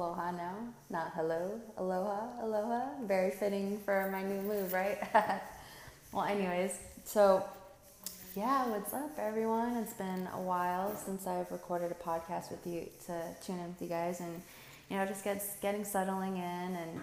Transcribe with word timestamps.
aloha 0.00 0.30
now, 0.30 0.54
not 0.88 1.12
hello. 1.14 1.60
Aloha, 1.76 2.42
aloha. 2.42 2.86
Very 3.04 3.30
fitting 3.30 3.78
for 3.84 4.08
my 4.10 4.22
new 4.22 4.40
move, 4.40 4.72
right? 4.72 4.96
well, 6.12 6.24
anyways, 6.24 6.78
so 7.04 7.44
yeah, 8.34 8.66
what's 8.70 8.94
up, 8.94 9.10
everyone? 9.18 9.76
It's 9.76 9.92
been 9.92 10.26
a 10.32 10.40
while 10.40 10.96
since 10.96 11.26
I've 11.26 11.50
recorded 11.52 11.92
a 11.92 12.02
podcast 12.02 12.50
with 12.50 12.66
you 12.66 12.88
to 13.06 13.22
tune 13.44 13.58
in 13.58 13.66
with 13.66 13.82
you 13.82 13.88
guys 13.88 14.20
and, 14.20 14.40
you 14.88 14.96
know, 14.96 15.04
just 15.04 15.22
get, 15.22 15.44
getting 15.60 15.84
settling 15.84 16.38
in 16.38 16.76
and 16.76 17.00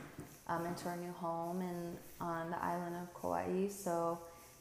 um, 0.48 0.66
into 0.66 0.90
our 0.90 0.98
new 0.98 1.12
home 1.12 1.62
and 1.62 1.98
on 2.20 2.50
the 2.50 2.58
island 2.58 2.96
of 2.96 3.22
Kauai. 3.22 3.68
So, 3.68 4.18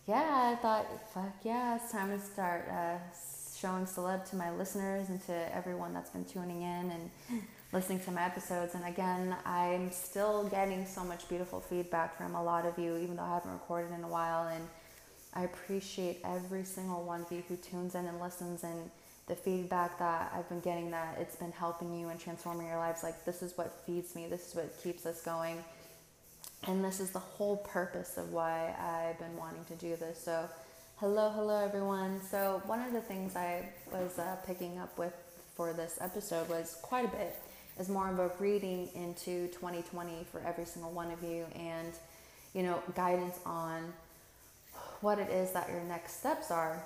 yeah, 0.06 0.52
I 0.52 0.56
thought, 0.60 0.86
fuck 1.14 1.32
yeah, 1.42 1.76
it's 1.76 1.90
time 1.90 2.10
to 2.10 2.22
start 2.22 2.68
uh, 2.70 2.98
showing 3.58 3.86
celeb 3.86 4.28
to 4.28 4.36
my 4.36 4.50
listeners 4.50 5.08
and 5.08 5.24
to 5.24 5.56
everyone 5.56 5.94
that's 5.94 6.10
been 6.10 6.26
tuning 6.26 6.60
in 6.60 6.90
and 6.90 7.42
listening 7.72 8.00
to 8.00 8.10
my 8.10 8.24
episodes. 8.24 8.74
And 8.74 8.84
again, 8.84 9.36
I'm 9.44 9.90
still 9.90 10.44
getting 10.44 10.86
so 10.86 11.04
much 11.04 11.28
beautiful 11.28 11.60
feedback 11.60 12.16
from 12.16 12.34
a 12.34 12.42
lot 12.42 12.66
of 12.66 12.78
you, 12.78 12.96
even 12.96 13.16
though 13.16 13.22
I 13.22 13.34
haven't 13.34 13.52
recorded 13.52 13.92
in 13.92 14.04
a 14.04 14.08
while. 14.08 14.48
And 14.48 14.64
I 15.34 15.44
appreciate 15.44 16.20
every 16.24 16.64
single 16.64 17.02
one 17.02 17.22
of 17.22 17.32
you 17.32 17.42
who 17.48 17.56
tunes 17.56 17.94
in 17.94 18.06
and 18.06 18.20
listens 18.20 18.64
and 18.64 18.90
the 19.26 19.34
feedback 19.34 19.98
that 19.98 20.32
I've 20.34 20.48
been 20.48 20.60
getting 20.60 20.90
that 20.92 21.18
it's 21.20 21.34
been 21.34 21.50
helping 21.50 21.98
you 21.98 22.08
and 22.08 22.20
transforming 22.20 22.68
your 22.68 22.78
lives. 22.78 23.02
Like, 23.02 23.24
this 23.24 23.42
is 23.42 23.56
what 23.58 23.72
feeds 23.84 24.14
me, 24.14 24.26
this 24.28 24.48
is 24.48 24.54
what 24.54 24.82
keeps 24.82 25.04
us 25.04 25.22
going. 25.22 25.62
And 26.68 26.84
this 26.84 27.00
is 27.00 27.10
the 27.10 27.18
whole 27.18 27.58
purpose 27.58 28.16
of 28.16 28.32
why 28.32 28.74
I've 28.78 29.18
been 29.18 29.36
wanting 29.36 29.64
to 29.64 29.74
do 29.74 29.96
this. 29.96 30.22
So, 30.22 30.48
Hello, 30.98 31.28
hello 31.28 31.62
everyone. 31.62 32.22
So, 32.22 32.62
one 32.64 32.80
of 32.80 32.90
the 32.94 33.02
things 33.02 33.36
I 33.36 33.68
was 33.92 34.18
uh, 34.18 34.36
picking 34.46 34.78
up 34.78 34.96
with 34.96 35.12
for 35.54 35.74
this 35.74 35.98
episode 36.00 36.48
was 36.48 36.78
quite 36.80 37.04
a 37.04 37.08
bit, 37.08 37.36
is 37.78 37.88
more 37.88 38.08
of 38.10 38.18
a 38.18 38.30
reading 38.38 38.88
into 38.94 39.48
2020 39.48 40.26
for 40.30 40.40
every 40.40 40.64
single 40.64 40.90
one 40.90 41.10
of 41.10 41.22
you 41.22 41.44
and, 41.54 41.92
you 42.54 42.62
know, 42.62 42.82
guidance 42.94 43.38
on 43.44 43.92
what 45.00 45.18
it 45.18 45.30
is 45.30 45.52
that 45.52 45.68
your 45.68 45.82
next 45.82 46.18
steps 46.18 46.50
are. 46.50 46.82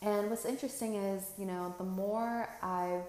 And 0.00 0.28
what's 0.30 0.44
interesting 0.44 0.96
is, 0.96 1.30
you 1.38 1.46
know, 1.46 1.74
the 1.78 1.84
more 1.84 2.48
I've 2.62 3.04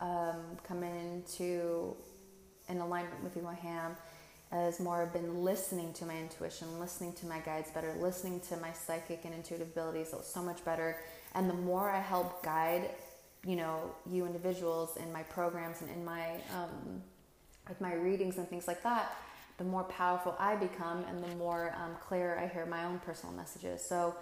um, 0.00 0.40
come 0.66 0.82
into 0.82 1.96
in 2.68 2.78
alignment 2.78 3.22
with 3.24 3.34
you, 3.36 3.46
Ham, 3.62 3.96
as 4.52 4.80
more 4.80 5.02
I've 5.02 5.12
been 5.12 5.42
listening 5.42 5.92
to 5.94 6.04
my 6.04 6.16
intuition, 6.16 6.78
listening 6.78 7.14
to 7.14 7.26
my 7.26 7.38
guides 7.38 7.70
better, 7.70 7.94
listening 7.98 8.40
to 8.48 8.56
my 8.58 8.72
psychic 8.72 9.24
and 9.24 9.34
intuitive 9.34 9.68
abilities 9.68 10.14
so 10.22 10.42
much 10.42 10.64
better. 10.64 10.98
And 11.34 11.48
the 11.48 11.54
more 11.54 11.90
I 11.90 12.00
help 12.00 12.42
guide, 12.42 12.90
you 13.44 13.56
know, 13.56 13.94
you 14.10 14.26
individuals 14.26 14.96
in 14.96 15.12
my 15.12 15.22
programs 15.22 15.80
and 15.80 15.90
in 15.90 16.04
my 16.04 16.32
um, 16.54 17.02
with 17.68 17.80
my 17.80 17.94
readings 17.94 18.38
and 18.38 18.48
things 18.48 18.66
like 18.66 18.82
that, 18.82 19.16
the 19.58 19.64
more 19.64 19.84
powerful 19.84 20.34
I 20.38 20.56
become, 20.56 21.04
and 21.08 21.22
the 21.22 21.34
more 21.36 21.74
um, 21.82 21.96
clear 22.00 22.38
I 22.38 22.48
hear 22.48 22.66
my 22.66 22.84
own 22.84 22.98
personal 23.00 23.34
messages. 23.34 23.82
So. 23.84 24.14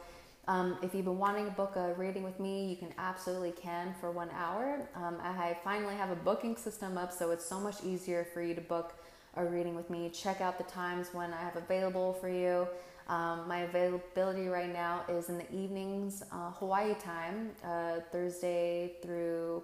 Um, 0.48 0.78
if 0.80 0.94
you've 0.94 1.06
been 1.06 1.18
wanting 1.18 1.46
to 1.46 1.50
book 1.50 1.74
a 1.74 1.92
reading 1.94 2.22
with 2.22 2.38
me, 2.38 2.68
you 2.68 2.76
can 2.76 2.94
absolutely 2.98 3.50
can 3.50 3.92
for 4.00 4.12
one 4.12 4.30
hour. 4.30 4.88
Um, 4.94 5.16
I 5.20 5.56
finally 5.64 5.96
have 5.96 6.10
a 6.10 6.14
booking 6.14 6.56
system 6.56 6.96
up, 6.96 7.10
so 7.10 7.32
it's 7.32 7.44
so 7.44 7.58
much 7.58 7.82
easier 7.82 8.24
for 8.32 8.40
you 8.40 8.54
to 8.54 8.60
book 8.60 8.94
a 9.36 9.44
reading 9.44 9.74
with 9.74 9.90
me, 9.90 10.10
check 10.10 10.40
out 10.40 10.58
the 10.58 10.64
times 10.64 11.08
when 11.12 11.32
I 11.32 11.40
have 11.40 11.56
available 11.56 12.14
for 12.14 12.28
you. 12.28 12.66
Um, 13.08 13.46
my 13.46 13.60
availability 13.60 14.48
right 14.48 14.72
now 14.72 15.02
is 15.08 15.28
in 15.28 15.38
the 15.38 15.54
evenings, 15.54 16.24
uh, 16.32 16.50
Hawaii 16.52 16.94
time, 16.94 17.50
uh, 17.64 18.00
Thursday 18.10 18.94
through, 19.00 19.62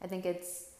I 0.00 0.06
think 0.06 0.24
it's 0.24 0.70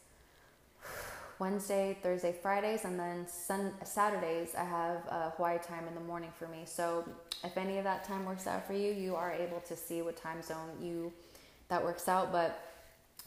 Wednesday, 1.38 1.96
Thursday, 2.02 2.34
Fridays, 2.40 2.84
and 2.84 2.98
then 2.98 3.26
sun- 3.26 3.74
Saturdays 3.84 4.54
I 4.54 4.64
have 4.64 5.06
uh, 5.10 5.30
Hawaii 5.30 5.58
time 5.58 5.86
in 5.88 5.94
the 5.94 6.00
morning 6.00 6.30
for 6.38 6.46
me. 6.48 6.62
So 6.64 7.04
if 7.44 7.56
any 7.56 7.78
of 7.78 7.84
that 7.84 8.04
time 8.04 8.24
works 8.24 8.46
out 8.46 8.66
for 8.66 8.74
you, 8.74 8.92
you 8.92 9.14
are 9.14 9.32
able 9.32 9.60
to 9.60 9.76
see 9.76 10.00
what 10.02 10.16
time 10.16 10.42
zone 10.42 10.70
you 10.80 11.12
that 11.68 11.82
works 11.82 12.08
out. 12.08 12.32
But 12.32 12.62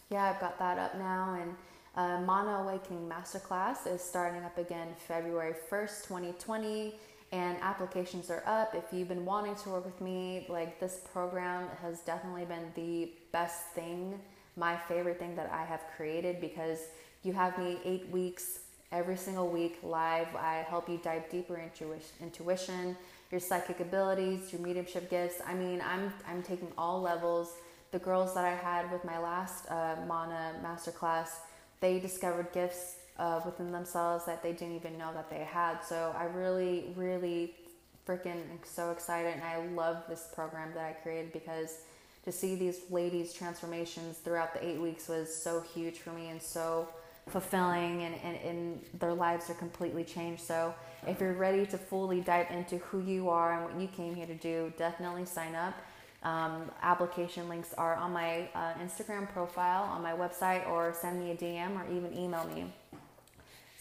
yeah, 0.09 0.23
I've 0.25 0.39
got 0.39 0.57
that 0.59 0.77
up 0.77 0.95
now 0.97 1.37
and 1.39 1.55
uh, 1.95 2.21
Mana 2.21 2.63
Awakening 2.63 3.07
Masterclass 3.07 3.85
is 3.87 4.01
starting 4.01 4.43
up 4.43 4.57
again 4.57 4.87
February 5.07 5.53
1st, 5.69 6.07
2020, 6.07 6.95
and 7.33 7.57
applications 7.61 8.29
are 8.29 8.43
up. 8.45 8.75
If 8.75 8.93
you've 8.93 9.07
been 9.07 9.25
wanting 9.25 9.55
to 9.55 9.69
work 9.69 9.85
with 9.85 9.99
me, 9.99 10.45
like 10.49 10.79
this 10.79 11.01
program 11.11 11.67
has 11.81 11.99
definitely 12.01 12.45
been 12.45 12.71
the 12.75 13.11
best 13.31 13.65
thing, 13.73 14.19
my 14.55 14.77
favorite 14.87 15.17
thing 15.17 15.35
that 15.35 15.51
I 15.51 15.65
have 15.65 15.81
created 15.97 16.39
because 16.39 16.77
you 17.23 17.33
have 17.33 17.57
me 17.57 17.79
eight 17.83 18.07
weeks 18.09 18.59
every 18.91 19.17
single 19.17 19.49
week 19.49 19.79
live. 19.81 20.27
I 20.35 20.63
help 20.69 20.87
you 20.87 20.99
dive 21.03 21.27
deeper 21.31 21.57
into 21.57 21.95
intuition, 22.21 22.95
your 23.31 23.39
psychic 23.39 23.79
abilities, 23.79 24.53
your 24.53 24.61
mediumship 24.61 25.09
gifts. 25.09 25.41
I 25.43 25.55
mean, 25.55 25.81
I'm 25.81 26.13
I'm 26.27 26.43
taking 26.43 26.71
all 26.77 27.01
levels. 27.01 27.55
The 27.89 27.99
girls 27.99 28.35
that 28.35 28.45
I 28.45 28.53
had 28.53 28.91
with 28.91 29.03
my 29.03 29.17
last 29.17 29.65
uh, 29.71 29.95
Mana 30.07 30.53
masterclass 30.63 31.29
they 31.83 31.99
discovered 31.99 32.47
gifts 32.53 32.95
uh, 33.17 33.41
within 33.45 33.71
themselves 33.71 34.25
that 34.25 34.41
they 34.41 34.53
didn't 34.53 34.75
even 34.75 34.97
know 34.97 35.11
that 35.13 35.29
they 35.29 35.43
had. 35.43 35.79
So 35.81 36.15
I 36.17 36.25
really, 36.25 36.93
really 36.95 37.55
freaking 38.07 38.41
so 38.63 38.91
excited 38.91 39.33
and 39.33 39.43
I 39.43 39.65
love 39.75 40.03
this 40.09 40.29
program 40.33 40.73
that 40.73 40.83
I 40.85 40.91
created 40.93 41.31
because 41.31 41.79
to 42.25 42.31
see 42.31 42.55
these 42.55 42.81
ladies' 42.89 43.33
transformations 43.33 44.17
throughout 44.17 44.53
the 44.53 44.65
eight 44.65 44.79
weeks 44.79 45.07
was 45.07 45.33
so 45.33 45.61
huge 45.73 45.99
for 45.99 46.11
me 46.11 46.29
and 46.29 46.41
so 46.41 46.87
fulfilling 47.27 48.03
and, 48.03 48.15
and, 48.23 48.37
and 48.37 48.85
their 48.99 49.13
lives 49.13 49.49
are 49.49 49.55
completely 49.55 50.03
changed. 50.03 50.41
So 50.41 50.73
if 51.07 51.19
you're 51.19 51.33
ready 51.33 51.65
to 51.67 51.77
fully 51.77 52.21
dive 52.21 52.47
into 52.51 52.77
who 52.77 53.01
you 53.01 53.29
are 53.29 53.53
and 53.53 53.63
what 53.63 53.81
you 53.81 53.87
came 53.87 54.15
here 54.15 54.25
to 54.25 54.35
do, 54.35 54.73
definitely 54.77 55.25
sign 55.25 55.55
up. 55.55 55.75
Um, 56.23 56.71
application 56.81 57.49
links 57.49 57.73
are 57.77 57.95
on 57.95 58.13
my 58.13 58.49
uh, 58.55 58.73
Instagram 58.75 59.29
profile, 59.31 59.83
on 59.83 60.01
my 60.01 60.13
website, 60.13 60.67
or 60.69 60.93
send 60.93 61.19
me 61.19 61.31
a 61.31 61.35
DM 61.35 61.75
or 61.75 61.91
even 61.93 62.17
email 62.17 62.45
me. 62.45 62.65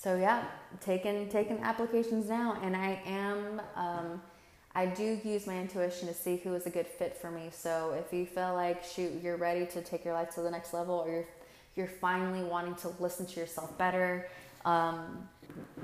So 0.02 0.16
yeah, 0.16 0.42
taking 0.80 1.28
taking 1.28 1.60
applications 1.60 2.28
now, 2.28 2.58
and 2.60 2.74
I 2.74 3.00
am. 3.06 3.62
Um, 3.76 4.20
I 4.74 4.86
do 4.86 5.20
use 5.22 5.46
my 5.46 5.56
intuition 5.56 6.08
to 6.08 6.14
see 6.14 6.38
who 6.38 6.54
is 6.54 6.66
a 6.66 6.70
good 6.70 6.88
fit 6.88 7.16
for 7.16 7.30
me. 7.30 7.50
So 7.52 7.94
if 7.96 8.12
you 8.12 8.26
feel 8.26 8.54
like 8.54 8.82
shoot, 8.82 9.12
you're 9.22 9.36
ready 9.36 9.64
to 9.66 9.80
take 9.80 10.04
your 10.04 10.14
life 10.14 10.34
to 10.34 10.40
the 10.40 10.50
next 10.50 10.74
level, 10.74 10.96
or 10.96 11.08
you're 11.08 11.28
you're 11.76 11.86
finally 11.86 12.42
wanting 12.42 12.74
to 12.76 12.88
listen 12.98 13.26
to 13.26 13.38
yourself 13.38 13.78
better, 13.78 14.28
um, 14.64 15.28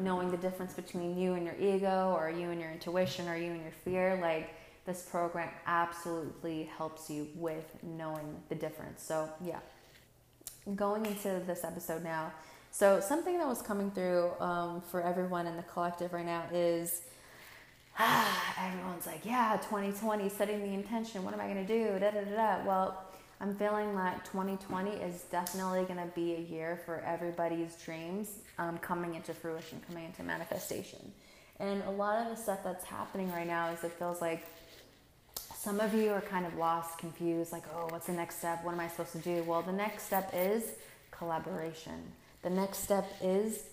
knowing 0.01 0.33
the 0.33 0.37
difference 0.37 0.73
between 0.73 1.17
you 1.17 1.35
and 1.35 1.45
your 1.45 1.55
ego, 1.55 2.13
or 2.19 2.29
you 2.29 2.51
and 2.51 2.61
your 2.61 2.73
intuition, 2.73 3.29
or 3.29 3.37
you 3.37 3.53
and 3.53 3.63
your 3.63 3.73
fear, 3.85 4.19
like 4.21 4.51
this 4.85 5.03
program 5.03 5.51
absolutely 5.67 6.69
helps 6.77 7.09
you 7.09 7.29
with 7.37 7.77
knowing 7.85 8.35
the 8.49 8.57
difference. 8.57 9.01
So, 9.01 9.29
yeah, 9.45 9.61
going 10.75 11.07
into 11.07 11.41
this 11.47 11.63
episode 11.63 12.03
now. 12.03 12.33
So, 12.71 13.01
something 13.01 13.39
that 13.39 13.49
was 13.49 13.63
coming 13.63 13.91
through 13.91 14.31
um, 14.41 14.83
for 14.83 15.03
everyone 15.03 15.47
in 15.47 15.57
the 15.57 15.63
collective 15.63 16.13
right 16.13 16.27
now 16.27 16.45
is 16.53 17.03
ah, 17.99 18.55
everyone's 18.67 19.07
like, 19.07 19.25
yeah, 19.25 19.57
2020, 19.63 20.29
setting 20.29 20.61
the 20.61 20.75
intention. 20.75 21.25
What 21.25 21.35
am 21.35 21.41
I 21.41 21.53
going 21.53 21.67
to 21.67 21.73
do? 21.73 21.99
Da, 21.99 22.11
da, 22.11 22.25
da, 22.25 22.37
da. 22.37 22.65
Well, 22.65 23.05
I'm 23.41 23.55
feeling 23.55 23.95
like 23.95 24.25
2020 24.25 24.91
is 24.91 25.23
definitely 25.31 25.85
going 25.85 26.01
to 26.01 26.13
be 26.15 26.35
a 26.35 26.41
year 26.41 26.81
for 26.85 27.01
everybody's 27.07 27.77
dreams 27.77 28.39
um, 28.59 28.79
coming 28.79 29.15
into 29.15 29.33
fruition, 29.33 29.81
coming 29.87 30.05
into 30.05 30.23
manifestation. 30.23 31.13
And 31.61 31.83
a 31.85 31.91
lot 31.91 32.23
of 32.23 32.37
the 32.37 32.41
stuff 32.41 32.61
that's 32.65 32.85
happening 32.85 33.31
right 33.31 33.47
now 33.47 33.71
is 33.71 33.83
it 33.85 33.93
feels 33.93 34.21
like 34.21 34.45
some 35.55 35.81
of 35.81 35.93
you 35.95 36.11
are 36.11 36.21
kind 36.21 36.47
of 36.47 36.55
lost, 36.57 36.99
confused, 36.99 37.53
like, 37.53 37.65
oh, 37.75 37.89
what's 37.91 38.07
the 38.07 38.13
next 38.13 38.39
step? 38.39 38.65
What 38.65 38.75
am 38.75 38.81
I 38.81 38.89
supposed 38.89 39.13
to 39.13 39.19
do? 39.19 39.43
Well, 39.43 39.63
the 39.63 39.73
next 39.73 40.05
step 40.05 40.31
is 40.35 40.65
collaboration. 41.11 42.13
The 42.43 42.51
next 42.51 42.79
step 42.79 43.07
is 43.23 43.65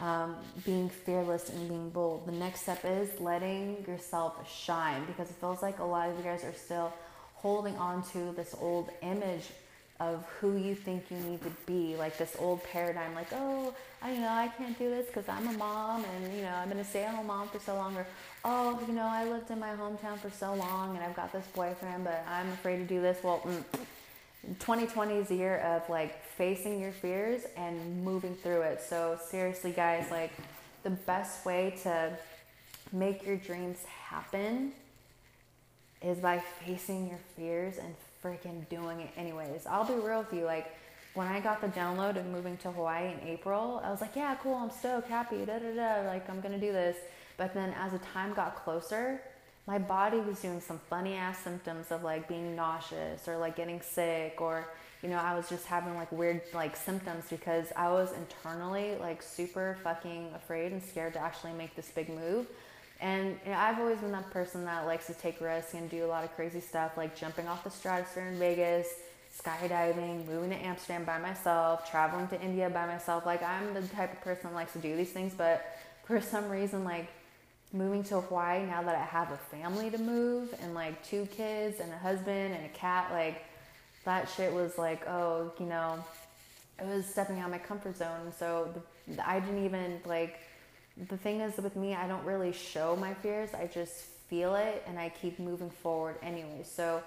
um, 0.00 0.36
being 0.64 0.88
fearless 0.88 1.50
and 1.50 1.68
being 1.68 1.90
bold. 1.90 2.26
The 2.26 2.32
next 2.32 2.62
step 2.62 2.84
is 2.84 3.20
letting 3.20 3.84
yourself 3.86 4.50
shine 4.50 5.04
because 5.06 5.30
it 5.30 5.36
feels 5.36 5.62
like 5.62 5.78
a 5.78 5.84
lot 5.84 6.08
of 6.08 6.18
you 6.18 6.24
guys 6.24 6.44
are 6.44 6.54
still 6.54 6.92
holding 7.34 7.76
on 7.76 8.02
to 8.02 8.32
this 8.32 8.54
old 8.60 8.90
image 9.02 9.44
of 10.00 10.24
who 10.40 10.56
you 10.56 10.74
think 10.74 11.04
you 11.10 11.16
need 11.18 11.40
to 11.42 11.50
be, 11.66 11.94
like 11.96 12.18
this 12.18 12.34
old 12.40 12.62
paradigm, 12.64 13.14
like, 13.14 13.32
oh, 13.32 13.72
I 14.02 14.12
you 14.12 14.20
know 14.20 14.28
I 14.28 14.48
can't 14.48 14.76
do 14.78 14.90
this 14.90 15.06
because 15.06 15.28
I'm 15.28 15.46
a 15.46 15.52
mom 15.52 16.04
and 16.04 16.34
you 16.34 16.42
know 16.42 16.52
I'm 16.52 16.68
gonna 16.68 16.84
stay 16.84 17.04
at 17.04 17.14
home 17.14 17.28
mom 17.28 17.48
for 17.48 17.60
so 17.60 17.74
long, 17.74 17.96
or 17.96 18.06
oh, 18.44 18.80
you 18.86 18.92
know 18.92 19.06
I 19.06 19.24
lived 19.24 19.50
in 19.50 19.60
my 19.60 19.70
hometown 19.70 20.18
for 20.18 20.30
so 20.30 20.54
long 20.54 20.96
and 20.96 21.04
I've 21.04 21.14
got 21.14 21.32
this 21.32 21.46
boyfriend, 21.54 22.04
but 22.04 22.24
I'm 22.28 22.50
afraid 22.50 22.78
to 22.78 22.84
do 22.84 23.00
this. 23.00 23.18
Well, 23.22 23.40
mm, 23.46 23.62
2020 24.58 25.14
is 25.14 25.30
a 25.30 25.34
year 25.36 25.58
of 25.58 25.88
like 25.88 26.23
facing 26.36 26.80
your 26.80 26.92
fears 26.92 27.42
and 27.56 28.04
moving 28.04 28.34
through 28.34 28.62
it. 28.62 28.80
So 28.80 29.18
seriously, 29.28 29.72
guys, 29.72 30.10
like 30.10 30.32
the 30.82 30.90
best 30.90 31.44
way 31.46 31.76
to 31.82 32.16
make 32.92 33.26
your 33.26 33.36
dreams 33.36 33.78
happen 33.84 34.72
is 36.02 36.18
by 36.18 36.42
facing 36.64 37.08
your 37.08 37.18
fears 37.36 37.78
and 37.78 37.94
freaking 38.22 38.68
doing 38.68 39.00
it 39.00 39.10
anyways. 39.16 39.66
I'll 39.66 39.84
be 39.84 39.94
real 39.94 40.20
with 40.20 40.32
you, 40.32 40.44
like 40.44 40.74
when 41.14 41.28
I 41.28 41.40
got 41.40 41.60
the 41.60 41.68
download 41.68 42.16
of 42.16 42.26
moving 42.26 42.56
to 42.58 42.72
Hawaii 42.72 43.12
in 43.12 43.28
April, 43.28 43.80
I 43.84 43.90
was 43.90 44.00
like, 44.00 44.16
yeah, 44.16 44.36
cool, 44.42 44.56
I'm 44.56 44.70
stoked, 44.70 45.08
happy, 45.08 45.44
da 45.44 45.58
da 45.58 45.74
da, 45.74 46.08
like 46.08 46.28
I'm 46.28 46.40
gonna 46.40 46.58
do 46.58 46.72
this. 46.72 46.96
But 47.36 47.54
then 47.54 47.72
as 47.78 47.92
the 47.92 47.98
time 47.98 48.34
got 48.34 48.56
closer, 48.56 49.20
my 49.66 49.78
body 49.78 50.18
was 50.18 50.40
doing 50.40 50.60
some 50.60 50.80
funny 50.90 51.14
ass 51.14 51.38
symptoms 51.38 51.90
of 51.90 52.02
like 52.02 52.28
being 52.28 52.54
nauseous 52.54 53.26
or 53.28 53.38
like 53.38 53.56
getting 53.56 53.80
sick 53.80 54.36
or 54.40 54.68
you 55.04 55.10
know 55.10 55.18
i 55.18 55.36
was 55.36 55.48
just 55.50 55.66
having 55.66 55.94
like 55.94 56.10
weird 56.10 56.40
like 56.54 56.74
symptoms 56.74 57.24
because 57.28 57.66
i 57.76 57.90
was 57.90 58.12
internally 58.12 58.96
like 58.98 59.22
super 59.22 59.76
fucking 59.84 60.30
afraid 60.34 60.72
and 60.72 60.82
scared 60.82 61.12
to 61.12 61.20
actually 61.20 61.52
make 61.52 61.76
this 61.76 61.90
big 61.90 62.08
move. 62.08 62.46
And 63.00 63.38
you 63.44 63.52
know, 63.52 63.58
i've 63.58 63.78
always 63.78 63.98
been 63.98 64.12
that 64.12 64.30
person 64.30 64.64
that 64.64 64.86
likes 64.86 65.06
to 65.08 65.14
take 65.14 65.40
risks 65.40 65.74
and 65.74 65.90
do 65.90 66.06
a 66.06 66.08
lot 66.08 66.24
of 66.24 66.34
crazy 66.34 66.60
stuff 66.60 66.96
like 66.96 67.14
jumping 67.14 67.46
off 67.46 67.62
the 67.62 67.70
stratosphere 67.70 68.28
in 68.28 68.38
vegas 68.38 68.88
skydiving 69.38 70.26
moving 70.26 70.50
to 70.50 70.56
amsterdam 70.56 71.04
by 71.04 71.18
myself 71.18 71.90
traveling 71.90 72.26
to 72.28 72.40
india 72.40 72.70
by 72.70 72.86
myself. 72.86 73.26
Like 73.26 73.42
i'm 73.42 73.74
the 73.74 73.82
type 73.82 74.12
of 74.12 74.20
person 74.22 74.50
that 74.50 74.54
likes 74.54 74.72
to 74.72 74.78
do 74.78 74.96
these 74.96 75.10
things 75.10 75.34
but 75.36 75.76
for 76.06 76.20
some 76.20 76.48
reason 76.48 76.82
like 76.84 77.08
moving 77.74 78.04
to 78.04 78.20
Hawaii 78.20 78.64
now 78.64 78.82
that 78.82 78.94
I 78.94 79.04
have 79.04 79.32
a 79.32 79.36
family 79.36 79.90
to 79.90 79.98
move 79.98 80.54
and 80.62 80.74
like 80.74 81.04
two 81.04 81.26
kids 81.26 81.80
and 81.80 81.92
a 81.92 81.98
husband 81.98 82.54
and 82.54 82.64
a 82.64 82.68
cat, 82.68 83.10
like 83.10 83.44
that 84.04 84.28
shit 84.36 84.52
was 84.52 84.78
like, 84.78 85.06
oh, 85.08 85.52
you 85.58 85.66
know, 85.66 86.04
it 86.78 86.86
was 86.86 87.06
stepping 87.06 87.38
out 87.40 87.50
my 87.50 87.58
comfort 87.58 87.96
zone. 87.96 88.32
So 88.38 88.72
the, 89.08 89.28
I 89.28 89.40
didn't 89.40 89.64
even 89.64 90.00
like, 90.04 90.40
the 91.08 91.16
thing 91.16 91.40
is 91.40 91.56
with 91.56 91.76
me, 91.76 91.94
I 91.94 92.06
don't 92.06 92.24
really 92.24 92.52
show 92.52 92.96
my 92.96 93.14
fears. 93.14 93.50
I 93.54 93.66
just 93.66 93.94
feel 94.28 94.54
it 94.54 94.82
and 94.86 94.98
I 94.98 95.08
keep 95.08 95.38
moving 95.38 95.70
forward 95.70 96.16
anyway. 96.22 96.62
So 96.64 97.02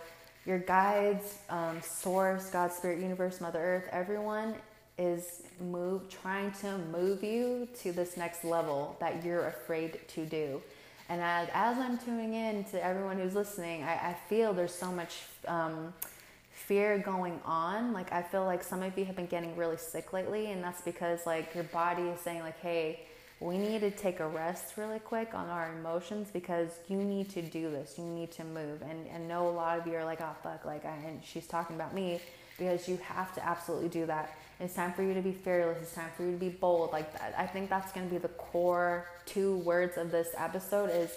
your 0.45 0.59
guides, 0.59 1.39
um, 1.49 1.81
source, 1.81 2.49
God, 2.49 2.71
spirit, 2.71 2.99
universe, 2.99 3.41
mother 3.41 3.59
earth, 3.59 3.89
everyone 3.91 4.55
is 4.97 5.43
move 5.59 6.09
trying 6.09 6.51
to 6.51 6.77
move 6.91 7.23
you 7.23 7.67
to 7.81 7.91
this 7.91 8.17
next 8.17 8.43
level 8.43 8.95
that 8.99 9.23
you're 9.23 9.47
afraid 9.47 9.99
to 10.07 10.25
do. 10.25 10.61
And 11.09 11.21
as, 11.21 11.49
as 11.53 11.77
I'm 11.77 11.97
tuning 11.97 12.33
in 12.33 12.63
to 12.65 12.83
everyone 12.83 13.17
who's 13.17 13.35
listening, 13.35 13.83
I, 13.83 13.93
I 13.93 14.17
feel 14.27 14.53
there's 14.53 14.73
so 14.73 14.91
much 14.91 15.19
um, 15.47 15.93
fear 16.67 16.99
going 16.99 17.39
on. 17.43 17.93
Like 17.93 18.11
I 18.13 18.21
feel 18.21 18.45
like 18.45 18.63
some 18.63 18.83
of 18.83 18.97
you 18.97 19.05
have 19.05 19.15
been 19.15 19.25
getting 19.25 19.55
really 19.55 19.77
sick 19.77 20.13
lately, 20.13 20.51
and 20.51 20.63
that's 20.63 20.81
because 20.81 21.25
like 21.25 21.55
your 21.55 21.63
body 21.65 22.03
is 22.03 22.19
saying 22.19 22.41
like, 22.41 22.59
hey, 22.59 23.01
we 23.39 23.57
need 23.57 23.81
to 23.81 23.91
take 23.91 24.19
a 24.19 24.27
rest 24.27 24.77
really 24.77 24.99
quick 24.99 25.33
on 25.33 25.49
our 25.49 25.71
emotions 25.73 26.29
because 26.31 26.69
you 26.87 26.97
need 26.97 27.29
to 27.31 27.41
do 27.41 27.69
this. 27.71 27.95
You 27.97 28.05
need 28.05 28.31
to 28.33 28.43
move. 28.43 28.81
And 28.81 29.07
and 29.07 29.27
know 29.27 29.47
a 29.47 29.51
lot 29.51 29.79
of 29.79 29.87
you 29.87 29.95
are 29.95 30.05
like, 30.05 30.21
oh 30.21 30.35
fuck, 30.43 30.65
like 30.65 30.85
I, 30.85 30.95
and 31.07 31.21
she's 31.23 31.47
talking 31.47 31.75
about 31.75 31.93
me 31.95 32.19
because 32.59 32.87
you 32.87 32.97
have 32.97 33.33
to 33.35 33.45
absolutely 33.45 33.89
do 33.89 34.05
that 34.07 34.35
it's 34.59 34.73
time 34.73 34.93
for 34.93 35.03
you 35.03 35.13
to 35.13 35.21
be 35.21 35.33
fearless. 35.33 35.77
It's 35.81 35.93
time 35.93 36.09
for 36.15 36.23
you 36.23 36.31
to 36.31 36.37
be 36.37 36.49
bold. 36.49 36.91
Like 36.91 37.13
that. 37.13 37.35
I 37.37 37.45
think 37.45 37.69
that's 37.69 37.91
going 37.91 38.07
to 38.07 38.11
be 38.11 38.19
the 38.19 38.29
core 38.29 39.05
two 39.25 39.57
words 39.57 39.97
of 39.97 40.11
this 40.11 40.29
episode 40.35 40.89
is 40.89 41.11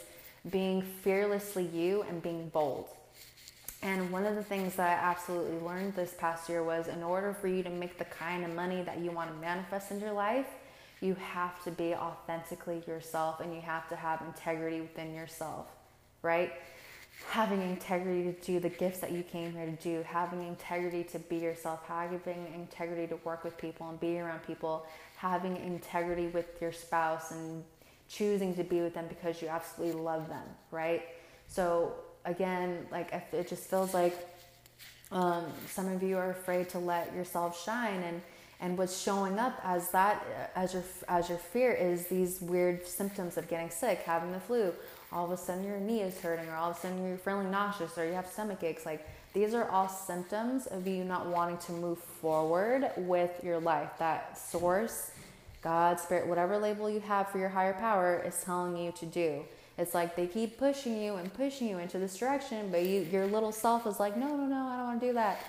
being 0.50 0.82
fearlessly 0.82 1.66
you 1.66 2.02
and 2.08 2.22
being 2.22 2.48
bold. 2.50 2.88
And 3.82 4.10
one 4.10 4.26
of 4.26 4.34
the 4.34 4.42
things 4.42 4.76
that 4.76 4.98
I 4.98 5.10
absolutely 5.10 5.58
learned 5.58 5.94
this 5.94 6.14
past 6.18 6.48
year 6.48 6.62
was 6.62 6.88
in 6.88 7.02
order 7.02 7.32
for 7.32 7.48
you 7.48 7.62
to 7.62 7.70
make 7.70 7.98
the 7.98 8.04
kind 8.04 8.44
of 8.44 8.54
money 8.54 8.82
that 8.82 8.98
you 8.98 9.10
want 9.10 9.32
to 9.32 9.40
manifest 9.40 9.90
in 9.90 10.00
your 10.00 10.12
life, 10.12 10.46
you 11.00 11.14
have 11.14 11.62
to 11.64 11.70
be 11.70 11.94
authentically 11.94 12.82
yourself 12.86 13.40
and 13.40 13.54
you 13.54 13.60
have 13.62 13.88
to 13.88 13.96
have 13.96 14.20
integrity 14.20 14.82
within 14.82 15.14
yourself, 15.14 15.66
right? 16.20 16.52
having 17.28 17.60
integrity 17.62 18.32
to 18.32 18.40
do 18.40 18.60
the 18.60 18.68
gifts 18.68 19.00
that 19.00 19.12
you 19.12 19.22
came 19.22 19.52
here 19.52 19.66
to 19.66 19.82
do, 19.82 20.02
having 20.02 20.42
integrity 20.46 21.04
to 21.04 21.18
be 21.18 21.36
yourself, 21.36 21.80
having 21.86 22.46
integrity 22.54 23.06
to 23.06 23.16
work 23.24 23.44
with 23.44 23.56
people 23.58 23.88
and 23.88 24.00
be 24.00 24.18
around 24.18 24.40
people, 24.40 24.86
having 25.16 25.56
integrity 25.56 26.28
with 26.28 26.46
your 26.60 26.72
spouse 26.72 27.30
and 27.30 27.62
choosing 28.08 28.54
to 28.54 28.64
be 28.64 28.80
with 28.80 28.94
them 28.94 29.06
because 29.08 29.40
you 29.40 29.48
absolutely 29.48 30.00
love 30.00 30.28
them, 30.28 30.46
right? 30.70 31.02
So 31.46 31.92
again, 32.24 32.86
like 32.90 33.12
it 33.32 33.48
just 33.48 33.64
feels 33.64 33.94
like 33.94 34.16
um, 35.12 35.44
some 35.66 35.88
of 35.88 36.02
you 36.02 36.16
are 36.16 36.30
afraid 36.30 36.68
to 36.70 36.78
let 36.78 37.14
yourself 37.14 37.62
shine 37.62 38.02
and 38.02 38.20
and 38.62 38.76
what's 38.76 39.00
showing 39.00 39.38
up 39.38 39.58
as 39.64 39.90
that 39.90 40.50
as 40.54 40.74
your 40.74 40.84
as 41.08 41.28
your 41.28 41.38
fear 41.38 41.72
is 41.72 42.06
these 42.08 42.40
weird 42.42 42.86
symptoms 42.86 43.38
of 43.38 43.48
getting 43.48 43.70
sick 43.70 44.00
having 44.04 44.32
the 44.32 44.40
flu. 44.40 44.72
All 45.12 45.24
of 45.24 45.32
a 45.32 45.36
sudden 45.36 45.64
your 45.64 45.80
knee 45.80 46.02
is 46.02 46.20
hurting 46.20 46.46
or 46.48 46.54
all 46.54 46.70
of 46.70 46.76
a 46.76 46.80
sudden 46.80 47.04
you're 47.06 47.16
feeling 47.16 47.50
nauseous 47.50 47.96
or 47.96 48.06
you 48.06 48.12
have 48.12 48.26
stomach 48.26 48.62
aches. 48.62 48.84
Like 48.84 49.08
these 49.32 49.54
are 49.54 49.68
all 49.70 49.88
symptoms 49.88 50.66
of 50.66 50.86
you 50.86 51.04
not 51.04 51.26
wanting 51.26 51.56
to 51.58 51.72
move 51.72 51.98
forward 51.98 52.90
with 52.96 53.42
your 53.42 53.58
life. 53.58 53.90
That 53.98 54.38
source 54.38 55.12
god 55.62 56.00
spirit 56.00 56.26
whatever 56.26 56.56
label 56.56 56.88
you 56.88 57.00
have 57.00 57.28
for 57.28 57.38
your 57.38 57.48
higher 57.48 57.74
power 57.74 58.22
is 58.26 58.42
telling 58.44 58.76
you 58.76 58.92
to 58.92 59.04
do 59.06 59.42
it's 59.80 59.94
like 59.94 60.14
they 60.14 60.26
keep 60.26 60.58
pushing 60.58 61.00
you 61.00 61.16
and 61.16 61.32
pushing 61.34 61.68
you 61.68 61.78
into 61.78 61.98
this 61.98 62.16
direction 62.16 62.70
but 62.70 62.84
you 62.84 63.00
your 63.10 63.26
little 63.26 63.52
self 63.52 63.86
is 63.86 63.98
like 63.98 64.16
no 64.16 64.28
no 64.28 64.46
no 64.46 64.66
i 64.66 64.76
don't 64.76 64.86
want 64.86 65.00
to 65.00 65.06
do 65.06 65.12
that 65.12 65.40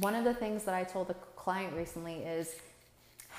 one 0.00 0.14
of 0.14 0.24
the 0.24 0.34
things 0.34 0.64
that 0.64 0.74
i 0.74 0.82
told 0.82 1.06
the 1.08 1.14
client 1.36 1.72
recently 1.74 2.16
is 2.24 2.56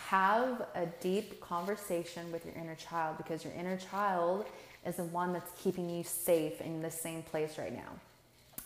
have 0.08 0.68
a 0.76 0.86
deep 1.02 1.42
conversation 1.42 2.32
with 2.32 2.46
your 2.46 2.54
inner 2.56 2.76
child 2.76 3.18
because 3.18 3.44
your 3.44 3.54
inner 3.54 3.78
child 3.78 4.46
is 4.86 4.98
the 4.98 5.04
one 5.06 5.34
that's 5.34 5.52
keeping 5.62 5.90
you 5.90 6.04
safe 6.04 6.62
in 6.62 6.82
the 6.82 6.92
same 6.92 7.24
place 7.24 7.58
right 7.58 7.74
now. 7.74 7.90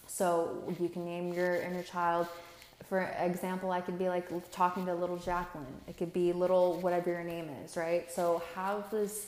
So 0.07 0.61
you 0.79 0.89
can 0.89 1.05
name 1.05 1.31
your 1.33 1.55
inner 1.55 1.83
child. 1.83 2.27
For 2.89 3.01
example, 3.21 3.71
I 3.71 3.79
could 3.79 3.97
be 3.97 4.09
like 4.09 4.27
talking 4.51 4.85
to 4.85 4.93
little 4.93 5.17
Jacqueline. 5.17 5.65
It 5.87 5.97
could 5.97 6.11
be 6.11 6.33
little 6.33 6.79
whatever 6.81 7.09
your 7.09 7.23
name 7.23 7.49
is, 7.63 7.77
right? 7.77 8.11
So 8.11 8.41
have 8.55 8.89
this 8.91 9.27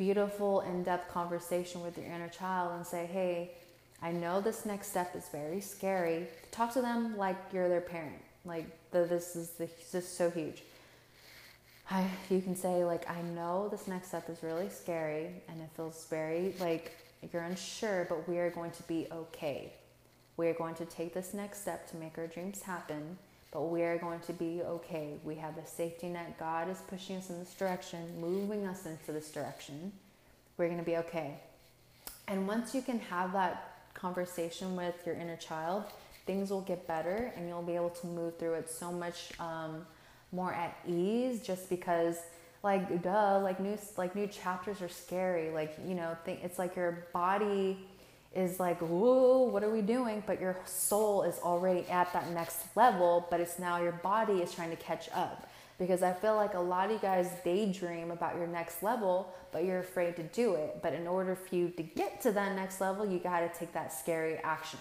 beautiful 0.00 0.62
in-depth 0.62 1.12
conversation 1.12 1.82
with 1.82 1.98
your 1.98 2.06
inner 2.06 2.30
child 2.30 2.72
and 2.74 2.86
say, 2.86 3.04
"Hey, 3.04 3.50
I 4.00 4.10
know 4.12 4.40
this 4.40 4.64
next 4.64 4.86
step 4.88 5.14
is 5.14 5.28
very 5.28 5.60
scary." 5.60 6.26
Talk 6.50 6.72
to 6.72 6.80
them 6.80 7.18
like 7.18 7.36
you're 7.52 7.68
their 7.68 7.82
parent. 7.82 8.22
Like 8.46 8.64
the, 8.92 9.04
this 9.04 9.36
is 9.36 9.50
the, 9.50 9.68
this 9.92 10.06
is 10.06 10.08
so 10.08 10.30
huge. 10.30 10.62
I, 11.90 12.08
you 12.30 12.40
can 12.40 12.56
say 12.56 12.82
like 12.82 13.10
I 13.10 13.20
know 13.20 13.68
this 13.68 13.86
next 13.86 14.08
step 14.08 14.30
is 14.30 14.42
really 14.42 14.70
scary 14.70 15.26
and 15.48 15.60
it 15.60 15.68
feels 15.76 16.06
very 16.08 16.54
like 16.60 16.96
you're 17.30 17.42
unsure, 17.42 18.06
but 18.08 18.26
we 18.26 18.38
are 18.38 18.48
going 18.48 18.70
to 18.70 18.82
be 18.84 19.06
okay. 19.12 19.70
We 20.38 20.48
are 20.48 20.54
going 20.54 20.76
to 20.76 20.86
take 20.86 21.12
this 21.12 21.34
next 21.34 21.60
step 21.60 21.90
to 21.90 21.98
make 21.98 22.16
our 22.16 22.26
dreams 22.26 22.62
happen, 22.62 23.18
but 23.52 23.62
we 23.62 23.82
are 23.82 23.98
going 23.98 24.20
to 24.20 24.32
be 24.32 24.62
okay. 24.62 25.14
We 25.24 25.34
have 25.36 25.56
a 25.58 25.66
safety 25.66 26.08
net. 26.08 26.38
God 26.38 26.70
is 26.70 26.78
pushing 26.88 27.16
us 27.16 27.30
in 27.30 27.38
this 27.40 27.52
direction, 27.54 28.20
moving 28.20 28.66
us 28.66 28.86
into 28.86 29.12
this 29.12 29.30
direction. 29.30 29.92
We're 30.56 30.66
going 30.66 30.78
to 30.78 30.84
be 30.84 30.98
okay. 30.98 31.34
And 32.28 32.46
once 32.46 32.74
you 32.74 32.82
can 32.82 33.00
have 33.00 33.32
that 33.32 33.78
conversation 33.94 34.76
with 34.76 34.94
your 35.04 35.16
inner 35.16 35.36
child, 35.36 35.84
things 36.26 36.50
will 36.50 36.60
get 36.60 36.86
better 36.86 37.32
and 37.36 37.48
you'll 37.48 37.62
be 37.62 37.74
able 37.74 37.90
to 37.90 38.06
move 38.06 38.38
through 38.38 38.54
it 38.54 38.70
so 38.70 38.92
much 38.92 39.32
um, 39.40 39.84
more 40.30 40.52
at 40.52 40.78
ease 40.86 41.42
just 41.42 41.68
because 41.68 42.18
like 42.62 43.02
duh 43.02 43.40
like 43.42 43.58
new 43.58 43.76
like 43.96 44.14
new 44.14 44.26
chapters 44.26 44.82
are 44.82 44.88
scary 44.88 45.50
like 45.50 45.76
you 45.86 45.94
know 45.94 46.14
think 46.24 46.40
it's 46.44 46.58
like 46.58 46.76
your 46.76 47.06
body 47.12 47.78
is 48.34 48.60
like 48.60 48.78
whoa 48.80 49.42
what 49.42 49.64
are 49.64 49.70
we 49.70 49.80
doing 49.80 50.22
but 50.26 50.40
your 50.40 50.56
soul 50.64 51.22
is 51.22 51.38
already 51.40 51.86
at 51.88 52.12
that 52.12 52.30
next 52.30 52.58
level 52.76 53.26
but 53.30 53.40
it's 53.40 53.58
now 53.58 53.82
your 53.82 53.92
body 53.92 54.34
is 54.34 54.52
trying 54.52 54.70
to 54.70 54.76
catch 54.76 55.08
up 55.14 55.50
because 55.78 56.02
i 56.02 56.12
feel 56.12 56.36
like 56.36 56.54
a 56.54 56.60
lot 56.60 56.86
of 56.86 56.92
you 56.92 56.98
guys 56.98 57.30
daydream 57.44 58.10
about 58.10 58.36
your 58.36 58.46
next 58.46 58.82
level 58.82 59.32
but 59.50 59.64
you're 59.64 59.80
afraid 59.80 60.14
to 60.14 60.22
do 60.22 60.54
it 60.54 60.78
but 60.80 60.92
in 60.92 61.08
order 61.08 61.34
for 61.34 61.56
you 61.56 61.70
to 61.70 61.82
get 61.82 62.20
to 62.20 62.30
that 62.30 62.54
next 62.54 62.80
level 62.80 63.04
you 63.04 63.18
got 63.18 63.40
to 63.40 63.58
take 63.58 63.72
that 63.72 63.92
scary 63.92 64.36
action 64.38 64.78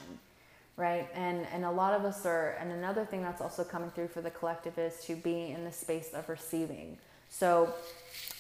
right? 0.80 1.10
And 1.14 1.46
and 1.54 1.66
a 1.66 1.70
lot 1.72 1.94
of 1.94 2.06
us 2.06 2.26
are. 2.26 2.58
And 2.60 2.72
another 2.72 3.06
thing 3.06 3.22
that's 3.22 3.42
also 3.42 3.64
coming 3.64 3.92
through 3.92 4.08
for 4.08 4.22
the 4.22 4.32
collective 4.32 4.80
is 4.80 5.04
to 5.06 5.16
be 5.16 5.52
in 5.52 5.66
the 5.66 5.72
space 5.72 6.12
of 6.14 6.28
receiving. 6.30 6.98
So 7.30 7.72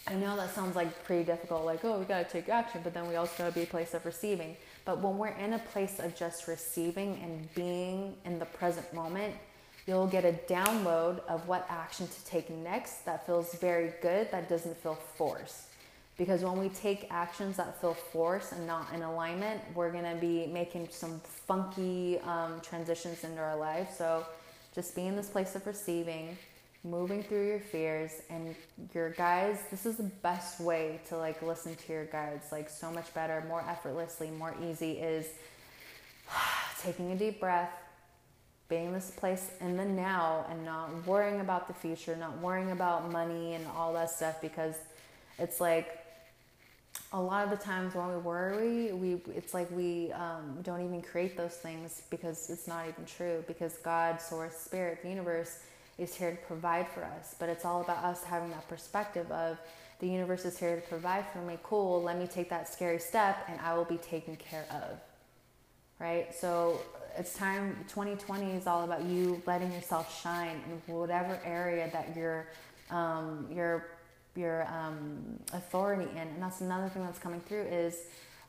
I 0.08 0.16
know 0.16 0.36
that 0.38 0.56
sounds 0.56 0.76
like 0.76 1.04
pretty 1.04 1.26
difficult, 1.26 1.66
like 1.66 1.84
oh 1.84 2.00
we 2.00 2.06
got 2.06 2.26
to 2.26 2.32
take 2.32 2.50
action, 2.50 2.82
but 2.84 2.94
then 2.94 3.08
we 3.08 3.18
also 3.18 3.34
got 3.38 3.50
to 3.50 3.54
be 3.54 3.64
a 3.64 3.68
place 3.68 3.94
of 3.94 4.06
receiving. 4.06 4.56
But 4.90 5.02
when 5.02 5.20
we're 5.20 5.28
in 5.28 5.54
a 5.54 5.60
place 5.60 6.00
of 6.00 6.16
just 6.16 6.48
receiving 6.48 7.22
and 7.22 7.54
being 7.54 8.16
in 8.26 8.40
the 8.40 8.46
present 8.46 8.92
moment, 8.92 9.36
you'll 9.86 10.08
get 10.08 10.26
a 10.26 10.32
download 10.52 11.20
of 11.28 11.48
what 11.48 11.68
action 11.70 12.08
to 12.08 12.26
take 12.26 12.50
next 12.50 13.06
that 13.06 13.24
feels 13.24 13.54
very 13.60 13.94
good, 14.02 14.32
that 14.32 14.50
doesn't 14.50 14.76
feel 14.78 14.96
forced. 14.96 15.66
Because 16.18 16.44
when 16.44 16.58
we 16.58 16.70
take 16.70 17.06
actions 17.12 17.58
that 17.58 17.80
feel 17.80 17.94
forced 17.94 18.52
and 18.52 18.66
not 18.66 18.88
in 18.92 19.04
alignment, 19.04 19.62
we're 19.76 19.92
gonna 19.92 20.16
be 20.16 20.48
making 20.48 20.88
some 20.90 21.22
funky 21.24 22.18
um, 22.22 22.60
transitions 22.64 23.24
into 23.24 23.40
our 23.40 23.58
life. 23.58 23.94
So 23.96 24.26
just 24.74 24.96
be 24.96 25.06
in 25.06 25.16
this 25.16 25.30
place 25.30 25.54
of 25.54 25.68
receiving, 25.68 26.36
moving 26.84 27.22
through 27.24 27.48
your 27.48 27.60
fears, 27.60 28.22
and 28.30 28.56
your 28.94 29.12
guides. 29.12 29.60
This 29.70 29.86
is 29.86 29.98
the 29.98 30.04
best 30.04 30.60
way 30.60 31.02
to 31.10 31.18
like 31.18 31.42
listen 31.42 31.76
to 31.76 31.94
your 31.94 32.06
guides, 32.06 32.52
like 32.52 32.70
so 32.70 32.92
much 32.92 33.14
better, 33.14 33.44
more 33.48 33.64
effortlessly, 33.68 34.30
more 34.32 34.56
easy. 34.70 34.94
Is 34.94 35.28
taking 36.82 37.12
a 37.12 37.16
deep 37.16 37.40
breath, 37.40 37.72
being 38.70 38.88
in 38.88 38.94
this 38.94 39.12
place 39.12 39.52
in 39.60 39.76
the 39.76 39.86
now 39.86 40.46
and 40.50 40.64
not 40.64 41.06
worrying 41.06 41.42
about 41.42 41.68
the 41.68 41.74
future, 41.74 42.16
not 42.16 42.38
worrying 42.40 42.72
about 42.72 43.12
money 43.12 43.56
and 43.56 43.66
all 43.76 43.94
that 43.94 44.10
stuff 44.10 44.42
because 44.42 44.76
it's 45.38 45.60
like 45.60 46.06
a 47.12 47.22
lot 47.22 47.44
of 47.44 47.50
the 47.50 47.58
times 47.58 47.96
when 47.96 48.08
we 48.10 48.18
worry, 48.18 48.92
we 48.94 49.22
it's 49.36 49.54
like 49.54 49.70
we 49.72 50.12
um, 50.12 50.60
don't 50.62 50.82
even 50.82 51.02
create 51.02 51.36
those 51.36 51.56
things 51.56 52.04
because 52.10 52.50
it's 52.50 52.68
not 52.68 52.88
even 52.88 53.06
true. 53.06 53.44
Because 53.48 53.78
God, 53.80 54.22
Source, 54.22 54.56
Spirit, 54.56 55.02
the 55.02 55.10
universe 55.10 55.60
is 56.00 56.16
here 56.16 56.32
to 56.32 56.38
provide 56.48 56.88
for 56.88 57.04
us. 57.04 57.36
But 57.38 57.50
it's 57.50 57.66
all 57.66 57.82
about 57.82 58.04
us 58.04 58.24
having 58.24 58.50
that 58.52 58.68
perspective 58.68 59.32
of 59.32 59.58
the 60.00 60.08
universe 60.08 60.46
is 60.46 60.58
here 60.58 60.76
to 60.76 60.82
provide 60.82 61.26
for 61.32 61.40
me. 61.40 61.58
Cool, 61.62 62.02
let 62.02 62.18
me 62.18 62.26
take 62.26 62.50
that 62.50 62.72
scary 62.72 63.00
step, 63.00 63.46
and 63.50 63.60
I 63.60 63.76
will 63.76 63.86
be 63.86 63.98
taken 63.98 64.36
care 64.38 64.66
of. 64.72 65.00
Right. 66.00 66.34
So 66.34 66.80
it's 67.18 67.34
time. 67.34 67.76
2020 67.90 68.52
is 68.52 68.66
all 68.68 68.86
about 68.86 69.04
you 69.04 69.42
letting 69.46 69.72
yourself 69.74 70.22
shine 70.22 70.62
in 70.88 70.94
whatever 70.94 71.38
area 71.44 71.90
that 71.92 72.16
you're 72.16 72.48
um, 72.90 73.46
you're 73.52 73.88
your 74.36 74.66
um, 74.68 75.40
authority 75.54 76.10
in. 76.12 76.28
And 76.28 76.42
that's 76.42 76.62
another 76.62 76.88
thing 76.90 77.04
that's 77.04 77.20
coming 77.20 77.42
through 77.42 77.64
is 77.64 78.04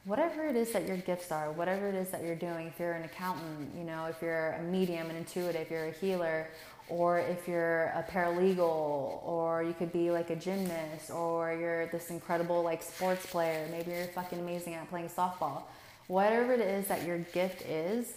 whatever 0.04 0.46
it 0.46 0.56
is 0.56 0.72
that 0.72 0.86
your 0.86 0.96
gifts 0.96 1.32
are, 1.32 1.52
whatever 1.52 1.88
it 1.88 1.94
is 1.94 2.10
that 2.10 2.22
you're 2.22 2.36
doing, 2.36 2.68
if 2.68 2.78
you're 2.78 2.92
an 2.92 3.04
accountant, 3.04 3.70
you 3.76 3.84
know, 3.84 4.06
if 4.06 4.22
you're 4.22 4.52
a 4.52 4.62
medium, 4.62 5.10
an 5.10 5.16
intuitive, 5.16 5.70
you're 5.70 5.86
a 5.86 5.92
healer, 5.92 6.48
or 6.90 7.18
if 7.18 7.48
you're 7.48 7.84
a 7.86 8.04
paralegal, 8.10 9.22
or 9.24 9.62
you 9.62 9.72
could 9.72 9.92
be 9.92 10.10
like 10.10 10.30
a 10.30 10.36
gymnast, 10.36 11.10
or 11.10 11.54
you're 11.54 11.86
this 11.86 12.10
incredible 12.10 12.62
like 12.62 12.82
sports 12.82 13.24
player, 13.26 13.66
maybe 13.70 13.92
you're 13.92 14.06
fucking 14.06 14.38
amazing 14.38 14.74
at 14.74 14.88
playing 14.90 15.08
softball. 15.08 15.62
Whatever 16.08 16.52
it 16.54 16.60
is 16.60 16.88
that 16.88 17.06
your 17.06 17.18
gift 17.18 17.62
is, 17.62 18.12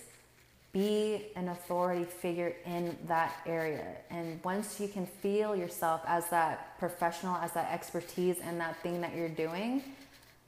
be 0.74 1.28
an 1.36 1.50
authority 1.50 2.04
figure 2.04 2.56
in 2.66 2.98
that 3.08 3.36
area. 3.46 3.86
And 4.10 4.44
once 4.44 4.80
you 4.80 4.88
can 4.88 5.06
feel 5.06 5.56
yourself 5.56 6.02
as 6.08 6.28
that 6.30 6.80
professional, 6.80 7.36
as 7.36 7.52
that 7.54 7.72
expertise 7.72 8.40
in 8.40 8.58
that 8.58 8.82
thing 8.82 9.00
that 9.02 9.16
you're 9.16 9.30
doing, 9.30 9.84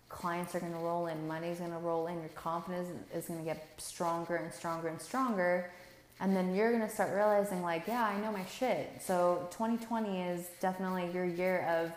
clients 0.09 0.55
are 0.55 0.59
going 0.59 0.71
to 0.71 0.79
roll 0.79 1.05
in, 1.07 1.27
money's 1.27 1.59
going 1.59 1.71
to 1.71 1.77
roll 1.77 2.07
in, 2.07 2.19
your 2.19 2.29
confidence 2.29 2.87
is 3.13 3.25
going 3.25 3.39
to 3.39 3.45
get 3.45 3.67
stronger 3.77 4.37
and 4.37 4.51
stronger 4.51 4.87
and 4.87 4.99
stronger. 4.99 5.69
And 6.19 6.35
then 6.35 6.55
you're 6.55 6.71
going 6.71 6.87
to 6.87 6.93
start 6.93 7.13
realizing, 7.13 7.61
like, 7.61 7.87
yeah, 7.87 8.05
I 8.05 8.19
know 8.21 8.31
my 8.31 8.45
shit. 8.45 9.01
So 9.01 9.47
2020 9.51 10.21
is 10.21 10.47
definitely 10.61 11.11
your 11.13 11.25
year 11.25 11.65
of 11.69 11.91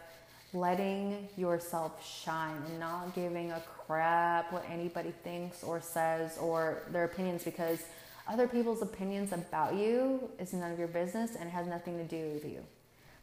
letting 0.53 1.29
yourself 1.37 2.05
shine 2.05 2.61
and 2.69 2.81
not 2.81 3.15
giving 3.15 3.53
a 3.53 3.63
crap 3.87 4.53
what 4.53 4.65
anybody 4.71 5.13
thinks 5.23 5.63
or 5.63 5.81
says 5.81 6.39
or 6.39 6.83
their 6.91 7.05
opinions 7.05 7.45
because 7.45 7.85
other 8.27 8.49
people's 8.49 8.83
opinions 8.83 9.33
about 9.33 9.75
you 9.75 10.29
is 10.39 10.53
none 10.53 10.73
of 10.73 10.79
your 10.79 10.89
business 10.89 11.37
and 11.37 11.51
has 11.51 11.67
nothing 11.67 11.97
to 11.97 12.05
do 12.05 12.33
with 12.33 12.45
you. 12.45 12.63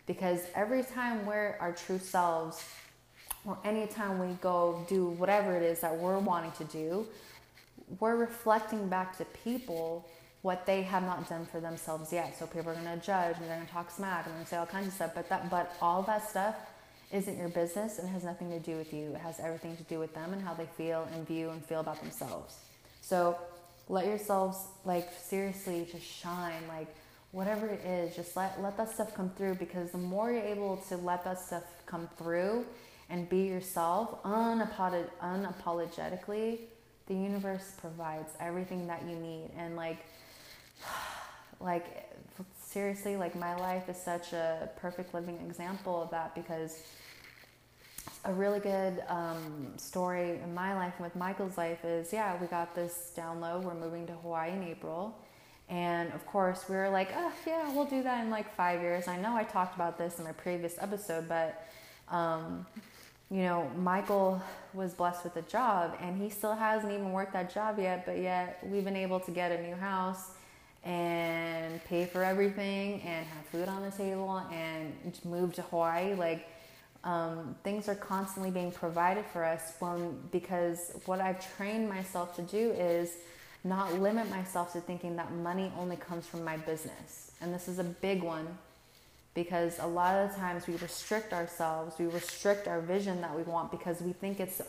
Because 0.07 0.41
every 0.55 0.83
time 0.83 1.25
we're 1.25 1.57
our 1.59 1.73
true 1.73 1.99
selves, 1.99 2.63
or 3.45 3.57
anytime 3.63 4.19
we 4.19 4.33
go 4.35 4.83
do 4.87 5.09
whatever 5.09 5.55
it 5.55 5.63
is 5.63 5.79
that 5.81 5.95
we're 5.95 6.17
wanting 6.17 6.51
to 6.53 6.63
do, 6.65 7.05
we're 7.99 8.15
reflecting 8.15 8.87
back 8.87 9.17
to 9.17 9.25
people 9.25 10.07
what 10.45 10.67
they 10.67 10.83
have 10.83 11.01
not 11.01 11.27
done 11.27 11.43
for 11.43 11.59
themselves 11.59 12.13
yet. 12.13 12.37
So 12.37 12.45
people 12.45 12.69
are 12.69 12.75
gonna 12.75 12.97
judge 12.97 13.35
and 13.37 13.45
they're 13.45 13.57
gonna 13.57 13.67
talk 13.67 13.89
smack 13.89 14.27
and 14.27 14.33
they're 14.33 14.37
gonna 14.37 14.45
say 14.45 14.57
all 14.57 14.67
kinds 14.67 14.85
of 14.85 14.93
stuff. 14.93 15.11
But 15.15 15.27
that 15.29 15.49
but 15.49 15.75
all 15.81 16.03
that 16.03 16.29
stuff 16.29 16.55
isn't 17.11 17.35
your 17.35 17.49
business 17.49 17.97
and 17.97 18.07
has 18.09 18.23
nothing 18.23 18.51
to 18.51 18.59
do 18.59 18.77
with 18.77 18.93
you. 18.93 19.15
It 19.15 19.21
has 19.21 19.39
everything 19.39 19.75
to 19.77 19.83
do 19.83 19.97
with 19.97 20.13
them 20.13 20.33
and 20.33 20.41
how 20.43 20.53
they 20.53 20.67
feel 20.77 21.07
and 21.11 21.27
view 21.27 21.49
and 21.49 21.65
feel 21.65 21.79
about 21.79 21.99
themselves. 21.99 22.59
So 23.01 23.39
let 23.89 24.05
yourselves 24.05 24.59
like 24.83 25.09
seriously 25.19 25.87
just 25.91 26.05
shine 26.05 26.61
like 26.67 26.93
whatever 27.31 27.65
it 27.65 27.83
is 27.83 28.15
just 28.15 28.35
let 28.37 28.61
let 28.61 28.77
that 28.77 28.91
stuff 28.91 29.15
come 29.15 29.31
through 29.31 29.55
because 29.55 29.89
the 29.91 29.97
more 29.97 30.31
you're 30.31 30.43
able 30.43 30.77
to 30.89 30.95
let 30.97 31.23
that 31.23 31.39
stuff 31.39 31.63
come 31.87 32.07
through 32.19 32.63
and 33.09 33.27
be 33.29 33.47
yourself 33.47 34.21
unapolog- 34.23 35.09
unapologetically 35.23 36.59
the 37.07 37.13
universe 37.13 37.73
provides 37.79 38.31
everything 38.39 38.87
that 38.87 39.01
you 39.07 39.15
need 39.15 39.49
and 39.57 39.75
like 39.75 39.99
like 41.59 42.09
seriously 42.61 43.15
like 43.15 43.35
my 43.35 43.55
life 43.55 43.87
is 43.87 43.97
such 43.97 44.33
a 44.33 44.69
perfect 44.77 45.13
living 45.13 45.37
example 45.47 46.01
of 46.01 46.11
that 46.11 46.35
because 46.35 46.81
a 48.25 48.33
really 48.33 48.59
good 48.59 49.03
um, 49.07 49.73
story 49.77 50.39
in 50.43 50.53
my 50.53 50.73
life 50.73 50.93
and 50.97 51.05
with 51.05 51.15
Michael's 51.15 51.57
life 51.57 51.85
is 51.85 52.11
yeah, 52.11 52.35
we 52.41 52.47
got 52.47 52.75
this 52.75 53.11
down 53.15 53.39
low. 53.39 53.59
We're 53.59 53.75
moving 53.75 54.07
to 54.07 54.13
Hawaii 54.13 54.51
in 54.51 54.63
April. 54.63 55.15
And 55.69 56.11
of 56.13 56.25
course, 56.27 56.65
we 56.69 56.75
were 56.75 56.89
like, 56.89 57.09
oh, 57.15 57.31
yeah, 57.47 57.73
we'll 57.73 57.85
do 57.85 58.03
that 58.03 58.23
in 58.23 58.29
like 58.29 58.53
five 58.55 58.81
years. 58.81 59.07
I 59.07 59.17
know 59.17 59.35
I 59.35 59.43
talked 59.43 59.75
about 59.75 59.97
this 59.97 60.19
in 60.19 60.25
my 60.25 60.31
previous 60.31 60.75
episode, 60.79 61.27
but, 61.27 61.67
um, 62.09 62.65
you 63.31 63.41
know, 63.41 63.69
Michael 63.77 64.41
was 64.73 64.93
blessed 64.93 65.23
with 65.23 65.35
a 65.37 65.41
job 65.43 65.97
and 65.99 66.21
he 66.21 66.29
still 66.29 66.53
hasn't 66.53 66.91
even 66.91 67.11
worked 67.11 67.33
that 67.33 67.51
job 67.51 67.79
yet, 67.79 68.05
but 68.05 68.19
yet 68.19 68.59
we've 68.63 68.83
been 68.83 68.95
able 68.95 69.19
to 69.21 69.31
get 69.31 69.51
a 69.51 69.61
new 69.61 69.75
house 69.75 70.31
and 70.85 71.83
pay 71.85 72.05
for 72.05 72.23
everything 72.23 73.01
and 73.01 73.25
have 73.25 73.45
food 73.47 73.67
on 73.67 73.81
the 73.81 73.91
table 73.91 74.37
and 74.51 74.93
move 75.25 75.53
to 75.55 75.63
Hawaii. 75.63 76.13
Like, 76.13 76.47
um, 77.03 77.55
things 77.63 77.89
are 77.89 77.95
constantly 77.95 78.51
being 78.51 78.71
provided 78.71 79.25
for 79.25 79.43
us 79.43 79.73
when, 79.79 80.19
because 80.31 80.91
what 81.05 81.19
I've 81.19 81.55
trained 81.57 81.89
myself 81.89 82.35
to 82.35 82.41
do 82.43 82.71
is 82.71 83.17
not 83.63 83.99
limit 83.99 84.29
myself 84.29 84.73
to 84.73 84.79
thinking 84.79 85.15
that 85.15 85.31
money 85.31 85.71
only 85.77 85.95
comes 85.95 86.27
from 86.27 86.43
my 86.43 86.57
business. 86.57 87.31
And 87.41 87.53
this 87.53 87.67
is 87.67 87.79
a 87.79 87.83
big 87.83 88.21
one 88.23 88.47
because 89.33 89.79
a 89.79 89.87
lot 89.87 90.15
of 90.15 90.31
the 90.31 90.35
times 90.37 90.67
we 90.67 90.75
restrict 90.77 91.33
ourselves, 91.33 91.97
we 91.99 92.05
restrict 92.05 92.67
our 92.67 92.79
vision 92.79 93.21
that 93.21 93.35
we 93.35 93.43
want 93.43 93.71
because 93.71 94.01
we 94.01 94.13
think 94.13 94.39
it's 94.39 94.61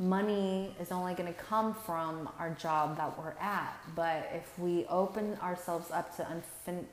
money 0.00 0.74
is 0.80 0.90
only 0.90 1.12
going 1.12 1.32
to 1.32 1.38
come 1.38 1.74
from 1.74 2.26
our 2.38 2.50
job 2.58 2.96
that 2.96 3.16
we're 3.18 3.34
at. 3.38 3.76
But 3.94 4.30
if 4.34 4.58
we 4.58 4.86
open 4.86 5.36
ourselves 5.42 5.90
up 5.90 6.16
to 6.16 6.26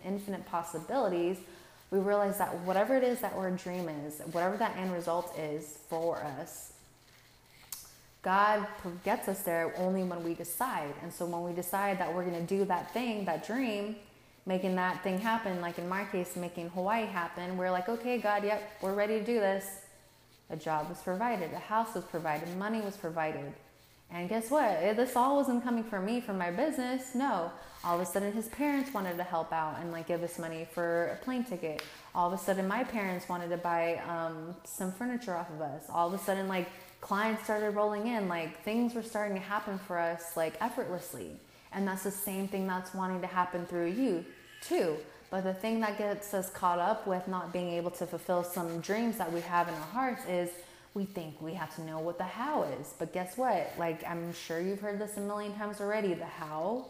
infinite 0.06 0.46
possibilities, 0.46 1.38
we 1.90 2.00
realize 2.00 2.38
that 2.38 2.54
whatever 2.66 2.98
it 2.98 3.04
is 3.04 3.22
that 3.22 3.32
our 3.34 3.50
dream 3.50 3.88
is, 3.88 4.20
whatever 4.34 4.58
that 4.58 4.76
end 4.76 4.92
result 4.92 5.34
is 5.40 5.80
for 5.88 6.18
us, 6.18 6.74
God 8.24 8.68
gets 9.06 9.30
us 9.30 9.42
there 9.44 9.74
only 9.78 10.04
when 10.04 10.22
we 10.22 10.34
decide. 10.34 10.94
And 11.02 11.14
so 11.14 11.26
when 11.26 11.44
we 11.44 11.54
decide 11.54 12.00
that 12.00 12.14
we're 12.14 12.26
going 12.26 12.46
to 12.46 12.56
do 12.58 12.66
that 12.66 12.94
thing, 12.94 13.24
that 13.24 13.48
dream, 13.48 13.96
making 14.46 14.76
that 14.76 15.02
thing 15.02 15.18
happen, 15.18 15.62
like 15.62 15.78
in 15.78 15.88
my 15.88 16.04
case, 16.04 16.36
making 16.36 16.70
Hawaii 16.72 17.06
happen, 17.06 17.56
we're 17.56 17.72
like, 17.72 17.88
okay, 17.88 18.18
God, 18.18 18.44
yep, 18.44 18.70
we're 18.82 18.94
ready 18.94 19.18
to 19.18 19.26
do 19.26 19.40
this. 19.40 19.66
A 20.50 20.56
job 20.56 20.89
was 20.89 21.00
provided, 21.00 21.51
a 21.54 21.60
house 21.60 21.94
was 21.94 22.06
provided, 22.06 22.56
money 22.58 22.82
was 22.82 22.96
provided. 22.96 23.54
And 24.10 24.30
guess 24.30 24.50
what? 24.50 24.96
This 24.96 25.16
all 25.18 25.36
wasn't 25.36 25.63
coming 25.63 25.84
from 25.84 26.06
me, 26.06 26.22
from 26.22 26.38
my 26.38 26.50
business. 26.50 27.13
No. 27.13 27.51
All 27.84 27.96
of 27.96 28.01
a 28.01 28.06
sudden, 28.06 28.32
his 28.32 28.48
parents 28.48 28.94
wanted 28.94 29.18
to 29.18 29.24
help 29.24 29.51
out 29.51 29.77
and 29.80 29.92
like 29.92 30.08
give 30.08 30.24
us 30.24 30.39
money 30.39 30.66
for 30.72 31.08
a 31.08 31.24
plane 31.25 31.44
ticket. 31.44 31.84
All 32.16 32.32
of 32.32 32.39
a 32.39 32.42
sudden, 32.42 32.68
my 32.68 32.86
parents 32.86 33.27
wanted 33.27 33.50
to 33.50 33.58
buy 33.58 34.01
um, 34.08 34.56
some 34.63 34.94
furniture 34.94 35.36
off 35.36 35.50
of 35.50 35.62
us. 35.62 35.84
All 35.89 36.08
of 36.08 36.13
a 36.13 36.24
sudden, 36.24 36.48
like 36.48 36.70
clients 37.01 37.44
started 37.44 37.72
rolling 37.72 38.08
in. 38.08 38.30
Like 38.30 38.63
things 38.63 38.94
were 38.96 39.04
starting 39.04 39.36
to 39.36 39.44
happen 39.44 39.77
for 39.77 40.00
us 40.00 40.38
like 40.38 40.56
effortlessly. 40.62 41.32
And 41.74 41.86
that's 41.86 42.04
the 42.04 42.12
same 42.12 42.48
thing 42.48 42.66
that's 42.66 42.94
wanting 42.94 43.20
to 43.22 43.27
happen 43.27 43.66
through 43.66 43.88
you 43.88 44.24
too. 44.62 44.98
But 45.30 45.44
the 45.44 45.54
thing 45.54 45.82
that 45.82 45.98
gets 45.98 46.34
us 46.34 46.50
caught 46.50 46.80
up 46.80 47.06
with 47.06 47.28
not 47.28 47.52
being 47.52 47.70
able 47.70 47.92
to 47.92 48.06
fulfill 48.06 48.44
some 48.44 48.80
dreams 48.80 49.18
that 49.18 49.32
we 49.32 49.42
have 49.42 49.68
in 49.68 49.74
our 49.74 49.82
hearts 49.82 50.26
is 50.26 50.50
we 50.94 51.06
think 51.06 51.42
we 51.42 51.54
have 51.54 51.76
to 51.76 51.82
know 51.84 52.00
what 52.00 52.18
the 52.18 52.24
how 52.24 52.64
is. 52.64 52.94
But 52.98 53.14
guess 53.14 53.38
what? 53.38 53.72
Like, 53.78 54.08
I'm 54.08 54.34
sure 54.34 54.62
you've 54.62 54.80
heard 54.80 55.00
this 55.00 55.18
a 55.18 55.22
million 55.22 55.54
times 55.56 55.82
already. 55.82 56.14
The 56.14 56.26
how 56.26 56.86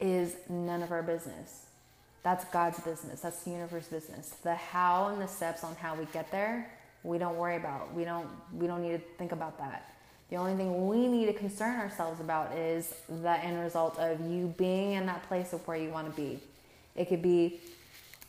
is 0.00 0.34
none 0.48 0.82
of 0.82 0.90
our 0.90 1.02
business. 1.02 1.66
That's 2.22 2.44
God's 2.46 2.80
business. 2.80 3.20
That's 3.20 3.42
the 3.44 3.50
universe 3.50 3.86
business. 3.86 4.34
The 4.42 4.54
how 4.54 5.08
and 5.08 5.22
the 5.22 5.26
steps 5.28 5.64
on 5.64 5.74
how 5.76 5.94
we 5.94 6.04
get 6.12 6.30
there, 6.30 6.70
we 7.04 7.16
don't 7.16 7.36
worry 7.36 7.56
about. 7.56 7.94
We 7.94 8.04
don't 8.04 8.28
we 8.52 8.66
don't 8.66 8.82
need 8.82 8.92
to 8.92 9.02
think 9.16 9.32
about 9.32 9.56
that. 9.58 9.94
The 10.30 10.36
only 10.36 10.54
thing 10.56 10.88
we 10.88 11.08
need 11.08 11.26
to 11.26 11.32
concern 11.32 11.80
ourselves 11.80 12.20
about 12.20 12.52
is 12.54 12.92
the 13.08 13.42
end 13.42 13.60
result 13.60 13.98
of 13.98 14.20
you 14.20 14.52
being 14.58 14.92
in 14.92 15.06
that 15.06 15.26
place 15.26 15.54
of 15.54 15.66
where 15.66 15.78
you 15.78 15.90
want 15.90 16.14
to 16.14 16.20
be. 16.20 16.38
It 16.98 17.08
could 17.08 17.22
be 17.22 17.60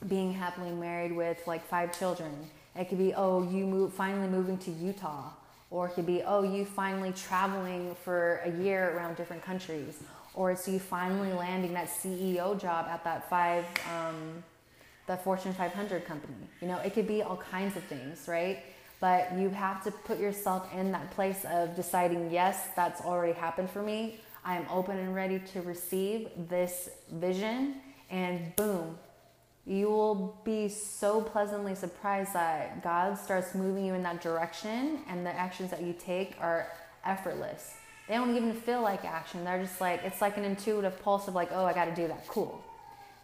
being 0.08 0.32
happily 0.32 0.72
married 0.72 1.12
with 1.12 1.46
like 1.48 1.66
five 1.68 1.98
children. 1.98 2.32
It 2.76 2.88
could 2.88 3.00
be, 3.00 3.14
oh, 3.14 3.44
you 3.44 3.66
move, 3.66 3.94
finally 3.94 4.28
moving 4.28 4.58
to 4.60 4.72
Utah. 4.72 5.32
Or 5.72 5.88
it 5.88 5.94
could 5.94 6.06
be, 6.06 6.22
oh, 6.24 6.44
you 6.44 6.66
finally 6.66 7.12
traveling 7.12 7.96
for 8.04 8.42
a 8.46 8.52
year 8.52 8.96
around 8.96 9.18
different 9.18 9.44
countries. 9.44 10.02
Or 10.34 10.52
it's 10.52 10.68
you 10.68 10.80
finally 10.80 11.34
landing 11.34 11.74
that 11.74 11.90
CEO 11.90 12.60
job 12.60 12.88
at 12.88 13.04
that 13.04 13.30
five, 13.30 13.66
um, 13.92 14.44
the 15.08 15.18
Fortune 15.18 15.54
500 15.54 16.06
company. 16.06 16.34
You 16.62 16.68
know, 16.68 16.78
it 16.78 16.94
could 16.94 17.08
be 17.08 17.22
all 17.22 17.38
kinds 17.38 17.76
of 17.76 17.84
things, 17.84 18.28
right? 18.28 18.60
But 19.00 19.34
you 19.38 19.50
have 19.50 19.84
to 19.84 19.92
put 19.92 20.20
yourself 20.20 20.68
in 20.74 20.92
that 20.92 21.12
place 21.12 21.46
of 21.46 21.76
deciding, 21.76 22.32
yes, 22.32 22.68
that's 22.76 23.02
already 23.02 23.34
happened 23.34 23.70
for 23.70 23.82
me. 23.82 24.22
I 24.46 24.56
am 24.56 24.66
open 24.72 24.98
and 24.98 25.14
ready 25.14 25.40
to 25.54 25.62
receive 25.62 26.30
this 26.50 26.90
vision 27.12 27.76
and 28.10 28.56
boom, 28.56 28.98
you 29.66 29.88
will 29.88 30.40
be 30.44 30.68
so 30.68 31.22
pleasantly 31.22 31.76
surprised 31.76 32.34
that 32.34 32.82
God 32.84 33.18
starts 33.18 33.54
moving 33.54 33.86
you 33.86 33.94
in 33.94 34.04
that 34.04 34.22
direction 34.22 35.00
and 35.08 35.26
the 35.26 35.32
actions 35.32 35.70
that 35.72 35.82
you 35.82 35.94
take 35.94 36.36
are 36.40 36.72
effortless. 37.06 37.76
They 38.08 38.16
don't 38.16 38.36
even 38.36 38.54
feel 38.54 38.82
like 38.82 39.06
action. 39.06 39.44
They're 39.44 39.62
just 39.62 39.80
like, 39.80 40.04
it's 40.04 40.22
like 40.22 40.38
an 40.38 40.44
intuitive 40.44 41.00
pulse 41.04 41.28
of 41.28 41.36
like, 41.36 41.50
oh, 41.52 41.66
I 41.66 41.74
got 41.74 41.86
to 41.86 41.96
do 41.96 42.08
that. 42.08 42.28
Cool. 42.28 42.64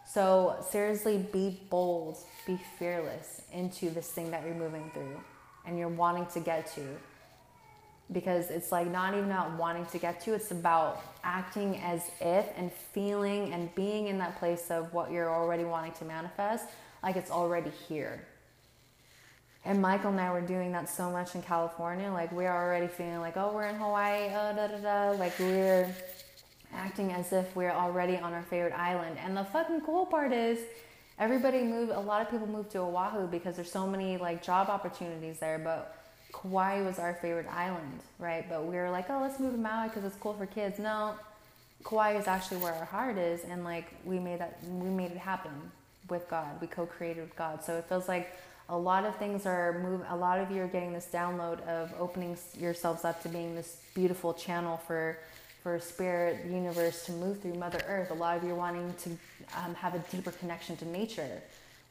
So 0.08 0.64
seriously, 0.70 1.18
be 1.32 1.60
bold, 1.68 2.16
be 2.46 2.60
fearless 2.78 3.42
into 3.52 3.90
this 3.90 4.08
thing 4.12 4.30
that 4.30 4.44
you're 4.44 4.54
moving 4.54 4.88
through 4.94 5.20
and 5.66 5.76
you're 5.76 5.88
wanting 5.88 6.26
to 6.26 6.38
get 6.38 6.72
to. 6.74 6.82
Because 8.12 8.50
it's 8.50 8.70
like 8.70 8.88
not 8.88 9.14
even 9.14 9.26
about 9.26 9.58
wanting 9.58 9.86
to 9.86 9.98
get 9.98 10.20
to, 10.22 10.34
it's 10.34 10.52
about 10.52 11.02
acting 11.24 11.78
as 11.78 12.02
if 12.20 12.46
and 12.56 12.72
feeling 12.72 13.52
and 13.52 13.74
being 13.74 14.06
in 14.06 14.18
that 14.18 14.38
place 14.38 14.70
of 14.70 14.92
what 14.92 15.10
you're 15.10 15.28
already 15.28 15.64
wanting 15.64 15.92
to 15.92 16.04
manifest, 16.04 16.66
like 17.02 17.16
it's 17.16 17.30
already 17.30 17.70
here. 17.88 18.24
And 19.66 19.82
Michael 19.82 20.12
and 20.12 20.20
I 20.20 20.32
were 20.32 20.40
doing 20.40 20.70
that 20.72 20.88
so 20.88 21.10
much 21.10 21.34
in 21.34 21.42
California. 21.42 22.08
Like 22.08 22.30
we're 22.30 22.52
already 22.52 22.86
feeling 22.86 23.18
like, 23.18 23.36
oh, 23.36 23.50
we're 23.52 23.66
in 23.66 23.74
Hawaii, 23.74 24.28
oh, 24.28 24.54
da 24.54 24.68
da 24.68 24.78
da. 24.78 25.18
Like 25.18 25.36
we're 25.40 25.92
acting 26.72 27.12
as 27.12 27.32
if 27.32 27.56
we're 27.56 27.72
already 27.72 28.16
on 28.16 28.32
our 28.32 28.44
favorite 28.44 28.74
island. 28.74 29.18
And 29.24 29.36
the 29.36 29.42
fucking 29.42 29.80
cool 29.80 30.06
part 30.06 30.32
is 30.32 30.60
everybody 31.18 31.64
moved, 31.64 31.90
a 31.90 31.98
lot 31.98 32.22
of 32.22 32.30
people 32.30 32.46
moved 32.46 32.70
to 32.72 32.78
Oahu 32.78 33.26
because 33.26 33.56
there's 33.56 33.70
so 33.70 33.88
many 33.88 34.16
like 34.18 34.40
job 34.40 34.68
opportunities 34.68 35.40
there. 35.40 35.58
But 35.58 35.98
Kauai 36.42 36.82
was 36.82 36.98
our 36.98 37.14
favorite 37.14 37.48
island, 37.48 38.00
right? 38.18 38.46
But 38.48 38.64
we 38.64 38.76
were 38.76 38.90
like, 38.90 39.08
oh, 39.10 39.20
let's 39.20 39.40
move 39.40 39.52
to 39.52 39.58
Maui 39.58 39.88
because 39.88 40.04
it's 40.04 40.16
cool 40.16 40.34
for 40.34 40.46
kids. 40.46 40.78
No, 40.78 41.14
Kauai 41.84 42.16
is 42.16 42.26
actually 42.26 42.58
where 42.58 42.74
our 42.74 42.84
heart 42.84 43.16
is. 43.16 43.44
And 43.44 43.64
like 43.64 43.86
we 44.04 44.18
made 44.18 44.40
that, 44.40 44.58
we 44.68 44.88
made 44.88 45.10
it 45.12 45.18
happen 45.18 45.52
with 46.08 46.28
God. 46.28 46.60
We 46.60 46.66
co-created 46.66 47.22
with 47.22 47.36
God. 47.36 47.64
So 47.64 47.76
it 47.76 47.84
feels 47.84 48.08
like 48.08 48.36
a 48.68 48.76
lot 48.76 49.04
of 49.04 49.16
things 49.16 49.46
are 49.46 49.78
move 49.80 50.02
a 50.08 50.16
lot 50.16 50.40
of 50.40 50.50
you 50.50 50.60
are 50.60 50.66
getting 50.66 50.92
this 50.92 51.08
download 51.12 51.60
of 51.68 51.92
opening 51.98 52.36
yourselves 52.58 53.04
up 53.04 53.22
to 53.22 53.28
being 53.28 53.54
this 53.54 53.80
beautiful 53.94 54.34
channel 54.34 54.76
for 54.76 55.18
for 55.62 55.78
spirit 55.78 56.44
universe 56.46 57.06
to 57.06 57.12
move 57.12 57.40
through 57.40 57.54
mother 57.54 57.80
earth 57.86 58.10
a 58.10 58.14
lot 58.14 58.36
of 58.36 58.42
you 58.42 58.50
are 58.50 58.56
wanting 58.56 58.92
to 58.94 59.10
um, 59.56 59.74
have 59.74 59.94
a 59.94 59.98
deeper 60.10 60.32
connection 60.32 60.76
to 60.76 60.84
nature 60.84 61.40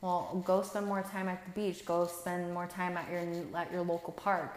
well 0.05 0.43
go 0.45 0.61
spend 0.61 0.85
more 0.85 1.01
time 1.01 1.27
at 1.27 1.43
the 1.45 1.51
beach. 1.59 1.83
Go 1.85 2.05
spend 2.05 2.53
more 2.53 2.67
time 2.67 2.95
at 2.95 3.09
your 3.11 3.23
at 3.55 3.71
your 3.71 3.81
local 3.81 4.13
park. 4.13 4.51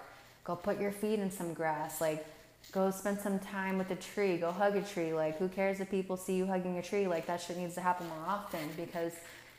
Go 0.45 0.55
put 0.55 0.79
your 0.79 0.93
feet 0.93 1.19
in 1.19 1.31
some 1.31 1.55
grass. 1.55 2.03
Like 2.03 2.27
go 2.71 2.91
spend 2.91 3.19
some 3.19 3.39
time 3.39 3.79
with 3.79 3.91
a 3.91 3.97
tree. 3.97 4.37
Go 4.37 4.53
hug 4.53 4.77
a 4.77 4.83
tree. 4.83 5.15
Like 5.15 5.39
who 5.39 5.49
cares 5.49 5.81
if 5.81 5.91
people 5.91 6.19
see 6.19 6.35
you 6.37 6.47
hugging 6.47 6.77
a 6.77 6.83
tree? 6.83 7.07
Like 7.07 7.27
that 7.27 7.41
shit 7.41 7.57
needs 7.57 7.75
to 7.77 7.81
happen 7.81 8.07
more 8.09 8.27
often 8.27 8.61
because 8.77 9.13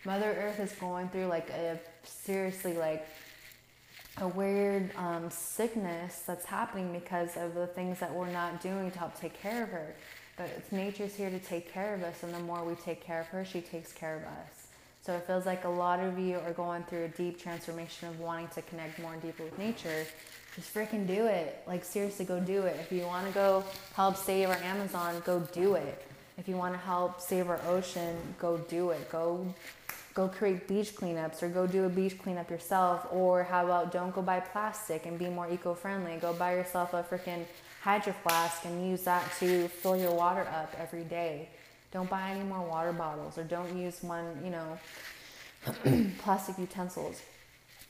Mother 0.05 0.31
Earth 0.39 0.59
is 0.59 0.71
going 0.73 1.09
through 1.09 1.25
like 1.25 1.49
a 1.49 1.79
seriously 2.03 2.73
like 2.73 3.07
a 4.21 4.27
weird 4.27 4.91
um, 4.95 5.29
sickness 5.31 6.23
that's 6.27 6.45
happening 6.45 6.93
because 6.93 7.35
of 7.35 7.55
the 7.55 7.67
things 7.67 7.99
that 7.99 8.13
we're 8.13 8.29
not 8.29 8.61
doing 8.61 8.91
to 8.91 8.99
help 8.99 9.19
take 9.19 9.33
care 9.41 9.63
of 9.63 9.69
her. 9.69 9.95
But 10.37 10.49
it's 10.55 10.71
nature's 10.71 11.15
here 11.15 11.29
to 11.29 11.39
take 11.39 11.71
care 11.71 11.93
of 11.93 12.03
us, 12.03 12.23
and 12.23 12.33
the 12.33 12.39
more 12.39 12.63
we 12.63 12.75
take 12.75 13.03
care 13.03 13.21
of 13.21 13.27
her, 13.27 13.43
she 13.43 13.59
takes 13.59 13.91
care 13.91 14.15
of 14.15 14.23
us. 14.23 14.58
So 15.09 15.15
it 15.15 15.25
feels 15.25 15.47
like 15.47 15.65
a 15.65 15.69
lot 15.69 15.99
of 15.99 16.19
you 16.19 16.37
are 16.45 16.53
going 16.53 16.83
through 16.83 17.05
a 17.05 17.07
deep 17.07 17.41
transformation 17.41 18.09
of 18.09 18.19
wanting 18.19 18.47
to 18.49 18.61
connect 18.61 18.99
more 18.99 19.15
deeply 19.15 19.45
with 19.45 19.57
nature. 19.57 20.05
Just 20.55 20.71
freaking 20.71 21.07
do 21.07 21.25
it. 21.25 21.63
Like, 21.65 21.83
seriously, 21.83 22.25
go 22.25 22.39
do 22.39 22.61
it. 22.61 22.77
If 22.79 22.91
you 22.91 23.07
want 23.07 23.25
to 23.25 23.33
go 23.33 23.63
help 23.95 24.17
save 24.17 24.49
our 24.49 24.57
Amazon, 24.57 25.19
go 25.25 25.39
do 25.51 25.73
it. 25.73 26.05
If 26.37 26.47
you 26.47 26.57
want 26.57 26.75
to 26.75 26.79
help 26.79 27.21
save 27.21 27.49
our 27.49 27.59
ocean, 27.65 28.15
go 28.37 28.59
do 28.69 28.91
it. 28.91 29.09
Go 29.09 29.51
go 30.13 30.27
create 30.27 30.67
beach 30.67 30.95
cleanups 30.95 31.41
or 31.41 31.49
go 31.49 31.65
do 31.65 31.85
a 31.85 31.89
beach 31.89 32.19
cleanup 32.19 32.51
yourself 32.51 33.07
or 33.11 33.43
how 33.43 33.65
about 33.65 33.91
don't 33.91 34.13
go 34.13 34.21
buy 34.21 34.39
plastic 34.39 35.07
and 35.07 35.17
be 35.17 35.29
more 35.29 35.49
eco-friendly 35.49 36.17
go 36.17 36.33
buy 36.33 36.55
yourself 36.55 36.93
a 36.95 37.03
freaking 37.03 37.45
hydro 37.81 38.11
flask 38.23 38.65
and 38.65 38.89
use 38.89 39.03
that 39.03 39.23
to 39.39 39.67
fill 39.67 39.95
your 39.95 40.11
water 40.11 40.47
up 40.51 40.75
every 40.79 41.03
day 41.03 41.47
don't 41.91 42.09
buy 42.09 42.31
any 42.31 42.43
more 42.43 42.61
water 42.61 42.93
bottles 42.93 43.37
or 43.37 43.43
don't 43.43 43.77
use 43.77 44.01
one 44.01 44.25
you 44.43 44.49
know 44.49 44.79
plastic 46.19 46.57
utensils 46.57 47.21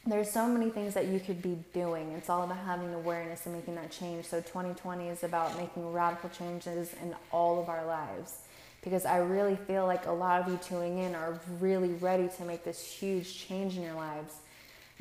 there's 0.05 0.31
so 0.31 0.47
many 0.47 0.69
things 0.69 0.93
that 0.93 1.07
you 1.07 1.19
could 1.19 1.41
be 1.41 1.57
doing 1.73 2.11
it's 2.13 2.29
all 2.29 2.43
about 2.43 2.57
having 2.65 2.93
awareness 2.93 3.45
and 3.45 3.55
making 3.55 3.75
that 3.75 3.91
change 3.91 4.25
so 4.25 4.39
2020 4.39 5.07
is 5.07 5.23
about 5.23 5.57
making 5.57 5.91
radical 5.91 6.29
changes 6.29 6.93
in 7.01 7.15
all 7.31 7.61
of 7.61 7.69
our 7.69 7.85
lives 7.85 8.39
because 8.81 9.05
I 9.05 9.17
really 9.17 9.55
feel 9.55 9.85
like 9.85 10.05
a 10.05 10.11
lot 10.11 10.41
of 10.41 10.47
you 10.47 10.59
tuning 10.61 10.99
in 10.99 11.15
are 11.15 11.39
really 11.59 11.93
ready 11.93 12.29
to 12.37 12.45
make 12.45 12.63
this 12.63 12.81
huge 12.81 13.37
change 13.37 13.75
in 13.75 13.83
your 13.83 13.93
lives. 13.93 14.35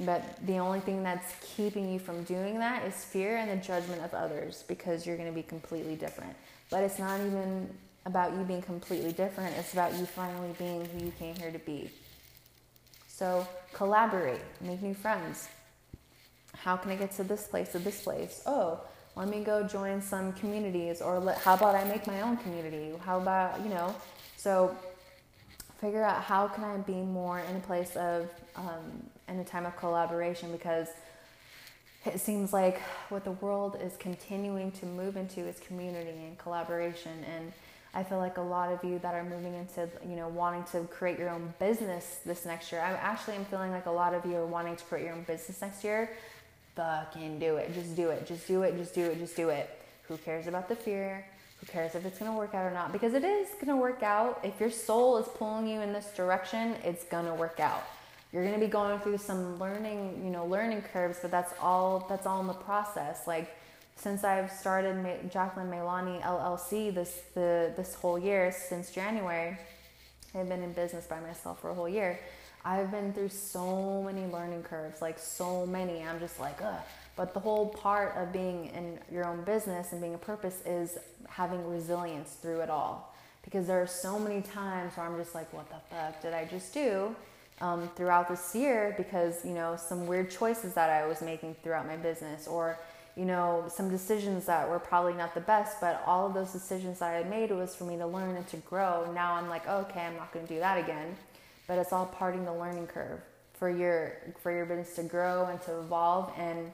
But 0.01 0.45
the 0.47 0.59
only 0.59 0.81
thing 0.81 1.03
that's 1.03 1.35
keeping 1.57 1.93
you 1.93 1.99
from 1.99 2.23
doing 2.25 2.59
that 2.61 2.85
is 2.85 3.05
fear 3.05 3.37
and 3.37 3.51
the 3.51 3.65
judgment 3.65 4.03
of 4.03 4.15
others 4.15 4.65
because 4.69 5.07
you're 5.07 5.17
going 5.17 5.29
to 5.29 5.35
be 5.35 5.43
completely 5.43 5.97
different. 5.97 6.35
But 6.71 6.85
it's 6.85 6.99
not 6.99 7.21
even 7.21 7.69
about 8.09 8.33
you 8.33 8.43
being 8.43 8.63
completely 8.63 9.13
different, 9.13 9.55
it's 9.57 9.75
about 9.75 9.95
you 9.95 10.07
finally 10.07 10.53
being 10.59 10.85
who 10.87 11.05
you 11.05 11.13
came 11.19 11.37
here 11.37 11.53
to 11.53 11.59
be. 11.61 11.91
So 13.07 13.47
collaborate, 13.73 14.41
make 14.61 14.83
new 14.83 14.95
friends. 14.95 15.49
How 16.57 16.77
can 16.77 16.91
I 16.91 16.97
get 16.97 17.13
to 17.13 17.25
this 17.25 17.47
place, 17.47 17.71
to 17.73 17.79
this 17.79 18.03
place? 18.03 18.43
Oh, 18.47 18.81
let 19.15 19.29
me 19.29 19.45
go 19.45 19.63
join 19.63 20.01
some 20.01 20.33
communities 20.33 21.03
or 21.03 21.19
let, 21.21 21.39
how 21.39 21.55
about 21.55 21.75
I 21.75 21.85
make 21.85 22.07
my 22.07 22.23
own 22.23 22.39
community? 22.39 22.93
How 23.05 23.19
about, 23.19 23.61
you 23.63 23.69
know, 23.69 23.95
so 24.37 24.75
figure 25.81 26.03
out 26.03 26.23
how 26.23 26.49
can 26.49 26.65
I 26.65 26.77
be 26.79 26.95
more 26.95 27.41
in 27.41 27.57
a 27.57 27.61
place 27.61 27.95
of, 27.95 28.31
um, 28.57 29.05
in 29.29 29.39
a 29.39 29.45
time 29.45 29.67
of 29.67 29.77
collaboration 29.77 30.51
because 30.51 30.89
it 32.07 32.21
seems 32.21 32.53
like 32.53 32.81
what 33.11 33.25
the 33.25 33.33
world 33.33 33.77
is 33.83 33.97
continuing 33.99 34.71
to 34.73 34.87
move 34.87 35.17
into 35.17 35.41
is 35.41 35.61
community 35.61 36.11
and 36.11 36.39
collaboration 36.39 37.25
and 37.37 37.53
I 37.95 38.03
feel 38.03 38.19
like 38.19 38.37
a 38.37 38.43
lot 38.43 38.71
of 38.71 38.85
you 38.85 38.99
that 39.01 39.15
are 39.15 39.25
moving 39.25 39.55
into, 39.55 39.89
you 40.07 40.17
know, 40.17 40.29
wanting 40.29 40.65
to 40.73 40.87
create 40.89 41.19
your 41.19 41.31
own 41.31 41.55
business 41.59 42.21
this 42.25 42.45
next 42.45 42.71
year. 42.71 42.81
I'm 42.81 42.97
actually 43.01 43.37
I'm 43.37 43.45
feeling 43.47 43.71
like 43.71 43.87
a 43.87 43.91
lot 43.91 44.15
of 44.15 44.25
you 44.27 44.37
are 44.37 44.47
wanting 44.47 44.77
to 44.77 44.85
create 44.85 45.05
your 45.05 45.15
own 45.15 45.23
business 45.23 45.61
next 45.61 45.83
year 45.85 46.11
fucking 46.79 47.41
do 47.41 47.57
it. 47.57 47.75
Just 47.75 47.97
do 47.97 48.11
it. 48.11 48.25
Just 48.25 48.47
do 48.47 48.63
it. 48.63 48.77
Just 48.77 48.95
do 48.95 49.03
it. 49.03 49.19
Just 49.19 49.35
do 49.35 49.49
it. 49.49 49.69
Who 50.05 50.17
cares 50.19 50.47
about 50.47 50.69
the 50.69 50.77
fear? 50.77 51.27
Who 51.59 51.67
cares 51.67 51.97
if 51.97 52.07
it's 52.07 52.21
going 52.21 52.31
to 52.31 52.39
work 52.39 52.55
out 52.55 52.65
or 52.65 52.71
not? 52.71 52.93
Because 52.93 53.15
it 53.15 53.25
is 53.25 53.49
going 53.55 53.67
to 53.67 53.77
work 53.77 54.05
out. 54.05 54.41
If 54.45 54.61
your 54.61 54.71
soul 54.71 55.19
is 55.19 55.27
pulling 55.27 55.67
you 55.67 55.81
in 55.81 55.93
this 55.93 56.07
direction, 56.17 56.77
it's 56.85 57.03
going 57.05 57.27
to 57.27 57.35
work 57.35 57.59
out. 57.59 57.83
You're 58.33 58.45
going 58.45 58.55
to 58.55 58.65
be 58.65 58.71
going 58.71 59.01
through 59.01 59.19
some 59.19 59.59
learning, 59.59 60.23
you 60.25 60.31
know, 60.31 60.47
learning 60.47 60.83
curves, 60.93 61.19
but 61.21 61.33
that's 61.33 61.53
all 61.61 62.07
that's 62.09 62.27
all 62.27 62.41
in 62.41 62.47
the 62.47 62.53
process. 62.53 63.27
Like 63.27 63.57
since 63.99 64.25
I've 64.25 64.51
started 64.51 65.31
Jacqueline 65.31 65.69
Mailani 65.69 66.23
LLC 66.23 66.95
this 66.95 67.21
the 67.35 67.73
this 67.77 67.95
whole 67.95 68.19
year 68.19 68.53
since 68.53 68.91
January, 68.91 69.59
I've 70.35 70.49
been 70.49 70.63
in 70.63 70.73
business 70.73 71.07
by 71.07 71.21
myself 71.21 71.61
for 71.61 71.71
a 71.71 71.75
whole 71.75 71.89
year 71.89 72.19
I've 72.65 72.91
been 72.91 73.13
through 73.13 73.31
so 73.31 74.03
many 74.03 74.27
learning 74.27 74.63
curves, 74.63 75.01
like 75.01 75.19
so 75.19 75.65
many. 75.67 76.03
I'm 76.03 76.19
just 76.19 76.41
like, 76.41 76.61
ugh. 76.63 76.81
But 77.17 77.35
the 77.35 77.41
whole 77.41 77.69
part 77.69 78.17
of 78.17 78.33
being 78.33 78.67
in 78.67 78.99
your 79.11 79.27
own 79.27 79.43
business 79.43 79.93
and 79.93 80.01
being 80.01 80.15
a 80.15 80.19
purpose 80.19 80.61
is 80.67 80.99
having 81.29 81.67
resilience 81.69 82.35
through 82.35 82.61
it 82.61 82.71
all. 82.71 83.15
Because 83.43 83.67
there 83.67 83.81
are 83.81 83.87
so 83.87 84.19
many 84.19 84.43
times 84.43 84.97
where 84.97 85.07
I'm 85.07 85.17
just 85.17 85.35
like, 85.35 85.53
what 85.53 85.69
the 85.71 85.77
fuck 85.91 86.21
did 86.21 86.35
I 86.35 86.45
just 86.45 86.75
do 86.75 87.15
um, 87.61 87.89
throughout 87.97 88.29
this 88.29 88.55
year? 88.55 88.95
Because, 88.97 89.45
you 89.45 89.53
know, 89.53 89.77
some 89.77 90.07
weird 90.07 90.31
choices 90.31 90.75
that 90.75 90.91
I 90.91 91.07
was 91.07 91.23
making 91.23 91.57
throughout 91.63 91.87
my 91.87 91.97
business 91.97 92.47
or, 92.47 92.79
you 93.19 93.25
know, 93.25 93.65
some 93.69 93.91
decisions 93.91 94.47
that 94.47 94.71
were 94.71 94.79
probably 94.79 95.15
not 95.15 95.35
the 95.35 95.41
best, 95.41 95.81
but 95.81 96.03
all 96.07 96.29
of 96.29 96.35
those 96.35 96.53
decisions 96.53 97.01
that 97.01 97.15
I 97.15 97.29
made 97.29 97.51
was 97.51 97.75
for 97.75 97.85
me 97.85 97.97
to 97.97 98.07
learn 98.07 98.37
and 98.37 98.47
to 98.49 98.59
grow. 98.59 99.11
Now 99.13 99.35
I'm 99.35 99.49
like, 99.49 99.69
okay, 99.69 100.03
I'm 100.03 100.17
not 100.17 100.33
going 100.33 100.47
to 100.47 100.55
do 100.55 100.61
that 100.61 100.79
again 100.79 101.17
but 101.69 101.79
it's 101.79 101.93
all 101.93 102.07
parting 102.07 102.45
the 102.45 102.53
learning 102.53 102.89
curve 102.89 103.21
for 103.53 103.71
your 103.71 104.17
for 104.43 104.51
your 104.51 104.65
business 104.67 104.97
to 104.97 105.05
grow 105.05 105.45
and 105.45 105.63
to 105.63 105.79
evolve 105.79 106.33
and 106.37 106.73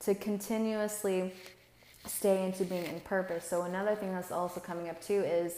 to 0.00 0.14
continuously 0.14 1.32
stay 2.06 2.44
into 2.44 2.64
being 2.64 2.84
in 2.86 3.00
purpose. 3.00 3.44
So 3.48 3.62
another 3.62 3.94
thing 3.94 4.12
that's 4.12 4.32
also 4.32 4.60
coming 4.60 4.88
up 4.88 5.00
too 5.00 5.22
is, 5.22 5.54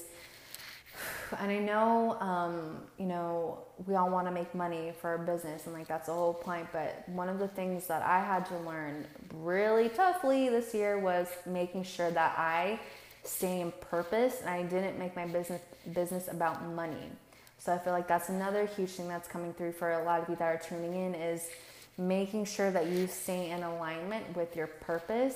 and 1.39 1.51
I 1.51 1.59
know, 1.59 2.17
um, 2.21 2.79
you 2.99 3.07
know, 3.07 3.59
we 3.87 3.95
all 3.95 4.11
want 4.11 4.27
to 4.27 4.33
make 4.33 4.55
money 4.55 4.93
for 5.01 5.11
our 5.11 5.19
business, 5.19 5.67
and 5.67 5.75
like 5.75 5.89
that's 5.89 6.07
the 6.07 6.13
whole 6.13 6.35
point. 6.35 6.69
But 6.73 7.09
one 7.09 7.29
of 7.29 7.39
the 7.39 7.49
things 7.49 7.87
that 7.89 8.03
I 8.03 8.21
had 8.21 8.47
to 8.47 8.59
learn 8.59 9.07
really 9.35 9.89
toughly 9.89 10.49
this 10.49 10.75
year 10.75 10.99
was 10.99 11.29
making 11.45 11.85
sure 11.85 12.11
that 12.11 12.39
I 12.39 12.81
stay 13.25 13.61
in 13.61 13.73
purpose, 13.81 14.41
and 14.41 14.51
I 14.51 14.63
didn't 14.63 14.99
make 14.99 15.17
my 15.17 15.27
business 15.27 15.63
business 15.93 16.29
about 16.29 16.65
money. 16.65 17.11
So 17.59 17.73
I 17.73 17.79
feel 17.79 17.93
like 17.93 18.07
that's 18.07 18.29
another 18.29 18.67
huge 18.67 18.91
thing 18.91 19.09
that's 19.09 19.29
coming 19.29 19.53
through 19.53 19.73
for 19.73 19.93
a 19.93 20.05
lot 20.05 20.23
of 20.23 20.29
you 20.29 20.37
that 20.37 20.45
are 20.45 20.59
tuning 20.59 20.95
in 20.95 21.15
is 21.15 21.49
making 21.99 22.45
sure 22.45 22.71
that 22.71 22.87
you 22.87 23.07
stay 23.07 23.51
in 23.51 23.63
alignment 23.63 24.37
with 24.37 24.55
your 24.55 24.67
purpose 24.67 25.35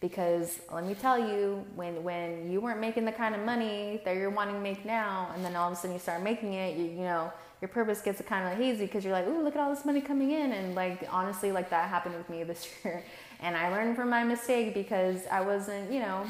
because 0.00 0.60
let 0.72 0.86
me 0.86 0.94
tell 0.94 1.18
you 1.18 1.64
when 1.74 2.02
when 2.04 2.50
you 2.50 2.60
weren't 2.60 2.80
making 2.80 3.04
the 3.04 3.12
kind 3.12 3.34
of 3.34 3.40
money 3.44 4.00
that 4.04 4.16
you're 4.16 4.30
wanting 4.30 4.54
to 4.54 4.60
make 4.60 4.84
now 4.84 5.30
and 5.34 5.44
then 5.44 5.56
all 5.56 5.66
of 5.68 5.72
a 5.72 5.76
sudden 5.76 5.92
you 5.92 5.98
start 5.98 6.22
making 6.22 6.52
it 6.54 6.76
you, 6.76 6.84
you 6.84 7.02
know 7.02 7.32
your 7.60 7.68
purpose 7.68 8.00
gets 8.00 8.22
kind 8.22 8.50
of 8.50 8.56
hazy 8.56 8.86
because 8.86 9.04
you're 9.04 9.12
like 9.12 9.26
ooh 9.26 9.42
look 9.42 9.56
at 9.56 9.60
all 9.60 9.74
this 9.74 9.84
money 9.84 10.00
coming 10.00 10.30
in. 10.30 10.52
And 10.52 10.74
like 10.74 11.06
honestly 11.10 11.52
like 11.52 11.70
that 11.70 11.88
happened 11.88 12.16
with 12.16 12.28
me 12.30 12.44
this 12.44 12.68
year. 12.84 13.04
And 13.40 13.56
i 13.56 13.70
learned 13.70 13.96
from 13.96 14.10
my 14.10 14.24
mistake 14.24 14.74
because 14.74 15.26
i 15.30 15.40
wasn't 15.40 15.90
you 15.90 16.00
know 16.00 16.26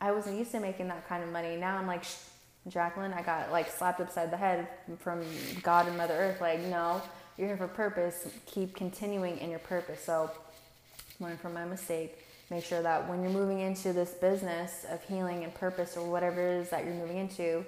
i 0.00 0.12
wasn't 0.12 0.38
used 0.38 0.52
to 0.52 0.60
making 0.60 0.88
that 0.88 1.08
kind 1.08 1.22
of 1.22 1.30
money. 1.30 1.56
Now 1.56 1.76
i'm 1.76 1.86
like 1.86 2.04
jacqueline 2.68 3.12
i 3.14 3.22
got 3.22 3.50
like 3.50 3.70
slapped 3.70 4.00
upside 4.00 4.30
the 4.30 4.36
head 4.36 4.68
from 4.98 5.24
god 5.62 5.88
and 5.88 5.96
mother 5.96 6.14
earth. 6.14 6.40
Like 6.40 6.60
no 6.60 7.02
you're 7.36 7.48
here 7.48 7.56
for 7.56 7.68
purpose. 7.68 8.28
Keep 8.46 8.76
continuing 8.76 9.38
in 9.38 9.50
your 9.50 9.60
purpose. 9.60 10.04
So 10.04 10.30
learn 11.18 11.36
from 11.38 11.54
my 11.54 11.64
mistake 11.64 12.18
make 12.50 12.64
sure 12.64 12.82
that 12.82 13.08
when 13.08 13.22
you're 13.22 13.32
moving 13.32 13.60
into 13.60 13.92
this 13.92 14.10
business 14.10 14.84
of 14.90 15.02
healing 15.04 15.44
and 15.44 15.54
purpose 15.54 15.96
or 15.96 16.10
whatever 16.10 16.40
it 16.40 16.60
is 16.62 16.70
that 16.70 16.84
you're 16.84 16.94
moving 16.94 17.16
into, 17.18 17.64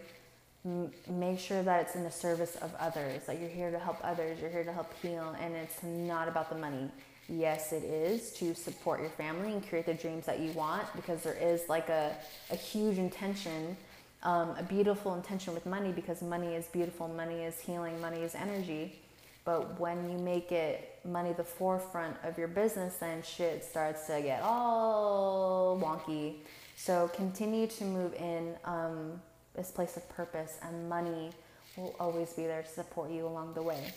m- 0.65 0.91
make 1.09 1.39
sure 1.39 1.63
that 1.63 1.83
it's 1.83 1.95
in 1.95 2.03
the 2.03 2.11
service 2.11 2.57
of 2.57 2.75
others. 2.81 3.25
That 3.27 3.41
you're 3.41 3.49
here 3.49 3.71
to 3.71 3.79
help 3.79 3.99
others, 4.03 4.41
you're 4.41 4.51
here 4.51 4.65
to 4.65 4.73
help 4.73 4.93
heal, 5.01 5.37
and 5.41 5.55
it's 5.55 5.83
not 5.83 6.29
about 6.29 6.51
the 6.51 6.57
money. 6.57 6.91
Yes, 7.29 7.73
it 7.73 7.85
is 7.85 8.33
to 8.33 8.55
support 8.55 9.01
your 9.01 9.11
family 9.11 9.53
and 9.53 9.67
create 9.67 9.87
the 9.87 9.95
dreams 9.95 10.27
that 10.27 10.41
you 10.41 10.51
want 10.53 10.85
because 10.97 11.23
there 11.23 11.37
is 11.41 11.69
like 11.69 11.89
a, 11.89 12.15
a 12.51 12.57
huge 12.57 12.99
intention, 12.99 13.77
um, 14.25 14.51
a 14.59 14.63
beautiful 14.63 15.15
intention 15.15 15.55
with 15.55 15.65
money 15.65 15.93
because 15.93 16.21
money 16.21 16.55
is 16.55 16.67
beautiful, 16.67 17.07
money 17.09 17.43
is 17.43 17.59
healing, 17.61 18.01
money 18.01 18.21
is 18.23 18.35
energy. 18.35 19.02
But 19.45 19.81
when 19.81 20.09
you 20.11 20.19
make 20.19 20.53
it 20.53 21.01
money 21.05 21.33
the 21.33 21.45
forefront 21.45 22.17
of 22.23 22.39
your 22.39 22.49
business, 22.49 22.97
then 22.97 23.23
shit 23.23 23.65
starts 23.65 24.07
to 24.07 24.21
get 24.23 24.43
all 24.43 25.81
wonky. 25.83 26.37
So 26.77 27.09
continue 27.15 27.67
to 27.67 27.85
move 27.85 28.15
in 28.15 28.55
um, 28.65 29.21
this 29.55 29.71
place 29.71 29.97
of 29.97 30.09
purpose, 30.09 30.59
and 30.63 30.89
money 30.89 31.31
will 31.77 31.95
always 31.99 32.33
be 32.33 32.43
there 32.43 32.63
to 32.63 32.69
support 32.69 33.11
you 33.11 33.27
along 33.27 33.55
the 33.55 33.63
way. 33.63 33.93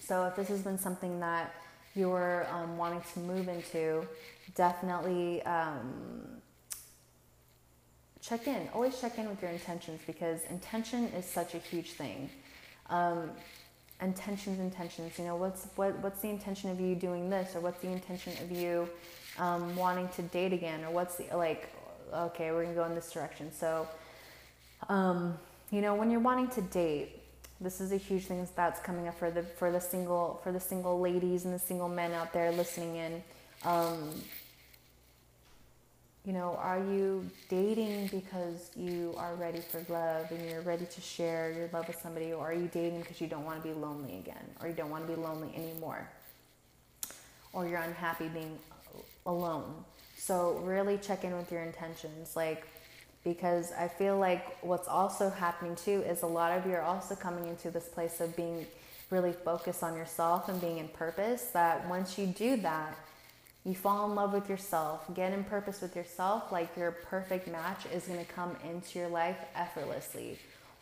So 0.00 0.26
if 0.26 0.36
this 0.36 0.48
has 0.48 0.62
been 0.62 0.78
something 0.78 1.20
that 1.20 1.54
you're 1.94 2.46
um, 2.50 2.76
wanting 2.76 3.02
to 3.14 3.20
move 3.20 3.48
into, 3.48 4.06
definitely 4.54 5.42
um, 5.42 6.40
check 8.20 8.46
in. 8.46 8.68
Always 8.74 9.00
check 9.00 9.18
in 9.18 9.28
with 9.28 9.40
your 9.40 9.50
intentions 9.50 10.00
because 10.06 10.42
intention 10.50 11.04
is 11.16 11.24
such 11.24 11.54
a 11.54 11.58
huge 11.58 11.92
thing. 11.92 12.30
Um, 12.88 13.30
intentions 14.00 14.58
intentions 14.58 15.18
you 15.18 15.24
know 15.24 15.36
what's 15.36 15.66
what 15.76 15.96
what's 15.98 16.20
the 16.20 16.28
intention 16.28 16.70
of 16.70 16.80
you 16.80 16.94
doing 16.94 17.28
this 17.28 17.54
or 17.54 17.60
what's 17.60 17.80
the 17.80 17.88
intention 17.88 18.32
of 18.42 18.50
you 18.50 18.88
um, 19.38 19.74
wanting 19.76 20.08
to 20.08 20.22
date 20.22 20.52
again 20.52 20.84
or 20.84 20.90
what's 20.90 21.16
the 21.16 21.24
like 21.36 21.68
okay 22.12 22.50
we're 22.50 22.62
gonna 22.64 22.74
go 22.74 22.84
in 22.84 22.94
this 22.94 23.10
direction. 23.12 23.52
So 23.52 23.88
um, 24.88 25.38
you 25.70 25.80
know 25.80 25.94
when 25.94 26.10
you're 26.10 26.20
wanting 26.20 26.48
to 26.48 26.62
date 26.62 27.16
this 27.60 27.80
is 27.80 27.92
a 27.92 27.96
huge 27.96 28.24
thing 28.24 28.46
that's 28.56 28.80
coming 28.80 29.06
up 29.06 29.18
for 29.18 29.30
the 29.30 29.42
for 29.42 29.70
the 29.70 29.80
single 29.80 30.40
for 30.42 30.52
the 30.52 30.60
single 30.60 31.00
ladies 31.00 31.44
and 31.44 31.54
the 31.54 31.58
single 31.58 31.88
men 31.88 32.12
out 32.12 32.32
there 32.32 32.52
listening 32.52 32.96
in. 32.96 33.22
Um, 33.64 34.10
you 36.30 36.36
know, 36.36 36.56
are 36.62 36.78
you 36.78 37.28
dating 37.48 38.06
because 38.06 38.70
you 38.76 39.12
are 39.16 39.34
ready 39.34 39.58
for 39.58 39.84
love 39.88 40.30
and 40.30 40.48
you're 40.48 40.60
ready 40.60 40.86
to 40.86 41.00
share 41.00 41.50
your 41.50 41.68
love 41.72 41.88
with 41.88 42.00
somebody, 42.00 42.32
or 42.32 42.46
are 42.46 42.52
you 42.52 42.70
dating 42.72 43.00
because 43.00 43.20
you 43.20 43.26
don't 43.26 43.44
want 43.44 43.60
to 43.60 43.68
be 43.68 43.74
lonely 43.74 44.18
again, 44.18 44.44
or 44.60 44.68
you 44.68 44.74
don't 44.74 44.90
want 44.90 45.04
to 45.04 45.12
be 45.12 45.20
lonely 45.20 45.52
anymore, 45.56 46.08
or 47.52 47.66
you're 47.66 47.80
unhappy 47.80 48.28
being 48.28 48.56
alone? 49.26 49.74
So, 50.16 50.60
really 50.62 50.98
check 50.98 51.24
in 51.24 51.36
with 51.36 51.50
your 51.50 51.62
intentions. 51.64 52.36
Like, 52.36 52.64
because 53.24 53.72
I 53.72 53.88
feel 53.88 54.16
like 54.16 54.56
what's 54.62 54.86
also 54.86 55.30
happening 55.30 55.74
too 55.74 56.04
is 56.06 56.22
a 56.22 56.28
lot 56.28 56.56
of 56.56 56.64
you 56.64 56.74
are 56.74 56.82
also 56.82 57.16
coming 57.16 57.48
into 57.48 57.72
this 57.72 57.88
place 57.88 58.20
of 58.20 58.36
being 58.36 58.68
really 59.10 59.32
focused 59.32 59.82
on 59.82 59.96
yourself 59.96 60.48
and 60.48 60.60
being 60.60 60.78
in 60.78 60.86
purpose. 60.86 61.46
That 61.46 61.88
once 61.88 62.16
you 62.16 62.26
do 62.28 62.56
that, 62.58 62.96
you 63.64 63.74
fall 63.74 64.08
in 64.08 64.14
love 64.14 64.32
with 64.32 64.48
yourself, 64.48 65.04
get 65.14 65.32
in 65.32 65.44
purpose 65.44 65.82
with 65.82 65.94
yourself, 65.94 66.50
like 66.50 66.74
your 66.76 66.92
perfect 66.92 67.46
match 67.46 67.84
is 67.92 68.04
going 68.04 68.24
to 68.24 68.32
come 68.32 68.56
into 68.68 68.98
your 68.98 69.08
life 69.08 69.36
effortlessly 69.54 70.38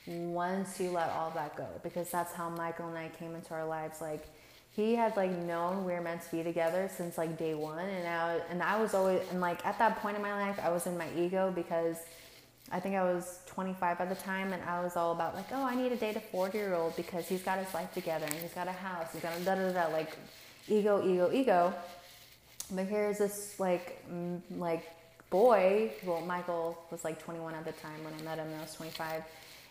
once 0.06 0.78
you 0.80 0.90
let 0.90 1.10
all 1.10 1.30
that 1.34 1.56
go. 1.56 1.66
Because 1.82 2.10
that's 2.10 2.32
how 2.32 2.48
Michael 2.48 2.88
and 2.88 2.96
I 2.96 3.08
came 3.18 3.34
into 3.34 3.52
our 3.52 3.66
lives. 3.66 4.00
Like, 4.00 4.24
he 4.78 4.94
had 4.94 5.16
like 5.16 5.32
known 5.32 5.84
we 5.84 5.92
were 5.92 6.00
meant 6.00 6.22
to 6.22 6.30
be 6.30 6.44
together 6.44 6.88
since 6.96 7.18
like 7.18 7.36
day 7.36 7.54
one, 7.54 7.84
and 7.84 8.06
I 8.06 8.40
and 8.48 8.62
I 8.62 8.80
was 8.80 8.94
always 8.94 9.20
and 9.32 9.40
like 9.40 9.66
at 9.66 9.76
that 9.80 10.00
point 10.00 10.14
in 10.14 10.22
my 10.22 10.32
life, 10.32 10.60
I 10.62 10.70
was 10.70 10.86
in 10.86 10.96
my 10.96 11.08
ego 11.16 11.52
because 11.52 11.96
I 12.70 12.78
think 12.78 12.94
I 12.94 13.02
was 13.02 13.40
25 13.46 14.00
at 14.00 14.08
the 14.08 14.14
time, 14.14 14.52
and 14.52 14.62
I 14.62 14.80
was 14.80 14.94
all 14.96 15.10
about 15.10 15.34
like, 15.34 15.46
oh, 15.52 15.64
I 15.64 15.74
need 15.74 15.88
to 15.88 15.96
date 15.96 16.14
a 16.14 16.20
40 16.20 16.56
year 16.56 16.74
old 16.74 16.94
because 16.94 17.26
he's 17.26 17.42
got 17.42 17.58
his 17.58 17.74
life 17.74 17.92
together 17.92 18.26
and 18.26 18.34
he's 18.34 18.52
got 18.52 18.68
a 18.68 18.72
house, 18.72 19.08
he's 19.12 19.20
got 19.20 19.36
a 19.36 19.40
da 19.40 19.56
da 19.56 19.72
da, 19.72 19.88
like 19.92 20.16
ego, 20.68 21.02
ego, 21.04 21.28
ego. 21.32 21.74
But 22.70 22.87
here's 22.87 23.18
this 23.18 23.59
like 23.59 24.02
like 24.57 24.90
boy. 25.31 25.92
Well, 26.04 26.20
Michael 26.20 26.78
was 26.90 27.04
like 27.04 27.22
21 27.22 27.54
at 27.54 27.64
the 27.64 27.72
time 27.72 28.04
when 28.04 28.12
I 28.14 28.22
met 28.22 28.38
him. 28.38 28.48
I 28.57 28.62
was 28.62 28.74
25, 28.74 29.22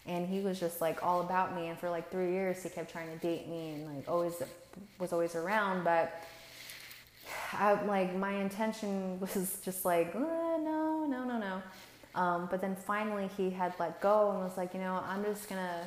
and 0.08 0.28
he 0.28 0.40
was 0.40 0.60
just 0.60 0.82
like 0.82 1.04
all 1.04 1.22
about 1.22 1.56
me. 1.56 1.68
And 1.68 1.78
for 1.78 1.90
like 1.90 2.10
three 2.12 2.32
years, 2.32 2.64
he 2.64 2.70
kept 2.70 2.92
trying 2.92 3.10
to 3.12 3.18
date 3.18 3.48
me 3.48 3.74
and 3.74 3.96
like 3.96 4.10
always 4.10 4.34
was 5.00 5.14
always 5.14 5.36
around. 5.36 5.84
But 5.84 6.24
I, 7.54 7.82
like 7.84 8.16
my 8.16 8.32
intention 8.32 9.20
was 9.22 9.60
just 9.64 9.86
like 9.86 10.16
uh, 10.16 10.20
no, 10.20 11.06
no, 11.08 11.24
no, 11.24 11.38
no. 11.38 11.62
Um, 12.16 12.48
but 12.50 12.62
then 12.62 12.76
finally, 12.76 13.30
he 13.38 13.52
had 13.52 13.74
let 13.80 14.02
go 14.02 14.32
and 14.32 14.40
was 14.40 14.58
like, 14.58 14.74
you 14.74 14.80
know, 14.80 15.04
I'm 15.08 15.24
just 15.24 15.48
gonna 15.48 15.84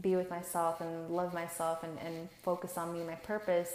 be 0.00 0.16
with 0.16 0.30
myself 0.30 0.80
and 0.80 1.10
love 1.10 1.34
myself 1.34 1.82
and, 1.82 1.98
and 1.98 2.30
focus 2.42 2.78
on 2.78 2.94
me, 2.94 3.04
my 3.04 3.14
purpose. 3.14 3.72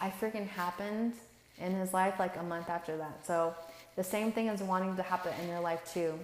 I 0.00 0.10
freaking 0.10 0.46
happened 0.46 1.14
in 1.58 1.74
his 1.74 1.92
life 1.92 2.14
like 2.18 2.36
a 2.36 2.42
month 2.42 2.68
after 2.68 2.96
that. 2.96 3.26
So 3.26 3.54
the 3.96 4.04
same 4.04 4.32
thing 4.32 4.48
is 4.48 4.62
wanting 4.62 4.96
to 4.96 5.02
happen 5.02 5.32
in 5.42 5.48
your 5.48 5.60
life 5.60 5.80
too. 5.92 6.18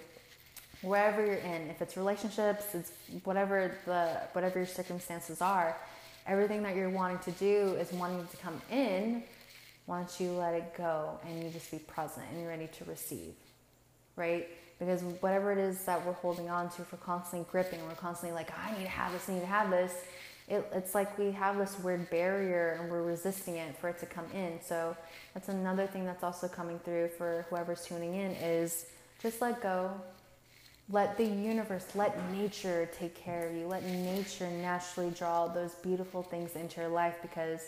Wherever 0.83 1.25
you're 1.25 1.37
in, 1.37 1.71
if 1.71 1.81
it's 1.81 1.97
relationships, 1.97 2.75
it's 2.75 2.93
whatever 3.25 3.73
the 3.87 4.21
whatever 4.33 4.59
your 4.59 4.67
circumstances 4.67 5.41
are, 5.41 5.77
everything 6.27 6.63
that 6.65 6.75
you're 6.75 6.91
wanting 6.91 7.19
to 7.21 7.31
do 7.33 7.77
is 7.79 7.93
wanting 7.93 8.27
to 8.27 8.37
come 8.39 8.61
in 8.71 9.23
once 9.87 10.21
you 10.21 10.33
let 10.33 10.55
it 10.55 10.75
go 10.77 11.19
and 11.27 11.43
you 11.43 11.51
just 11.51 11.71
be 11.71 11.79
present 11.79 12.27
and 12.31 12.41
you're 12.41 12.51
ready 12.51 12.69
to 12.79 12.85
receive. 12.85 13.35
Right? 14.17 14.49
Because 14.79 15.03
whatever 15.21 15.53
it 15.53 15.59
is 15.59 15.85
that 15.85 16.05
we're 16.05 16.13
holding 16.13 16.51
on 16.51 16.69
to, 16.71 16.83
if 16.83 16.93
we're 16.93 16.99
constantly 16.99 17.47
gripping, 17.53 17.81
we're 17.87 17.95
constantly 17.95 18.35
like, 18.35 18.51
I 18.59 18.77
need 18.77 18.83
to 18.83 18.91
have 18.91 19.13
this, 19.13 19.29
I 19.29 19.35
need 19.35 19.41
to 19.41 19.47
have 19.47 19.71
this, 19.71 19.95
it, 20.49 20.67
it's 20.73 20.95
like 20.95 21.19
we 21.19 21.31
have 21.33 21.57
this 21.59 21.79
weird 21.79 22.11
barrier 22.11 22.79
and 22.81 22.91
we're 22.91 23.03
resisting 23.03 23.57
it 23.57 23.77
for 23.77 23.89
it 23.89 23.99
to 24.01 24.07
come 24.07 24.27
in. 24.35 24.61
So 24.63 24.97
that's 25.35 25.49
another 25.49 25.87
thing 25.87 26.05
that's 26.05 26.25
also 26.25 26.49
coming 26.49 26.79
through 26.81 27.09
for 27.17 27.47
whoever's 27.49 27.85
tuning 27.85 28.15
in 28.17 28.33
is 28.33 28.87
just 29.21 29.41
let 29.41 29.63
go. 29.63 29.91
Let 30.91 31.17
the 31.17 31.25
universe, 31.25 31.87
let 31.95 32.31
nature 32.33 32.91
take 32.99 33.15
care 33.15 33.49
of 33.49 33.55
you. 33.55 33.67
Let 33.67 33.85
nature 33.85 34.51
naturally 34.51 35.11
draw 35.11 35.47
those 35.47 35.75
beautiful 35.77 36.23
things 36.23 36.57
into 36.57 36.81
your 36.81 36.91
life 36.91 37.17
because 37.23 37.63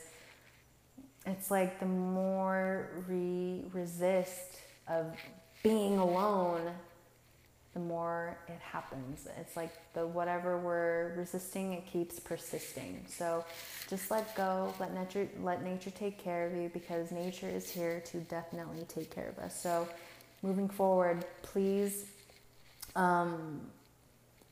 it's 1.25 1.51
like 1.51 1.79
the 1.81 1.87
more 1.87 2.91
we 3.09 3.65
resist 3.73 4.59
of 4.89 5.15
being 5.63 5.97
alone, 5.99 6.71
the 7.75 7.81
more 7.81 8.39
it 8.47 8.61
happens. 8.61 9.27
It's 9.39 9.57
like 9.57 9.73
the 9.95 10.07
whatever 10.07 10.57
we're 10.57 11.13
resisting, 11.17 11.73
it 11.73 11.87
keeps 11.87 12.21
persisting. 12.21 13.05
So 13.09 13.45
just 13.91 14.11
let 14.11 14.35
go, 14.37 14.73
let 14.79 14.95
nature 14.95 15.29
let 15.43 15.63
nature 15.63 15.91
take 15.91 16.19
care 16.19 16.47
of 16.47 16.55
you 16.55 16.71
because 16.73 17.11
nature 17.11 17.49
is 17.49 17.69
here 17.69 18.01
to 18.07 18.21
definitely 18.21 18.85
take 18.89 19.13
care 19.15 19.29
of 19.29 19.39
us. 19.39 19.61
So 19.61 19.89
moving 20.43 20.69
forward, 20.69 21.25
please 21.43 22.07
um, 22.95 23.61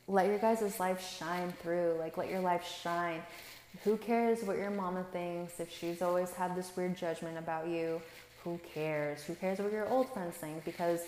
let 0.08 0.26
your 0.26 0.38
guys' 0.38 0.80
life 0.80 1.16
shine 1.18 1.52
through. 1.62 1.96
Like 2.00 2.16
let 2.16 2.28
your 2.28 2.40
life 2.40 2.68
shine. 2.82 3.22
Who 3.84 3.96
cares 3.96 4.42
what 4.42 4.58
your 4.58 4.70
mama 4.70 5.06
thinks 5.12 5.60
if 5.60 5.72
she's 5.72 6.02
always 6.02 6.30
had 6.32 6.56
this 6.56 6.76
weird 6.76 6.96
judgment 6.96 7.38
about 7.38 7.68
you? 7.68 8.02
who 8.44 8.60
cares? 8.74 9.22
Who 9.24 9.34
cares 9.34 9.58
what 9.58 9.72
your 9.72 9.88
old 9.88 10.12
friends 10.12 10.36
think? 10.36 10.64
Because 10.64 11.00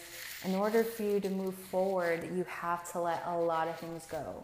in 0.44 0.54
order 0.54 0.84
for 0.84 1.02
you 1.02 1.20
to 1.20 1.30
move 1.30 1.54
forward, 1.54 2.28
you 2.36 2.44
have 2.44 2.90
to 2.92 3.00
let 3.00 3.22
a 3.26 3.36
lot 3.36 3.68
of 3.68 3.78
things 3.78 4.06
go. 4.06 4.42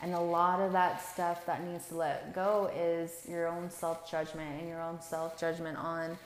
And 0.00 0.14
a 0.14 0.20
lot 0.20 0.60
of 0.60 0.72
that 0.72 1.00
stuff 1.00 1.46
that 1.46 1.64
needs 1.64 1.86
to 1.88 1.94
let 1.94 2.34
go 2.34 2.70
is 2.74 3.10
your 3.28 3.46
own 3.46 3.70
self 3.70 4.10
judgment 4.10 4.60
and 4.60 4.68
your 4.68 4.82
own 4.82 5.00
self 5.00 5.38
judgment 5.38 5.78
on 5.78 6.18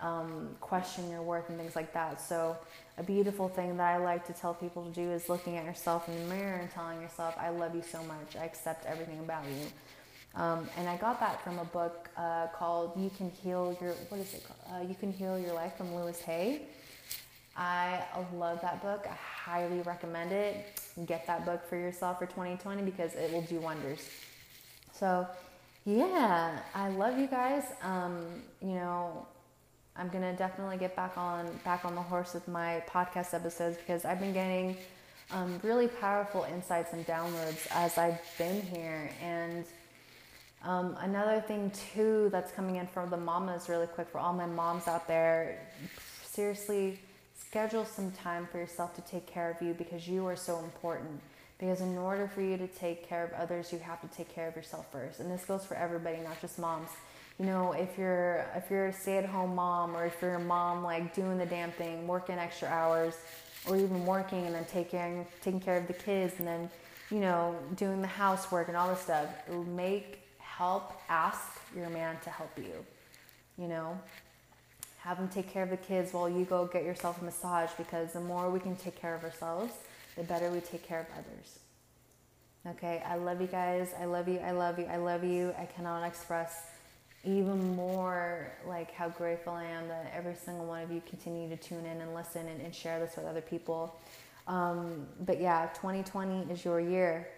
um, 0.00 0.50
questioning 0.60 1.10
your 1.10 1.22
worth 1.22 1.48
and 1.48 1.58
things 1.58 1.74
like 1.74 1.92
that. 1.94 2.20
So, 2.20 2.56
a 2.98 3.02
beautiful 3.02 3.48
thing 3.48 3.76
that 3.76 3.94
I 3.94 3.96
like 3.98 4.26
to 4.26 4.32
tell 4.32 4.54
people 4.54 4.84
to 4.84 4.90
do 4.90 5.10
is 5.10 5.28
looking 5.28 5.56
at 5.56 5.64
yourself 5.64 6.08
in 6.08 6.14
the 6.14 6.34
mirror 6.34 6.56
and 6.56 6.70
telling 6.70 7.00
yourself, 7.00 7.34
I 7.38 7.50
love 7.50 7.74
you 7.74 7.82
so 7.82 8.02
much. 8.04 8.36
I 8.40 8.44
accept 8.44 8.86
everything 8.86 9.18
about 9.18 9.44
you. 9.44 10.40
Um, 10.40 10.68
and 10.76 10.88
I 10.88 10.96
got 10.96 11.18
that 11.20 11.42
from 11.42 11.58
a 11.58 11.64
book 11.64 12.10
uh, 12.16 12.46
called 12.54 12.92
"You 12.96 13.10
Can 13.16 13.30
Heal 13.30 13.76
Your 13.80 13.92
What 14.08 14.20
is 14.20 14.34
it 14.34 14.44
called? 14.46 14.82
Uh, 14.82 14.86
you 14.86 14.94
Can 14.94 15.12
Heal 15.12 15.38
Your 15.38 15.54
Life" 15.54 15.76
from 15.76 15.94
Louise 15.94 16.20
Hay. 16.20 16.62
I 17.56 18.02
love 18.34 18.60
that 18.60 18.82
book. 18.82 19.06
I 19.08 19.14
highly 19.14 19.80
recommend 19.80 20.32
it. 20.32 20.80
Get 21.06 21.26
that 21.26 21.46
book 21.46 21.66
for 21.68 21.76
yourself 21.76 22.18
for 22.18 22.26
2020 22.26 22.82
because 22.82 23.14
it 23.14 23.32
will 23.32 23.42
do 23.42 23.60
wonders. 23.60 24.08
So, 24.92 25.26
yeah, 25.84 26.58
I 26.74 26.88
love 26.90 27.18
you 27.18 27.26
guys. 27.26 27.64
Um, 27.82 28.26
you 28.60 28.74
know, 28.74 29.26
I'm 29.96 30.08
gonna 30.08 30.34
definitely 30.36 30.76
get 30.76 30.94
back 30.94 31.16
on 31.16 31.48
back 31.64 31.84
on 31.84 31.94
the 31.94 32.02
horse 32.02 32.34
with 32.34 32.46
my 32.48 32.82
podcast 32.88 33.32
episodes 33.32 33.78
because 33.78 34.04
I've 34.04 34.20
been 34.20 34.34
getting 34.34 34.76
um, 35.30 35.58
really 35.62 35.88
powerful 35.88 36.46
insights 36.52 36.92
and 36.92 37.06
downloads 37.06 37.66
as 37.70 37.96
I've 37.96 38.20
been 38.36 38.60
here. 38.60 39.10
And 39.22 39.64
um, 40.64 40.96
another 41.00 41.40
thing 41.40 41.70
too 41.94 42.28
that's 42.30 42.52
coming 42.52 42.76
in 42.76 42.86
from 42.86 43.08
the 43.10 43.16
mamas 43.16 43.68
really 43.68 43.86
quick 43.86 44.08
for 44.08 44.18
all 44.18 44.32
my 44.32 44.46
moms 44.46 44.86
out 44.88 45.08
there. 45.08 45.58
Seriously, 46.24 46.98
schedule 47.46 47.84
some 47.84 48.10
time 48.10 48.48
for 48.50 48.58
yourself 48.58 48.94
to 48.96 49.00
take 49.02 49.26
care 49.26 49.50
of 49.50 49.60
you 49.62 49.74
because 49.74 50.08
you 50.08 50.26
are 50.26 50.36
so 50.36 50.58
important. 50.58 51.20
Because 51.58 51.80
in 51.80 51.96
order 51.96 52.28
for 52.28 52.42
you 52.42 52.58
to 52.58 52.66
take 52.66 53.08
care 53.08 53.24
of 53.24 53.32
others, 53.32 53.72
you 53.72 53.78
have 53.78 54.00
to 54.02 54.08
take 54.14 54.28
care 54.28 54.48
of 54.48 54.56
yourself 54.56 54.92
first. 54.92 55.20
And 55.20 55.30
this 55.30 55.44
goes 55.46 55.64
for 55.64 55.74
everybody, 55.74 56.18
not 56.18 56.40
just 56.40 56.58
moms. 56.58 56.90
You 57.38 57.46
know, 57.46 57.72
if 57.72 57.96
you're 57.98 58.46
if 58.54 58.70
you're 58.70 58.86
a 58.86 58.92
stay-at-home 58.92 59.54
mom 59.54 59.96
or 59.96 60.06
if 60.06 60.16
you're 60.20 60.34
a 60.34 60.40
mom 60.40 60.82
like 60.82 61.14
doing 61.14 61.38
the 61.38 61.46
damn 61.46 61.70
thing, 61.72 62.06
working 62.06 62.38
extra 62.38 62.68
hours, 62.68 63.14
or 63.66 63.76
even 63.76 64.04
working 64.04 64.44
and 64.46 64.54
then 64.54 64.64
taking 64.66 65.26
taking 65.40 65.60
care 65.60 65.78
of 65.78 65.86
the 65.86 65.92
kids 65.92 66.34
and 66.38 66.46
then, 66.46 66.70
you 67.10 67.20
know, 67.20 67.56
doing 67.76 68.00
the 68.00 68.06
housework 68.08 68.68
and 68.68 68.76
all 68.76 68.88
this 68.88 69.00
stuff, 69.00 69.26
make 69.66 70.20
help, 70.38 70.92
ask 71.08 71.60
your 71.74 71.88
man 71.90 72.16
to 72.24 72.30
help 72.30 72.56
you. 72.56 72.84
You 73.58 73.68
know, 73.68 73.98
have 75.06 75.18
them 75.18 75.28
take 75.28 75.48
care 75.48 75.62
of 75.62 75.70
the 75.70 75.76
kids 75.76 76.12
while 76.12 76.28
you 76.28 76.44
go 76.44 76.66
get 76.66 76.82
yourself 76.82 77.22
a 77.22 77.24
massage 77.24 77.70
because 77.78 78.12
the 78.12 78.20
more 78.20 78.50
we 78.50 78.58
can 78.58 78.74
take 78.74 79.00
care 79.00 79.14
of 79.14 79.22
ourselves, 79.22 79.72
the 80.16 80.24
better 80.24 80.50
we 80.50 80.58
take 80.58 80.82
care 80.82 80.98
of 80.98 81.06
others. 81.12 81.60
Okay, 82.66 83.00
I 83.06 83.14
love 83.14 83.40
you 83.40 83.46
guys. 83.46 83.94
I 84.00 84.06
love 84.06 84.26
you. 84.26 84.40
I 84.40 84.50
love 84.50 84.80
you. 84.80 84.86
I 84.86 84.96
love 84.96 85.22
you. 85.22 85.54
I 85.56 85.66
cannot 85.66 86.02
express 86.04 86.64
even 87.24 87.76
more 87.76 88.50
like 88.66 88.92
how 88.92 89.08
grateful 89.08 89.52
I 89.52 89.64
am 89.64 89.86
that 89.86 90.12
every 90.12 90.34
single 90.34 90.66
one 90.66 90.82
of 90.82 90.90
you 90.90 91.00
continue 91.08 91.48
to 91.50 91.56
tune 91.56 91.86
in 91.86 92.00
and 92.00 92.12
listen 92.12 92.48
and, 92.48 92.60
and 92.60 92.74
share 92.74 92.98
this 92.98 93.14
with 93.14 93.26
other 93.26 93.40
people. 93.40 93.96
Um, 94.48 95.06
but 95.20 95.40
yeah, 95.40 95.68
2020 95.74 96.52
is 96.52 96.64
your 96.64 96.80
year. 96.80 97.28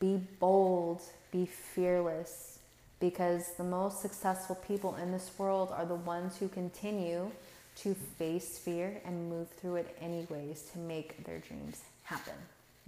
Be 0.00 0.20
bold, 0.38 1.00
be 1.30 1.46
fearless, 1.46 2.55
because 3.00 3.52
the 3.56 3.64
most 3.64 4.00
successful 4.00 4.56
people 4.66 4.96
in 4.96 5.12
this 5.12 5.30
world 5.38 5.70
are 5.72 5.84
the 5.84 5.94
ones 5.94 6.36
who 6.38 6.48
continue 6.48 7.30
to 7.76 7.94
face 8.18 8.58
fear 8.58 9.00
and 9.04 9.28
move 9.28 9.48
through 9.60 9.76
it 9.76 9.96
anyways 10.00 10.62
to 10.72 10.78
make 10.78 11.24
their 11.24 11.38
dreams 11.38 11.82
happen. 12.04 12.34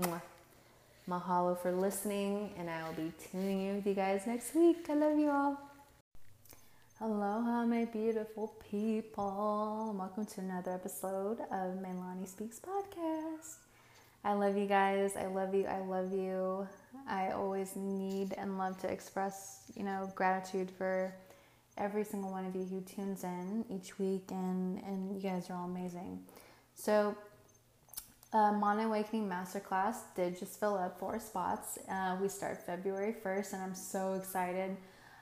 Mwah. 0.00 0.22
Mahalo 1.08 1.58
for 1.58 1.72
listening, 1.72 2.52
and 2.58 2.68
I 2.68 2.86
will 2.86 2.94
be 2.94 3.12
tuning 3.30 3.66
in 3.66 3.76
with 3.76 3.86
you 3.86 3.94
guys 3.94 4.26
next 4.26 4.54
week. 4.54 4.86
I 4.90 4.94
love 4.94 5.18
you 5.18 5.30
all. 5.30 5.58
Aloha, 7.00 7.64
my 7.64 7.84
beautiful 7.86 8.52
people. 8.70 9.94
Welcome 9.96 10.26
to 10.26 10.40
another 10.40 10.72
episode 10.72 11.38
of 11.50 11.78
Melani 11.80 12.26
Speaks 12.26 12.60
podcast. 12.60 13.67
I 14.28 14.34
love 14.34 14.58
you 14.58 14.66
guys. 14.66 15.16
I 15.16 15.24
love 15.24 15.54
you. 15.54 15.64
I 15.64 15.78
love 15.78 16.12
you. 16.12 16.68
I 17.08 17.30
always 17.30 17.74
need 17.76 18.34
and 18.36 18.58
love 18.58 18.78
to 18.82 18.86
express, 18.86 19.62
you 19.74 19.84
know, 19.84 20.12
gratitude 20.14 20.70
for 20.70 21.14
every 21.78 22.04
single 22.04 22.30
one 22.30 22.44
of 22.44 22.54
you 22.54 22.66
who 22.66 22.82
tunes 22.82 23.24
in 23.24 23.64
each 23.70 23.98
week, 23.98 24.24
and 24.30 24.82
and 24.84 25.14
you 25.14 25.22
guys 25.22 25.48
are 25.48 25.54
all 25.54 25.64
amazing. 25.64 26.20
So, 26.74 27.16
uh, 28.34 28.52
Mana 28.52 28.88
Awakening 28.88 29.30
Masterclass 29.30 29.96
did 30.14 30.38
just 30.38 30.60
fill 30.60 30.76
up 30.76 31.00
four 31.00 31.18
spots. 31.18 31.78
Uh, 31.90 32.18
we 32.20 32.28
start 32.28 32.66
February 32.66 33.14
1st, 33.24 33.54
and 33.54 33.62
I'm 33.62 33.74
so 33.74 34.12
excited. 34.12 34.76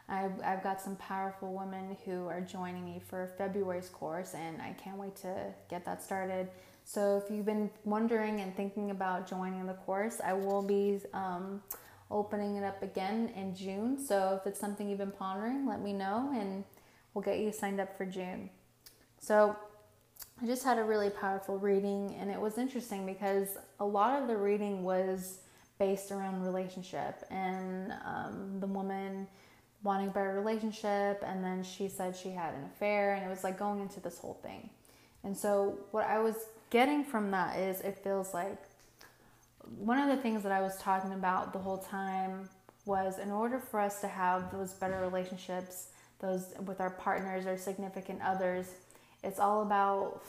I've, 0.09 0.33
I've 0.45 0.65
got 0.65 0.81
some 0.81 0.97
powerful 0.97 1.53
women 1.53 1.97
who 2.05 2.27
are 2.27 2.41
joining 2.41 2.85
me 2.85 3.01
for 3.09 3.31
February's 3.39 3.89
course, 3.89 4.35
and 4.35 4.61
I 4.61 4.73
can't 4.73 4.97
wait 4.97 5.15
to 5.17 5.55
get 5.71 5.85
that 5.85 6.03
started. 6.03 6.49
So 6.89 7.21
if 7.23 7.35
you've 7.35 7.45
been 7.45 7.69
wondering 7.85 8.41
and 8.41 8.57
thinking 8.57 8.93
about 8.93 9.29
joining 9.29 9.67
the 9.67 9.75
course, 9.75 10.21
I 10.25 10.35
will 10.35 10.63
be 10.63 11.01
um, 11.13 11.61
opening 12.13 12.55
it 12.55 12.63
up 12.63 12.81
again 12.81 13.33
in 13.35 13.57
June. 13.57 13.99
So 13.99 14.39
if 14.41 14.47
it's 14.47 14.61
something 14.61 14.89
you've 14.89 15.01
been 15.01 15.11
pondering, 15.11 15.67
let 15.67 15.83
me 15.83 15.93
know 15.93 16.33
and 16.33 16.63
we'll 17.13 17.23
get 17.23 17.41
you 17.41 17.51
signed 17.51 17.81
up 17.81 17.97
for 17.97 18.07
June. 18.07 18.51
So 19.19 19.57
I 20.41 20.47
just 20.47 20.63
had 20.63 20.79
a 20.79 20.85
really 20.85 21.11
powerful 21.11 21.59
reading 21.59 22.15
and 22.21 22.31
it 22.31 22.41
was 22.41 22.57
interesting 22.57 23.05
because 23.05 23.59
a 23.81 23.85
lot 23.85 24.23
of 24.23 24.29
the 24.29 24.37
reading 24.37 24.85
was 24.85 25.39
based 25.81 26.13
around 26.13 26.45
relationship 26.45 27.25
and 27.33 27.95
um, 28.05 28.61
the 28.61 28.67
woman 28.69 29.27
wanting 29.83 30.07
a 30.07 30.13
better 30.13 30.35
relationship 30.35 31.25
and 31.27 31.43
then 31.43 31.65
she 31.65 31.89
said 31.89 32.15
she 32.15 32.31
had 32.31 32.55
an 32.55 32.63
affair 32.65 33.15
and 33.15 33.27
it 33.27 33.29
was 33.29 33.43
like 33.43 33.59
going 33.59 33.81
into 33.81 33.99
this 33.99 34.19
whole 34.19 34.39
thing. 34.41 34.71
And 35.25 35.37
so 35.37 35.81
what 35.91 36.07
I 36.07 36.21
was 36.21 36.37
getting 36.71 37.05
from 37.05 37.31
that 37.31 37.59
is 37.59 37.81
it 37.81 37.99
feels 38.03 38.35
like 38.35 38.59
one 39.79 39.99
of 39.99 40.09
the 40.09 40.23
things 40.23 40.43
that 40.43 40.53
I 40.53 40.61
was 40.61 40.77
talking 40.79 41.13
about 41.13 41.53
the 41.53 41.59
whole 41.59 41.79
time 41.79 42.49
was 42.85 43.19
in 43.19 43.31
order 43.31 43.59
for 43.59 43.81
us 43.81 44.01
to 44.01 44.09
have 44.09 44.53
those 44.53 44.73
better 44.73 45.01
relationships, 45.01 45.89
those 46.21 46.55
with 46.65 46.81
our 46.81 46.91
partners 46.91 47.47
or 47.47 47.57
significant 47.57 48.21
others, 48.23 48.67
it's 49.25 49.41
all 49.41 49.63
about 49.63 50.23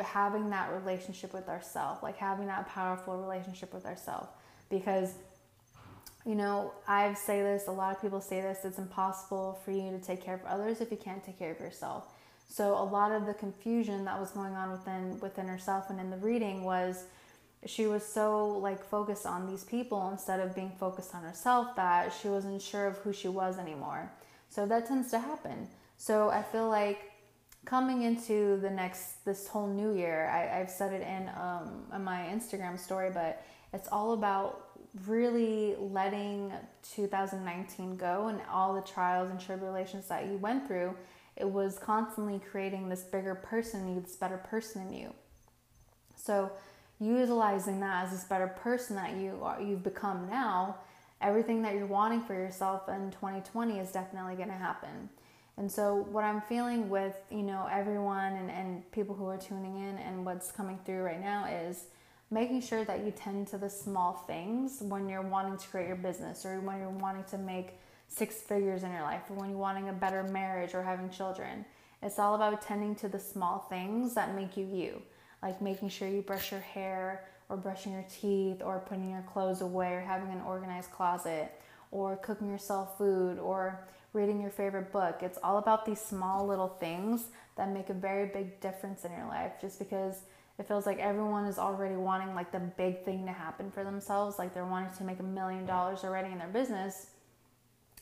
having 0.00 0.50
that 0.50 0.72
relationship 0.72 1.34
with 1.34 1.48
ourselves, 1.48 2.02
like 2.02 2.16
having 2.16 2.46
that 2.46 2.68
powerful 2.68 3.16
relationship 3.16 3.72
with 3.74 3.84
ourselves. 3.84 4.28
Because, 4.70 5.14
you 6.24 6.34
know, 6.34 6.72
I 6.86 7.14
say 7.14 7.42
this, 7.42 7.66
a 7.66 7.72
lot 7.72 7.94
of 7.94 8.00
people 8.00 8.20
say 8.20 8.40
this, 8.40 8.64
it's 8.64 8.78
impossible 8.78 9.60
for 9.64 9.72
you 9.72 9.90
to 9.90 9.98
take 9.98 10.22
care 10.22 10.34
of 10.34 10.44
others 10.44 10.80
if 10.80 10.90
you 10.90 10.96
can't 10.96 11.24
take 11.24 11.38
care 11.38 11.52
of 11.52 11.60
yourself. 11.60 12.04
So 12.48 12.74
a 12.74 12.84
lot 12.84 13.10
of 13.12 13.26
the 13.26 13.34
confusion 13.34 14.04
that 14.04 14.18
was 14.20 14.30
going 14.30 14.54
on 14.54 14.70
within 14.70 15.18
within 15.20 15.48
herself 15.48 15.90
and 15.90 15.98
in 15.98 16.10
the 16.10 16.16
reading 16.18 16.64
was 16.64 17.04
she 17.66 17.86
was 17.86 18.04
so 18.04 18.46
like 18.48 18.84
focused 18.84 19.26
on 19.26 19.50
these 19.50 19.64
people 19.64 20.10
instead 20.10 20.40
of 20.40 20.54
being 20.54 20.70
focused 20.78 21.14
on 21.14 21.22
herself 21.22 21.74
that 21.76 22.12
she 22.20 22.28
wasn't 22.28 22.60
sure 22.60 22.86
of 22.86 22.98
who 22.98 23.12
she 23.12 23.28
was 23.28 23.58
anymore. 23.58 24.10
So 24.50 24.66
that 24.66 24.86
tends 24.86 25.10
to 25.10 25.18
happen. 25.18 25.68
So 25.96 26.28
I 26.30 26.42
feel 26.42 26.68
like 26.68 27.12
coming 27.64 28.02
into 28.02 28.58
the 28.60 28.70
next 28.70 29.24
this 29.24 29.48
whole 29.48 29.66
new 29.66 29.94
year, 29.94 30.28
I, 30.32 30.58
have 30.58 30.70
said 30.70 30.92
it 30.92 31.02
in 31.02 31.30
um, 31.40 31.84
in 31.94 32.04
my 32.04 32.28
Instagram 32.32 32.78
story, 32.78 33.10
but 33.12 33.42
it's 33.72 33.88
all 33.88 34.12
about 34.12 34.68
really 35.06 35.74
letting 35.78 36.52
2019 36.94 37.96
go 37.96 38.28
and 38.28 38.40
all 38.50 38.74
the 38.74 38.82
trials 38.82 39.30
and 39.30 39.40
tribulations 39.40 40.06
that 40.06 40.26
you 40.26 40.36
went 40.36 40.66
through 40.68 40.94
it 41.36 41.50
was 41.50 41.78
constantly 41.78 42.40
creating 42.50 42.88
this 42.88 43.02
bigger 43.02 43.34
person 43.34 43.86
in 43.86 43.94
you, 43.94 44.00
this 44.00 44.16
better 44.16 44.38
person 44.38 44.86
in 44.86 44.94
you. 44.94 45.14
So, 46.16 46.52
utilizing 47.00 47.80
that 47.80 48.04
as 48.04 48.12
this 48.12 48.24
better 48.24 48.46
person 48.46 48.96
that 48.96 49.16
you 49.16 49.40
are, 49.42 49.60
you've 49.60 49.82
become 49.82 50.28
now, 50.30 50.76
everything 51.20 51.62
that 51.62 51.74
you're 51.74 51.86
wanting 51.86 52.22
for 52.22 52.34
yourself 52.34 52.88
in 52.88 53.10
2020 53.10 53.78
is 53.78 53.90
definitely 53.90 54.36
going 54.36 54.48
to 54.48 54.54
happen. 54.54 55.08
And 55.56 55.70
so, 55.70 56.06
what 56.10 56.24
I'm 56.24 56.40
feeling 56.42 56.88
with 56.88 57.16
you 57.30 57.42
know 57.42 57.68
everyone 57.70 58.34
and, 58.34 58.50
and 58.50 58.90
people 58.92 59.14
who 59.14 59.26
are 59.26 59.38
tuning 59.38 59.76
in 59.76 59.98
and 59.98 60.24
what's 60.24 60.52
coming 60.52 60.78
through 60.84 61.02
right 61.02 61.20
now 61.20 61.46
is 61.46 61.86
making 62.30 62.60
sure 62.60 62.84
that 62.84 63.04
you 63.04 63.12
tend 63.12 63.46
to 63.48 63.58
the 63.58 63.70
small 63.70 64.24
things 64.26 64.78
when 64.80 65.08
you're 65.08 65.22
wanting 65.22 65.56
to 65.56 65.68
create 65.68 65.86
your 65.86 65.96
business 65.96 66.44
or 66.44 66.60
when 66.60 66.78
you're 66.78 66.88
wanting 66.90 67.24
to 67.24 67.38
make 67.38 67.78
six 68.14 68.36
figures 68.36 68.84
in 68.84 68.92
your 68.92 69.02
life 69.02 69.22
or 69.28 69.34
when 69.36 69.50
you're 69.50 69.58
wanting 69.58 69.88
a 69.88 69.92
better 69.92 70.22
marriage 70.22 70.74
or 70.74 70.82
having 70.82 71.10
children. 71.10 71.64
It's 72.02 72.18
all 72.18 72.34
about 72.34 72.62
tending 72.62 72.94
to 72.96 73.08
the 73.08 73.18
small 73.18 73.66
things 73.70 74.14
that 74.14 74.34
make 74.36 74.56
you 74.56 74.66
you, 74.66 75.02
like 75.42 75.60
making 75.60 75.88
sure 75.88 76.06
you 76.06 76.22
brush 76.22 76.52
your 76.52 76.60
hair 76.60 77.24
or 77.48 77.56
brushing 77.56 77.92
your 77.92 78.04
teeth 78.08 78.62
or 78.62 78.78
putting 78.86 79.10
your 79.10 79.22
clothes 79.22 79.62
away 79.62 79.94
or 79.94 80.00
having 80.00 80.30
an 80.30 80.40
organized 80.42 80.90
closet 80.90 81.52
or 81.90 82.16
cooking 82.16 82.48
yourself 82.48 82.96
food 82.98 83.38
or 83.38 83.86
reading 84.12 84.40
your 84.40 84.50
favorite 84.50 84.92
book. 84.92 85.18
It's 85.22 85.38
all 85.42 85.58
about 85.58 85.84
these 85.84 86.00
small 86.00 86.46
little 86.46 86.68
things 86.68 87.26
that 87.56 87.72
make 87.72 87.90
a 87.90 87.94
very 87.94 88.26
big 88.26 88.60
difference 88.60 89.04
in 89.04 89.12
your 89.12 89.26
life 89.26 89.52
just 89.60 89.78
because 89.78 90.20
it 90.58 90.68
feels 90.68 90.86
like 90.86 90.98
everyone 90.98 91.46
is 91.46 91.58
already 91.58 91.96
wanting 91.96 92.34
like 92.34 92.52
the 92.52 92.60
big 92.60 93.04
thing 93.04 93.26
to 93.26 93.32
happen 93.32 93.70
for 93.72 93.82
themselves 93.82 94.38
like 94.38 94.54
they're 94.54 94.64
wanting 94.64 94.94
to 94.96 95.04
make 95.04 95.18
a 95.18 95.24
million 95.24 95.66
dollars 95.66 96.04
already 96.04 96.30
in 96.30 96.38
their 96.38 96.48
business 96.48 97.08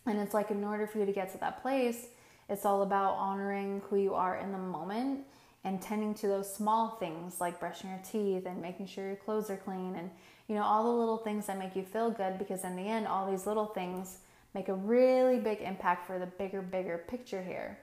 and 0.07 0.19
it's 0.19 0.35
like, 0.35 0.51
in 0.51 0.65
order 0.65 0.87
for 0.87 0.99
you 0.99 1.07
to 1.07 1.13
get 1.13 1.33
to 1.33 1.39
that 1.39 1.63
place, 1.63 2.07
it's 2.49 2.65
all 2.65 2.83
about 2.83 3.15
honoring 3.15 3.83
who 3.89 3.97
you 3.97 4.15
are 4.15 4.37
in 4.37 4.53
the 4.53 4.59
moment 4.59 5.21
and 5.65 5.81
tending 5.81 6.13
to 6.15 6.27
those 6.27 6.53
small 6.53 6.97
things 6.99 7.41
like 7.41 7.61
brushing 7.61 7.91
your 7.91 8.01
teeth 8.11 8.47
and 8.47 8.61
making 8.61 8.87
sure 8.87 9.07
your 9.07 9.17
clothes 9.17 9.49
are 9.49 9.57
clean 9.57 9.95
and, 9.97 10.11
you 10.49 10.57
know, 10.57 10.63
all 10.63 10.85
the 10.85 10.99
little 10.99 11.19
things 11.19 11.47
that 11.47 11.59
make 11.59 11.77
you 11.77 11.85
feel 11.85 12.11
good 12.11 12.39
because 12.39 12.65
in 12.65 12.75
the 12.75 12.83
end, 12.83 13.07
all 13.07 13.31
these 13.31 13.47
little 13.47 13.67
things 13.67 14.19
make 14.55 14.69
a 14.69 14.75
really 14.75 15.39
big 15.39 15.61
impact 15.61 16.07
for 16.07 16.19
the 16.19 16.27
bigger, 16.27 16.63
bigger 16.63 16.99
picture 17.09 17.43
here. 17.43 17.79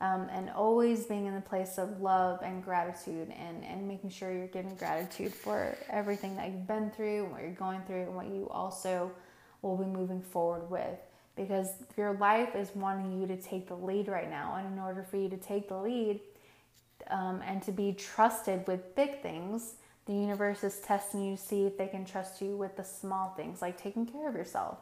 Um, 0.00 0.28
and 0.30 0.50
always 0.50 1.06
being 1.06 1.24
in 1.24 1.34
the 1.34 1.40
place 1.40 1.78
of 1.78 2.00
love 2.02 2.40
and 2.42 2.62
gratitude 2.62 3.32
and, 3.36 3.64
and 3.64 3.88
making 3.88 4.10
sure 4.10 4.30
you're 4.30 4.46
giving 4.46 4.76
gratitude 4.76 5.32
for 5.32 5.76
everything 5.90 6.36
that 6.36 6.50
you've 6.50 6.66
been 6.66 6.90
through, 6.90 7.24
what 7.24 7.40
you're 7.40 7.50
going 7.52 7.80
through, 7.86 8.02
and 8.02 8.14
what 8.14 8.26
you 8.26 8.46
also 8.50 9.10
will 9.62 9.76
be 9.78 9.86
moving 9.86 10.20
forward 10.20 10.70
with. 10.70 10.98
Because 11.36 11.68
your 11.96 12.14
life 12.14 12.56
is 12.56 12.74
wanting 12.74 13.20
you 13.20 13.26
to 13.26 13.36
take 13.36 13.68
the 13.68 13.74
lead 13.74 14.08
right 14.08 14.30
now. 14.30 14.56
And 14.58 14.72
in 14.72 14.78
order 14.82 15.02
for 15.02 15.16
you 15.16 15.28
to 15.28 15.36
take 15.36 15.68
the 15.68 15.76
lead 15.76 16.20
um, 17.10 17.42
and 17.46 17.62
to 17.64 17.72
be 17.72 17.92
trusted 17.92 18.66
with 18.66 18.94
big 18.94 19.22
things, 19.22 19.74
the 20.06 20.14
universe 20.14 20.64
is 20.64 20.78
testing 20.78 21.22
you 21.24 21.36
to 21.36 21.42
see 21.42 21.66
if 21.66 21.76
they 21.76 21.88
can 21.88 22.04
trust 22.04 22.40
you 22.40 22.56
with 22.56 22.76
the 22.76 22.84
small 22.84 23.34
things, 23.36 23.60
like 23.60 23.76
taking 23.76 24.06
care 24.06 24.28
of 24.28 24.34
yourself 24.34 24.78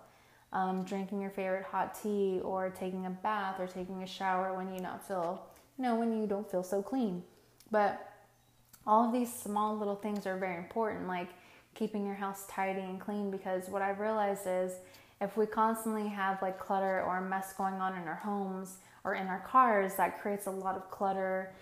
um, 0.54 0.84
drinking 0.84 1.20
your 1.20 1.30
favorite 1.30 1.64
hot 1.64 1.98
tea 2.00 2.40
or 2.42 2.70
taking 2.70 3.06
a 3.06 3.10
bath 3.10 3.58
or 3.58 3.66
taking 3.66 4.02
a 4.02 4.06
shower 4.06 4.56
when 4.56 4.72
you 4.72 4.80
not 4.80 5.06
feel 5.06 5.44
you 5.76 5.82
know 5.82 5.96
when 5.96 6.18
you 6.18 6.26
don't 6.26 6.48
feel 6.48 6.62
so 6.62 6.80
clean 6.80 7.22
but 7.70 8.12
all 8.86 9.06
of 9.06 9.12
these 9.12 9.32
small 9.32 9.76
little 9.76 9.96
things 9.96 10.26
are 10.26 10.38
very 10.38 10.56
important 10.56 11.08
like 11.08 11.28
keeping 11.74 12.06
your 12.06 12.14
house 12.14 12.46
tidy 12.48 12.80
and 12.80 13.00
clean 13.00 13.30
because 13.30 13.68
what 13.68 13.82
i've 13.82 13.98
realized 13.98 14.42
is 14.46 14.74
if 15.20 15.36
we 15.36 15.46
constantly 15.46 16.08
have 16.08 16.42
like 16.42 16.58
clutter 16.58 17.02
or 17.02 17.20
mess 17.20 17.52
going 17.52 17.74
on 17.74 17.96
in 18.00 18.06
our 18.08 18.16
homes 18.16 18.76
or 19.04 19.14
in 19.14 19.26
our 19.26 19.40
cars 19.40 19.94
that 19.94 20.20
creates 20.20 20.46
a 20.46 20.50
lot 20.50 20.76
of 20.76 20.90
clutter 20.90 21.52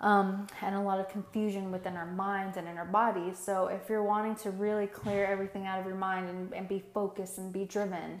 um, 0.00 0.46
and 0.62 0.74
a 0.74 0.80
lot 0.80 1.00
of 1.00 1.08
confusion 1.08 1.72
within 1.72 1.96
our 1.96 2.06
minds 2.06 2.56
and 2.56 2.68
in 2.68 2.78
our 2.78 2.84
bodies. 2.84 3.38
So, 3.38 3.66
if 3.66 3.88
you're 3.88 4.02
wanting 4.02 4.36
to 4.36 4.50
really 4.50 4.86
clear 4.86 5.26
everything 5.26 5.66
out 5.66 5.80
of 5.80 5.86
your 5.86 5.96
mind 5.96 6.28
and, 6.28 6.52
and 6.54 6.68
be 6.68 6.82
focused 6.94 7.38
and 7.38 7.52
be 7.52 7.64
driven, 7.64 8.20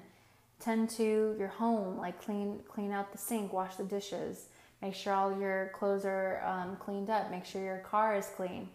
tend 0.60 0.90
to 0.90 1.36
your 1.38 1.48
home, 1.48 1.98
like 1.98 2.20
clean 2.20 2.60
clean 2.68 2.90
out 2.90 3.12
the 3.12 3.18
sink, 3.18 3.52
wash 3.52 3.76
the 3.76 3.84
dishes, 3.84 4.46
make 4.82 4.94
sure 4.94 5.12
all 5.12 5.38
your 5.38 5.70
clothes 5.74 6.04
are 6.04 6.42
um, 6.44 6.76
cleaned 6.76 7.10
up, 7.10 7.30
make 7.30 7.44
sure 7.44 7.62
your 7.62 7.78
car 7.78 8.16
is 8.16 8.26
clean, 8.26 8.68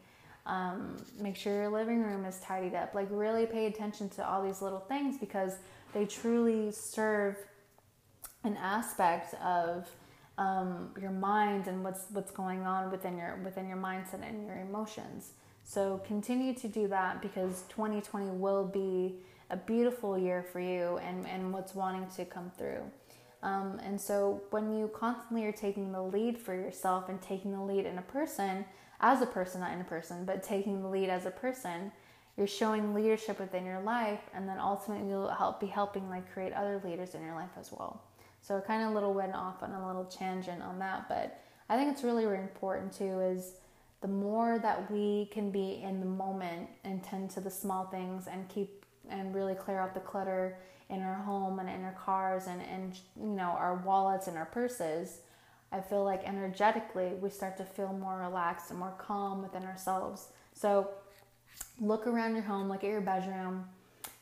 um, 0.45 0.97
make 1.19 1.35
sure 1.35 1.53
your 1.53 1.69
living 1.69 2.01
room 2.01 2.25
is 2.25 2.39
tidied 2.39 2.75
up. 2.75 2.93
Like, 2.93 3.07
really 3.09 3.45
pay 3.45 3.67
attention 3.67 4.09
to 4.09 4.27
all 4.27 4.43
these 4.43 4.61
little 4.61 4.79
things 4.79 5.17
because 5.17 5.57
they 5.93 6.05
truly 6.05 6.71
serve 6.71 7.37
an 8.43 8.57
aspect 8.57 9.33
of 9.35 9.89
um, 10.37 10.89
your 10.99 11.11
mind 11.11 11.67
and 11.67 11.83
what's 11.83 12.05
what's 12.09 12.31
going 12.31 12.63
on 12.63 12.91
within 12.91 13.17
your 13.17 13.39
within 13.43 13.67
your 13.67 13.77
mindset 13.77 14.27
and 14.27 14.45
your 14.45 14.57
emotions. 14.57 15.33
So 15.63 16.01
continue 16.05 16.53
to 16.55 16.67
do 16.67 16.87
that 16.89 17.21
because 17.21 17.63
2020 17.69 18.31
will 18.31 18.65
be 18.65 19.15
a 19.49 19.55
beautiful 19.55 20.17
year 20.17 20.43
for 20.43 20.59
you 20.59 20.97
and, 20.97 21.25
and 21.27 21.53
what's 21.53 21.73
wanting 21.73 22.07
to 22.17 22.25
come 22.25 22.51
through. 22.57 22.81
Um, 23.43 23.79
and 23.83 23.99
so 23.99 24.41
when 24.51 24.77
you 24.77 24.89
constantly 24.93 25.45
are 25.45 25.51
taking 25.51 25.91
the 25.91 26.01
lead 26.01 26.37
for 26.37 26.53
yourself 26.55 27.09
and 27.09 27.21
taking 27.21 27.51
the 27.51 27.61
lead 27.61 27.85
in 27.85 27.97
a 27.97 28.01
person, 28.01 28.65
as 29.03 29.21
a 29.21 29.25
person, 29.25 29.59
not 29.59 29.73
in 29.73 29.81
a 29.81 29.83
person, 29.83 30.23
but 30.23 30.41
taking 30.41 30.81
the 30.81 30.87
lead 30.87 31.09
as 31.09 31.25
a 31.25 31.31
person, 31.31 31.91
you're 32.37 32.47
showing 32.47 32.93
leadership 32.95 33.37
within 33.37 33.65
your 33.65 33.81
life, 33.81 34.21
and 34.33 34.47
then 34.47 34.57
ultimately 34.57 35.07
you'll 35.07 35.27
help 35.27 35.59
be 35.59 35.67
helping 35.67 36.09
like 36.09 36.33
create 36.33 36.53
other 36.53 36.81
leaders 36.83 37.13
in 37.13 37.21
your 37.21 37.35
life 37.35 37.51
as 37.59 37.71
well. 37.71 38.01
So 38.41 38.59
kind 38.61 38.81
of 38.81 38.91
a 38.91 38.93
little 38.93 39.13
went 39.13 39.35
off 39.35 39.61
on 39.61 39.71
a 39.71 39.85
little 39.85 40.05
tangent 40.05 40.63
on 40.63 40.79
that, 40.79 41.09
but 41.09 41.41
I 41.69 41.75
think 41.75 41.91
it's 41.91 42.03
really, 42.03 42.25
really 42.25 42.39
important 42.41 42.93
too 42.93 43.19
is 43.19 43.55
the 44.01 44.07
more 44.07 44.57
that 44.59 44.89
we 44.89 45.29
can 45.31 45.51
be 45.51 45.81
in 45.83 45.99
the 45.99 46.05
moment 46.05 46.69
and 46.85 47.03
tend 47.03 47.29
to 47.31 47.41
the 47.41 47.51
small 47.51 47.85
things 47.85 48.27
and 48.27 48.47
keep 48.49 48.85
and 49.09 49.35
really 49.35 49.53
clear 49.53 49.79
out 49.79 49.93
the 49.93 49.99
clutter 49.99 50.57
in 50.89 51.01
our 51.01 51.15
home 51.15 51.59
and 51.59 51.69
in 51.69 51.83
our 51.83 51.93
cars 51.93 52.47
and, 52.47 52.61
and 52.61 52.99
you 53.19 53.35
know 53.35 53.55
our 53.57 53.75
wallets 53.85 54.27
and 54.27 54.37
our 54.37 54.45
purses 54.45 55.19
i 55.73 55.81
feel 55.81 56.03
like 56.03 56.23
energetically 56.25 57.11
we 57.21 57.29
start 57.29 57.57
to 57.57 57.65
feel 57.65 57.91
more 57.91 58.19
relaxed 58.19 58.69
and 58.69 58.79
more 58.79 58.93
calm 58.97 59.41
within 59.41 59.63
ourselves 59.63 60.27
so 60.53 60.89
look 61.81 62.07
around 62.07 62.33
your 62.33 62.43
home 62.43 62.69
look 62.69 62.83
at 62.83 62.89
your 62.89 63.01
bedroom 63.01 63.65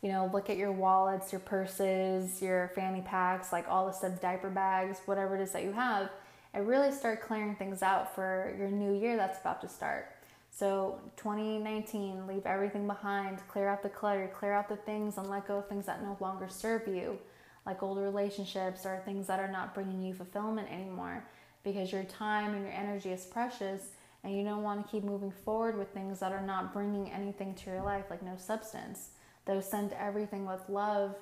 you 0.01 0.09
know, 0.09 0.29
look 0.33 0.49
at 0.49 0.57
your 0.57 0.71
wallets, 0.71 1.31
your 1.31 1.41
purses, 1.41 2.41
your 2.41 2.71
fanny 2.73 3.01
packs, 3.01 3.51
like 3.51 3.67
all 3.69 3.85
the 3.85 3.91
stuff, 3.91 4.19
diaper 4.19 4.49
bags, 4.49 4.99
whatever 5.05 5.35
it 5.35 5.41
is 5.41 5.51
that 5.51 5.63
you 5.63 5.71
have, 5.71 6.09
and 6.53 6.67
really 6.67 6.91
start 6.91 7.21
clearing 7.21 7.55
things 7.55 7.83
out 7.83 8.13
for 8.15 8.53
your 8.57 8.69
new 8.69 8.99
year 8.99 9.15
that's 9.15 9.39
about 9.39 9.61
to 9.61 9.69
start. 9.69 10.11
So, 10.49 10.99
2019, 11.17 12.27
leave 12.27 12.45
everything 12.45 12.85
behind, 12.85 13.39
clear 13.47 13.69
out 13.69 13.83
the 13.83 13.89
clutter, 13.89 14.29
clear 14.33 14.53
out 14.53 14.67
the 14.67 14.75
things, 14.75 15.17
and 15.17 15.29
let 15.29 15.47
go 15.47 15.59
of 15.59 15.69
things 15.69 15.85
that 15.85 16.01
no 16.01 16.17
longer 16.19 16.49
serve 16.49 16.87
you, 16.87 17.17
like 17.65 17.81
old 17.83 17.99
relationships 17.99 18.85
or 18.85 19.01
things 19.05 19.27
that 19.27 19.39
are 19.39 19.51
not 19.51 19.73
bringing 19.73 20.01
you 20.01 20.13
fulfillment 20.13 20.67
anymore, 20.69 21.23
because 21.63 21.91
your 21.91 22.03
time 22.03 22.53
and 22.53 22.63
your 22.63 22.73
energy 22.73 23.11
is 23.11 23.25
precious, 23.25 23.89
and 24.23 24.35
you 24.35 24.43
don't 24.43 24.63
want 24.63 24.85
to 24.85 24.91
keep 24.91 25.03
moving 25.03 25.31
forward 25.31 25.77
with 25.77 25.89
things 25.89 26.19
that 26.19 26.31
are 26.31 26.45
not 26.45 26.73
bringing 26.73 27.11
anything 27.11 27.55
to 27.55 27.69
your 27.71 27.81
life, 27.81 28.05
like 28.09 28.21
no 28.21 28.35
substance 28.37 29.09
those 29.45 29.69
send 29.69 29.93
everything 29.93 30.45
with 30.45 30.61
love 30.69 31.15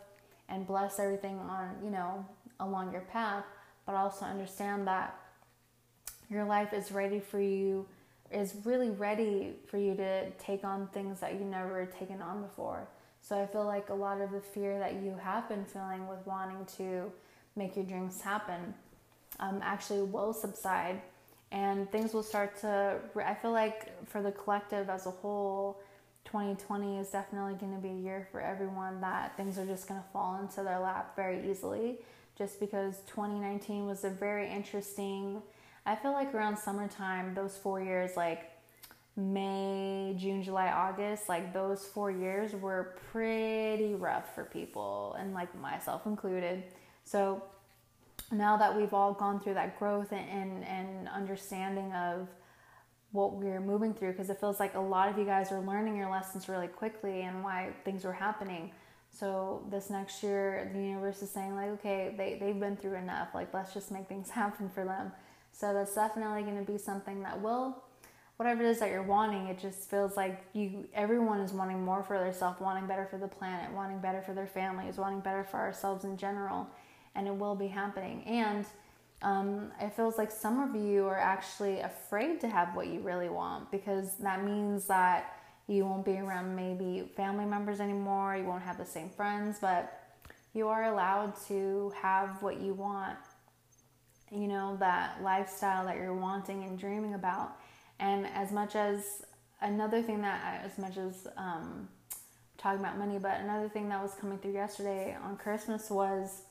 and 0.48 0.68
bless 0.68 1.00
everything 1.00 1.40
on, 1.40 1.76
you 1.84 1.90
know, 1.90 2.26
along 2.60 2.92
your 2.92 3.02
path, 3.02 3.46
but 3.86 3.96
also 3.96 4.26
understand 4.26 4.88
that 4.88 5.18
your 6.30 6.44
life 6.44 6.74
is 6.74 6.92
ready 6.92 7.20
for 7.20 7.40
you, 7.40 7.88
is 8.32 8.56
really 8.66 8.90
ready 8.90 9.54
for 9.68 9.78
you 9.78 9.96
to 9.96 10.30
take 10.32 10.64
on 10.64 10.88
things 10.88 11.20
that 11.20 11.34
you 11.34 11.40
never 11.40 11.86
taken 11.86 12.22
on 12.22 12.42
before. 12.42 12.88
So 13.22 13.40
I 13.40 13.46
feel 13.46 13.66
like 13.66 13.90
a 13.90 13.94
lot 13.94 14.22
of 14.22 14.32
the 14.32 14.42
fear 14.42 14.80
that 14.80 14.96
you 14.96 15.16
have 15.22 15.48
been 15.48 15.66
feeling 15.66 16.08
with 16.08 16.26
wanting 16.26 16.66
to 16.78 17.12
make 17.56 17.76
your 17.76 17.86
dreams 17.86 18.22
happen 18.22 18.74
um, 19.40 19.60
actually 19.64 20.02
will 20.02 20.34
subside 20.34 21.02
and 21.52 21.92
things 21.92 22.14
will 22.14 22.24
start 22.24 22.60
to. 22.62 23.00
I 23.24 23.34
feel 23.34 23.52
like 23.52 24.08
for 24.08 24.22
the 24.22 24.32
collective 24.32 24.90
as 24.90 25.08
a 25.08 25.12
whole, 25.12 25.82
2020 26.26 27.00
is 27.00 27.10
definitely 27.10 27.56
going 27.56 27.74
to 27.74 27.82
be 27.82 27.90
a 27.90 28.02
year 28.02 28.28
for 28.32 28.40
everyone 28.40 29.02
that 29.02 29.36
things 29.36 29.58
are 29.58 29.66
just 29.66 29.88
going 29.88 30.00
to 30.00 30.06
fall 30.14 30.40
into 30.40 30.62
their 30.64 30.80
lap 30.80 31.16
very 31.16 31.50
easily 31.50 31.98
just 32.38 32.60
because 32.60 32.98
2019 33.08 33.88
was 33.88 34.04
a 34.04 34.10
very 34.10 34.48
interesting 34.50 35.42
i 35.88 35.96
feel 35.96 36.12
like 36.12 36.34
around 36.36 36.56
summertime 36.56 37.34
those 37.34 37.58
four 37.58 37.82
years 37.82 38.12
like 38.16 38.52
may 39.18 40.16
june 40.20 40.44
july 40.44 40.68
august 40.68 41.28
like 41.28 41.52
those 41.52 41.84
four 41.86 42.12
years 42.12 42.54
were 42.54 42.96
pretty 43.12 43.96
rough 43.96 44.36
for 44.36 44.44
people 44.44 45.16
and 45.20 45.34
like 45.34 45.54
myself 45.60 46.06
included 46.06 46.64
so 47.06 47.42
now 48.32 48.58
that 48.58 48.76
we've 48.76 48.94
all 48.94 49.14
gone 49.14 49.40
through 49.40 49.56
that 49.56 49.80
growth 49.80 50.12
and, 50.12 50.30
and, 50.30 50.64
and 50.66 51.08
understanding 51.10 51.92
of 51.94 52.28
what 53.12 53.34
we're 53.34 53.60
moving 53.60 53.94
through 53.94 54.12
because 54.12 54.30
it 54.30 54.40
feels 54.40 54.60
like 54.60 54.76
a 54.76 54.80
lot 54.80 55.10
of 55.10 55.18
you 55.18 55.26
guys 55.26 55.52
are 55.52 55.62
learning 55.62 55.98
your 55.98 56.10
lessons 56.10 56.48
really 56.48 56.68
quickly 56.68 57.22
and 57.22 57.44
why 57.44 57.70
things 57.84 58.04
were 58.04 58.14
happening. 58.14 58.72
So 59.12 59.66
this 59.72 59.90
next 59.90 60.22
year, 60.22 60.70
the 60.74 60.80
universe 60.80 61.22
is 61.24 61.32
saying 61.32 61.56
like, 61.56 61.70
okay, 61.72 62.14
they, 62.16 62.38
they've 62.40 62.60
been 62.60 62.78
through 62.78 62.96
enough. 62.96 63.30
Like, 63.34 63.54
let's 63.54 63.74
just 63.74 63.92
make 63.92 64.08
things 64.08 64.30
happen 64.42 64.70
for 64.70 64.86
them. 64.86 65.12
So 65.52 65.74
that's 65.74 65.96
definitely 65.96 66.44
going 66.44 66.64
to 66.64 66.72
be 66.72 66.78
something 66.78 67.24
that 67.24 67.42
will, 67.42 67.84
whatever 68.38 68.64
it 68.64 68.70
is 68.70 68.80
that 68.80 68.92
you're 68.92 69.04
wanting, 69.04 69.48
it 69.48 69.58
just 69.58 69.90
feels 69.90 70.16
like 70.16 70.42
you, 70.54 70.88
everyone 70.94 71.40
is 71.40 71.52
wanting 71.52 71.84
more 71.84 72.04
for 72.04 72.20
themselves, 72.20 72.62
wanting 72.62 72.86
better 72.86 73.08
for 73.10 73.18
the 73.18 73.28
planet, 73.28 73.74
wanting 73.74 73.98
better 74.00 74.22
for 74.22 74.34
their 74.34 74.48
families, 74.48 74.98
wanting 74.98 75.20
better 75.22 75.44
for 75.44 75.58
ourselves 75.58 76.06
in 76.06 76.16
general. 76.16 76.68
And 77.16 77.28
it 77.28 77.36
will 77.36 77.56
be 77.56 77.68
happening. 77.68 78.24
And 78.26 78.66
um, 79.22 79.72
it 79.82 79.94
feels 79.94 80.18
like 80.18 80.32
some 80.32 80.62
of 80.62 80.82
you 80.82 81.06
are 81.06 81.18
actually 81.18 81.80
afraid 81.80 82.40
to 82.42 82.48
have 82.48 82.76
what 82.76 82.88
you 82.88 83.02
really 83.02 83.30
want 83.30 83.70
because 83.72 84.16
that 84.18 84.44
means 84.44 84.86
that 84.88 85.36
you 85.68 85.86
won't 85.86 86.06
be 86.06 86.18
around 86.18 86.56
maybe 86.56 87.12
family 87.16 87.46
members 87.46 87.80
anymore, 87.80 88.36
you 88.36 88.46
won't 88.46 88.64
have 88.64 88.78
the 88.78 88.86
same 88.86 89.10
friends, 89.10 89.58
but 89.60 90.00
you 90.54 90.68
are 90.68 90.86
allowed 90.86 91.34
to 91.48 91.94
have 92.02 92.42
what 92.42 92.60
you 92.60 92.74
want. 92.74 93.18
You 94.32 94.48
know, 94.48 94.78
that 94.80 95.22
lifestyle 95.24 95.86
that 95.86 95.98
you're 95.98 96.16
wanting 96.16 96.64
and 96.64 96.78
dreaming 96.78 97.16
about. 97.16 97.58
And 98.00 98.28
as 98.28 98.52
much 98.52 98.76
as 98.76 99.24
another 99.62 100.02
thing 100.02 100.22
that, 100.22 100.64
as 100.64 100.78
much 100.78 100.98
as 100.98 101.28
um, 101.36 101.90
talking 102.58 102.80
about 102.80 102.98
money, 102.98 103.18
but 103.20 103.40
another 103.42 103.70
thing 103.70 103.90
that 103.90 104.02
was 104.02 104.14
coming 104.16 104.38
through 104.38 104.54
yesterday 104.54 105.18
on 105.24 105.36
Christmas 105.38 105.90
was 105.90 106.44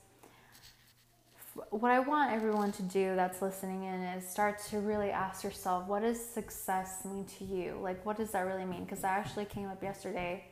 what 1.70 1.90
I 1.90 2.00
want 2.00 2.32
everyone 2.32 2.72
to 2.72 2.82
do 2.82 3.14
that's 3.16 3.42
listening 3.42 3.84
in 3.84 4.02
is 4.02 4.28
start 4.28 4.58
to 4.70 4.78
really 4.78 5.10
ask 5.10 5.44
yourself, 5.44 5.86
what 5.86 6.02
does 6.02 6.22
success 6.24 7.04
mean 7.04 7.24
to 7.38 7.44
you? 7.44 7.78
Like, 7.82 8.04
what 8.04 8.16
does 8.16 8.30
that 8.32 8.40
really 8.40 8.64
mean? 8.64 8.84
Because 8.84 9.00
that 9.00 9.18
actually 9.18 9.44
came 9.44 9.68
up 9.68 9.82
yesterday, 9.82 10.44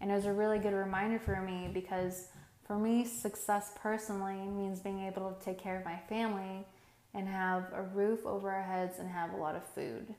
and 0.00 0.10
it 0.10 0.14
was 0.14 0.26
a 0.26 0.32
really 0.32 0.58
good 0.58 0.74
reminder 0.74 1.18
for 1.18 1.40
me 1.40 1.70
because 1.72 2.28
for 2.66 2.78
me, 2.78 3.04
success 3.04 3.72
personally 3.80 4.36
means 4.48 4.80
being 4.80 5.04
able 5.06 5.32
to 5.32 5.44
take 5.44 5.58
care 5.58 5.78
of 5.78 5.84
my 5.84 5.98
family 6.08 6.66
and 7.12 7.28
have 7.28 7.64
a 7.72 7.82
roof 7.82 8.24
over 8.24 8.50
our 8.50 8.62
heads 8.62 8.98
and 8.98 9.08
have 9.08 9.32
a 9.32 9.36
lot 9.36 9.54
of 9.54 9.64
food 9.74 10.14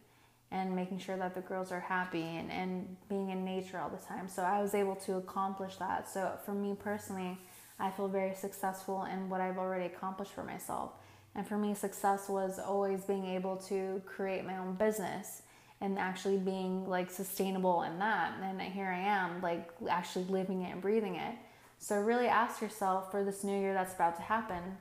and 0.51 0.75
making 0.75 0.99
sure 0.99 1.17
that 1.17 1.33
the 1.33 1.41
girls 1.41 1.71
are 1.71 1.79
happy 1.79 2.21
and, 2.21 2.51
and 2.51 2.95
being 3.09 3.31
in 3.31 3.43
nature 3.43 3.79
all 3.79 3.89
the 3.89 4.05
time. 4.05 4.29
So 4.29 4.43
I 4.43 4.61
was 4.61 4.75
able 4.75 4.95
to 4.97 5.15
accomplish 5.15 5.75
that. 5.77 6.07
So 6.07 6.37
for 6.45 6.53
me 6.53 6.75
personally, 6.79 7.37
I 7.79 7.91
feel 7.91 8.07
very 8.07 8.35
successful 8.35 9.03
in 9.05 9.29
what 9.29 9.41
I've 9.41 9.57
already 9.57 9.85
accomplished 9.85 10.33
for 10.33 10.43
myself. 10.43 10.91
And 11.35 11.45
for 11.45 11.57
me, 11.57 11.73
success 11.73 12.29
was 12.29 12.59
always 12.59 13.03
being 13.03 13.25
able 13.25 13.57
to 13.67 14.01
create 14.05 14.45
my 14.45 14.57
own 14.57 14.75
business 14.75 15.41
and 15.81 15.99
actually 15.99 16.37
being 16.37 16.87
like 16.87 17.11
sustainable 17.11 17.83
in 17.83 17.99
that. 17.99 18.33
And 18.41 18.61
here 18.61 18.87
I 18.87 18.99
am, 18.99 19.41
like 19.41 19.69
actually 19.89 20.25
living 20.25 20.61
it 20.61 20.71
and 20.71 20.81
breathing 20.81 21.15
it. 21.15 21.35
So 21.77 21.99
really 21.99 22.27
ask 22.27 22.61
yourself 22.61 23.11
for 23.11 23.23
this 23.23 23.43
new 23.43 23.59
year 23.59 23.73
that's 23.73 23.93
about 23.93 24.15
to 24.15 24.21
happen 24.21 24.77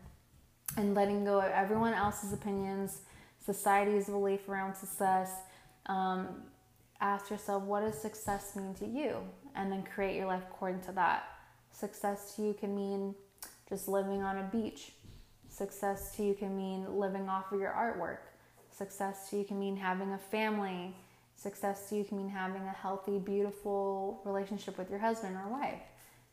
and 0.77 0.95
letting 0.95 1.25
go 1.25 1.41
of 1.41 1.51
everyone 1.51 1.95
else's 1.95 2.33
opinions, 2.33 3.01
society's 3.45 4.07
belief 4.07 4.49
around 4.49 4.77
success. 4.77 5.31
Um, 5.87 6.29
ask 7.01 7.31
yourself, 7.31 7.65
what 7.65 7.81
does 7.81 8.01
success 8.01 8.55
mean 8.55 8.75
to 8.75 8.87
you? 8.87 9.17
And 9.57 9.71
then 9.71 9.83
create 9.83 10.17
your 10.17 10.27
life 10.27 10.43
according 10.49 10.81
to 10.83 10.93
that. 10.93 11.34
Success 11.75 12.37
to 12.37 12.43
you 12.43 12.55
can 12.55 12.77
mean 12.77 13.17
just 13.69 13.89
living 13.89 14.23
on 14.23 14.39
a 14.39 14.45
beach. 14.45 14.93
Success 15.49 16.15
to 16.17 16.23
you 16.23 16.35
can 16.35 16.57
mean 16.57 16.87
living 16.99 17.29
off 17.29 17.51
of 17.51 17.61
your 17.61 17.73
artwork. 17.73 18.19
Success 18.71 19.29
to 19.31 19.39
you 19.39 19.45
can 19.45 19.59
mean 19.59 19.77
having 19.77 20.13
a 20.13 20.19
family. 20.19 20.95
Success 21.35 21.89
to 21.89 21.97
you 21.97 22.05
can 22.05 22.19
mean 22.19 22.29
having 22.29 22.63
a 22.63 22.71
healthy, 22.71 23.19
beautiful 23.19 24.21
relationship 24.25 24.79
with 24.79 24.89
your 24.89 25.01
husband 25.01 25.37
or 25.37 25.51
wife. 25.51 25.83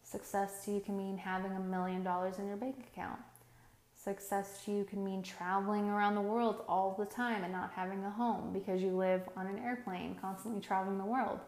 Success 0.04 0.64
to 0.66 0.72
you 0.72 0.80
can 0.80 0.96
mean 0.96 1.18
having 1.18 1.54
a 1.54 1.60
million 1.60 2.04
dollars 2.04 2.38
in 2.38 2.46
your 2.46 2.58
bank 2.58 2.76
account. 2.94 3.20
Success 3.96 4.64
to 4.66 4.72
you 4.72 4.84
can 4.84 5.04
mean 5.04 5.24
traveling 5.24 5.90
around 5.90 6.14
the 6.14 6.22
world 6.22 6.64
all 6.70 6.96
the 7.00 7.06
time 7.06 7.44
and 7.44 7.52
not 7.52 7.72
having 7.76 8.04
a 8.04 8.12
home 8.12 8.54
because 8.54 8.80
you 8.80 8.92
live 8.92 9.22
on 9.36 9.48
an 9.48 9.58
airplane, 9.58 10.16
constantly 10.22 10.62
traveling 10.62 11.00
the 11.00 11.06
world. 11.06 11.40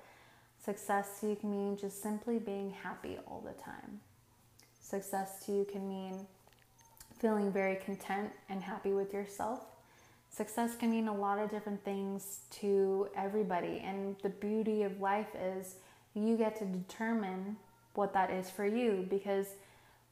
Success 0.63 1.19
to 1.19 1.27
you 1.27 1.35
can 1.35 1.51
mean 1.51 1.75
just 1.75 2.01
simply 2.01 2.39
being 2.39 2.71
happy 2.71 3.17
all 3.27 3.43
the 3.45 3.51
time. 3.61 3.99
Success 4.79 5.45
to 5.45 5.51
you 5.51 5.65
can 5.65 5.89
mean 5.89 6.25
feeling 7.19 7.51
very 7.51 7.75
content 7.75 8.29
and 8.47 8.63
happy 8.63 8.93
with 8.93 9.13
yourself. 9.13 9.59
Success 10.29 10.77
can 10.77 10.89
mean 10.89 11.09
a 11.09 11.13
lot 11.13 11.37
of 11.37 11.49
different 11.49 11.83
things 11.83 12.39
to 12.61 13.09
everybody, 13.15 13.83
and 13.85 14.15
the 14.23 14.29
beauty 14.29 14.83
of 14.83 15.01
life 15.01 15.27
is 15.35 15.75
you 16.13 16.37
get 16.37 16.55
to 16.59 16.65
determine 16.65 17.57
what 17.93 18.13
that 18.13 18.31
is 18.31 18.49
for 18.49 18.65
you 18.65 19.05
because 19.09 19.47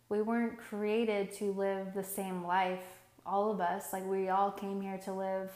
we 0.09 0.21
weren't 0.21 0.57
created 0.57 1.31
to 1.33 1.53
live 1.53 1.93
the 1.95 2.03
same 2.03 2.43
life, 2.43 2.83
all 3.25 3.51
of 3.51 3.61
us. 3.61 3.93
Like, 3.93 4.05
we 4.05 4.27
all 4.27 4.51
came 4.51 4.81
here 4.81 4.99
to 5.05 5.13
live 5.13 5.49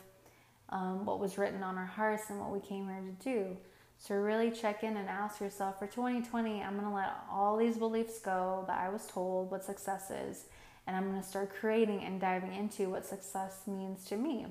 um, 0.69 1.05
what 1.05 1.19
was 1.19 1.37
written 1.37 1.63
on 1.63 1.77
our 1.77 1.85
hearts 1.85 2.29
and 2.29 2.39
what 2.39 2.51
we 2.51 2.61
came 2.61 2.87
here 2.87 3.01
to 3.01 3.23
do. 3.23 3.57
So, 4.05 4.13
really 4.13 4.51
check 4.51 4.83
in 4.83 4.97
and 4.97 5.09
ask 5.09 5.41
yourself 5.41 5.79
for 5.79 5.87
2020, 5.87 6.61
I'm 6.61 6.77
going 6.77 6.87
to 6.87 6.93
let 6.93 7.11
all 7.31 7.57
these 7.57 7.77
beliefs 7.77 8.19
go 8.19 8.63
that 8.67 8.79
I 8.79 8.89
was 8.89 9.07
told 9.07 9.49
what 9.49 9.63
success 9.63 10.11
is, 10.11 10.45
and 10.85 10.95
I'm 10.95 11.09
going 11.09 11.19
to 11.19 11.27
start 11.27 11.49
creating 11.59 12.03
and 12.03 12.21
diving 12.21 12.53
into 12.53 12.91
what 12.91 13.07
success 13.07 13.61
means 13.65 14.05
to 14.05 14.15
me. 14.15 14.45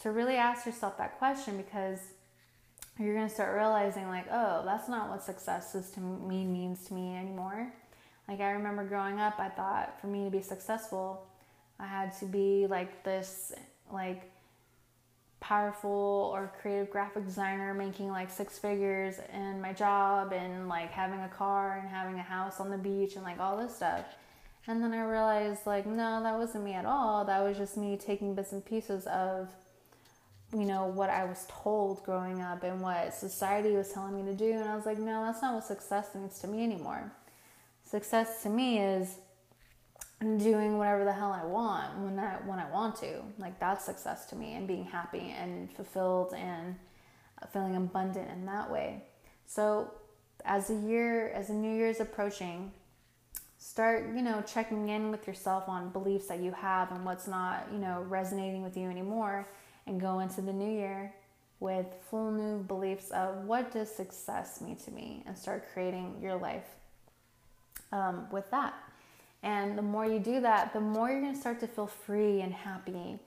So, 0.00 0.08
really 0.08 0.36
ask 0.36 0.64
yourself 0.64 0.96
that 0.96 1.18
question 1.18 1.58
because 1.58 1.98
you're 2.98 3.14
going 3.14 3.28
to 3.28 3.34
start 3.34 3.54
realizing, 3.54 4.08
like, 4.08 4.28
oh, 4.32 4.62
that's 4.64 4.88
not 4.88 5.10
what 5.10 5.22
success 5.22 5.74
is 5.74 5.90
to 5.90 6.00
me 6.00 6.46
means 6.46 6.86
to 6.86 6.94
me 6.94 7.14
anymore. 7.14 7.70
Like, 8.26 8.40
I 8.40 8.52
remember 8.52 8.84
growing 8.84 9.20
up, 9.20 9.38
I 9.38 9.50
thought 9.50 10.00
for 10.00 10.06
me 10.06 10.24
to 10.24 10.30
be 10.30 10.40
successful, 10.40 11.26
I 11.78 11.86
had 11.86 12.18
to 12.20 12.24
be 12.24 12.66
like 12.66 13.04
this, 13.04 13.52
like, 13.92 14.30
powerful 15.44 16.30
or 16.32 16.50
creative 16.62 16.88
graphic 16.88 17.26
designer 17.26 17.74
making 17.74 18.08
like 18.08 18.30
six 18.30 18.58
figures 18.58 19.16
in 19.30 19.60
my 19.60 19.74
job 19.74 20.32
and 20.32 20.70
like 20.70 20.90
having 20.90 21.20
a 21.20 21.28
car 21.28 21.78
and 21.78 21.86
having 21.86 22.18
a 22.18 22.22
house 22.22 22.60
on 22.60 22.70
the 22.70 22.78
beach 22.78 23.14
and 23.16 23.24
like 23.24 23.38
all 23.38 23.58
this 23.58 23.76
stuff. 23.76 24.06
And 24.66 24.82
then 24.82 24.94
I 24.94 25.04
realized 25.04 25.66
like 25.66 25.84
no, 25.84 26.22
that 26.22 26.38
wasn't 26.38 26.64
me 26.64 26.72
at 26.72 26.86
all. 26.86 27.26
That 27.26 27.42
was 27.42 27.58
just 27.58 27.76
me 27.76 27.98
taking 27.98 28.34
bits 28.34 28.52
and 28.52 28.64
pieces 28.64 29.06
of 29.06 29.50
you 30.54 30.64
know 30.64 30.86
what 30.86 31.10
I 31.10 31.26
was 31.26 31.44
told 31.50 32.02
growing 32.04 32.40
up 32.40 32.62
and 32.62 32.80
what 32.80 33.12
society 33.12 33.72
was 33.72 33.92
telling 33.92 34.16
me 34.16 34.30
to 34.30 34.34
do 34.34 34.50
and 34.50 34.66
I 34.66 34.74
was 34.74 34.86
like 34.86 34.98
no, 34.98 35.26
that's 35.26 35.42
not 35.42 35.54
what 35.54 35.64
success 35.64 36.14
means 36.14 36.38
to 36.38 36.46
me 36.46 36.64
anymore. 36.64 37.12
Success 37.84 38.42
to 38.44 38.48
me 38.48 38.78
is 38.78 39.18
doing 40.20 40.78
whatever 40.78 41.04
the 41.04 41.12
hell 41.12 41.32
I 41.32 41.44
want 41.44 41.98
when 41.98 42.18
I 42.18 42.34
when 42.46 42.58
I 42.58 42.70
want 42.70 42.96
to. 42.96 43.22
Like 43.38 43.58
that's 43.60 43.84
success 43.84 44.26
to 44.26 44.36
me 44.36 44.54
and 44.54 44.66
being 44.66 44.84
happy 44.84 45.34
and 45.38 45.70
fulfilled 45.72 46.34
and 46.34 46.76
feeling 47.52 47.76
abundant 47.76 48.30
in 48.30 48.46
that 48.46 48.70
way. 48.70 49.02
So 49.46 49.90
as 50.44 50.70
a 50.70 50.74
year 50.74 51.28
as 51.30 51.50
a 51.50 51.54
new 51.54 51.74
year 51.74 51.88
is 51.88 52.00
approaching, 52.00 52.72
start, 53.58 54.14
you 54.14 54.22
know, 54.22 54.42
checking 54.46 54.88
in 54.88 55.10
with 55.10 55.26
yourself 55.26 55.68
on 55.68 55.90
beliefs 55.90 56.26
that 56.26 56.40
you 56.40 56.52
have 56.52 56.92
and 56.92 57.04
what's 57.04 57.26
not, 57.26 57.66
you 57.72 57.78
know, 57.78 58.04
resonating 58.08 58.62
with 58.62 58.76
you 58.76 58.88
anymore 58.88 59.48
and 59.86 60.00
go 60.00 60.20
into 60.20 60.40
the 60.40 60.52
new 60.52 60.70
year 60.70 61.14
with 61.60 61.86
full 62.10 62.30
new 62.30 62.62
beliefs 62.64 63.10
of 63.10 63.44
what 63.44 63.72
does 63.72 63.90
success 63.90 64.60
mean 64.60 64.76
to 64.76 64.90
me 64.90 65.22
and 65.26 65.36
start 65.36 65.64
creating 65.72 66.14
your 66.20 66.36
life 66.36 66.66
um, 67.92 68.26
with 68.30 68.50
that. 68.50 68.74
And 69.44 69.76
the 69.76 69.82
more 69.82 70.06
you 70.06 70.18
do 70.18 70.40
that, 70.40 70.72
the 70.72 70.80
more 70.80 71.10
you're 71.10 71.20
going 71.20 71.34
to 71.34 71.38
start 71.38 71.60
to 71.60 71.66
feel 71.66 71.86
free 71.86 72.40
and 72.40 72.52
happy 72.52 73.18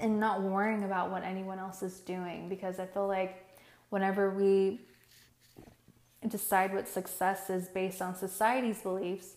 and 0.00 0.18
not 0.18 0.40
worrying 0.40 0.82
about 0.82 1.10
what 1.10 1.24
anyone 1.24 1.58
else 1.58 1.82
is 1.82 2.00
doing. 2.00 2.48
Because 2.48 2.80
I 2.80 2.86
feel 2.86 3.06
like 3.06 3.46
whenever 3.90 4.30
we 4.30 4.80
decide 6.26 6.72
what 6.72 6.88
success 6.88 7.50
is 7.50 7.68
based 7.68 8.00
on 8.00 8.16
society's 8.16 8.80
beliefs, 8.80 9.34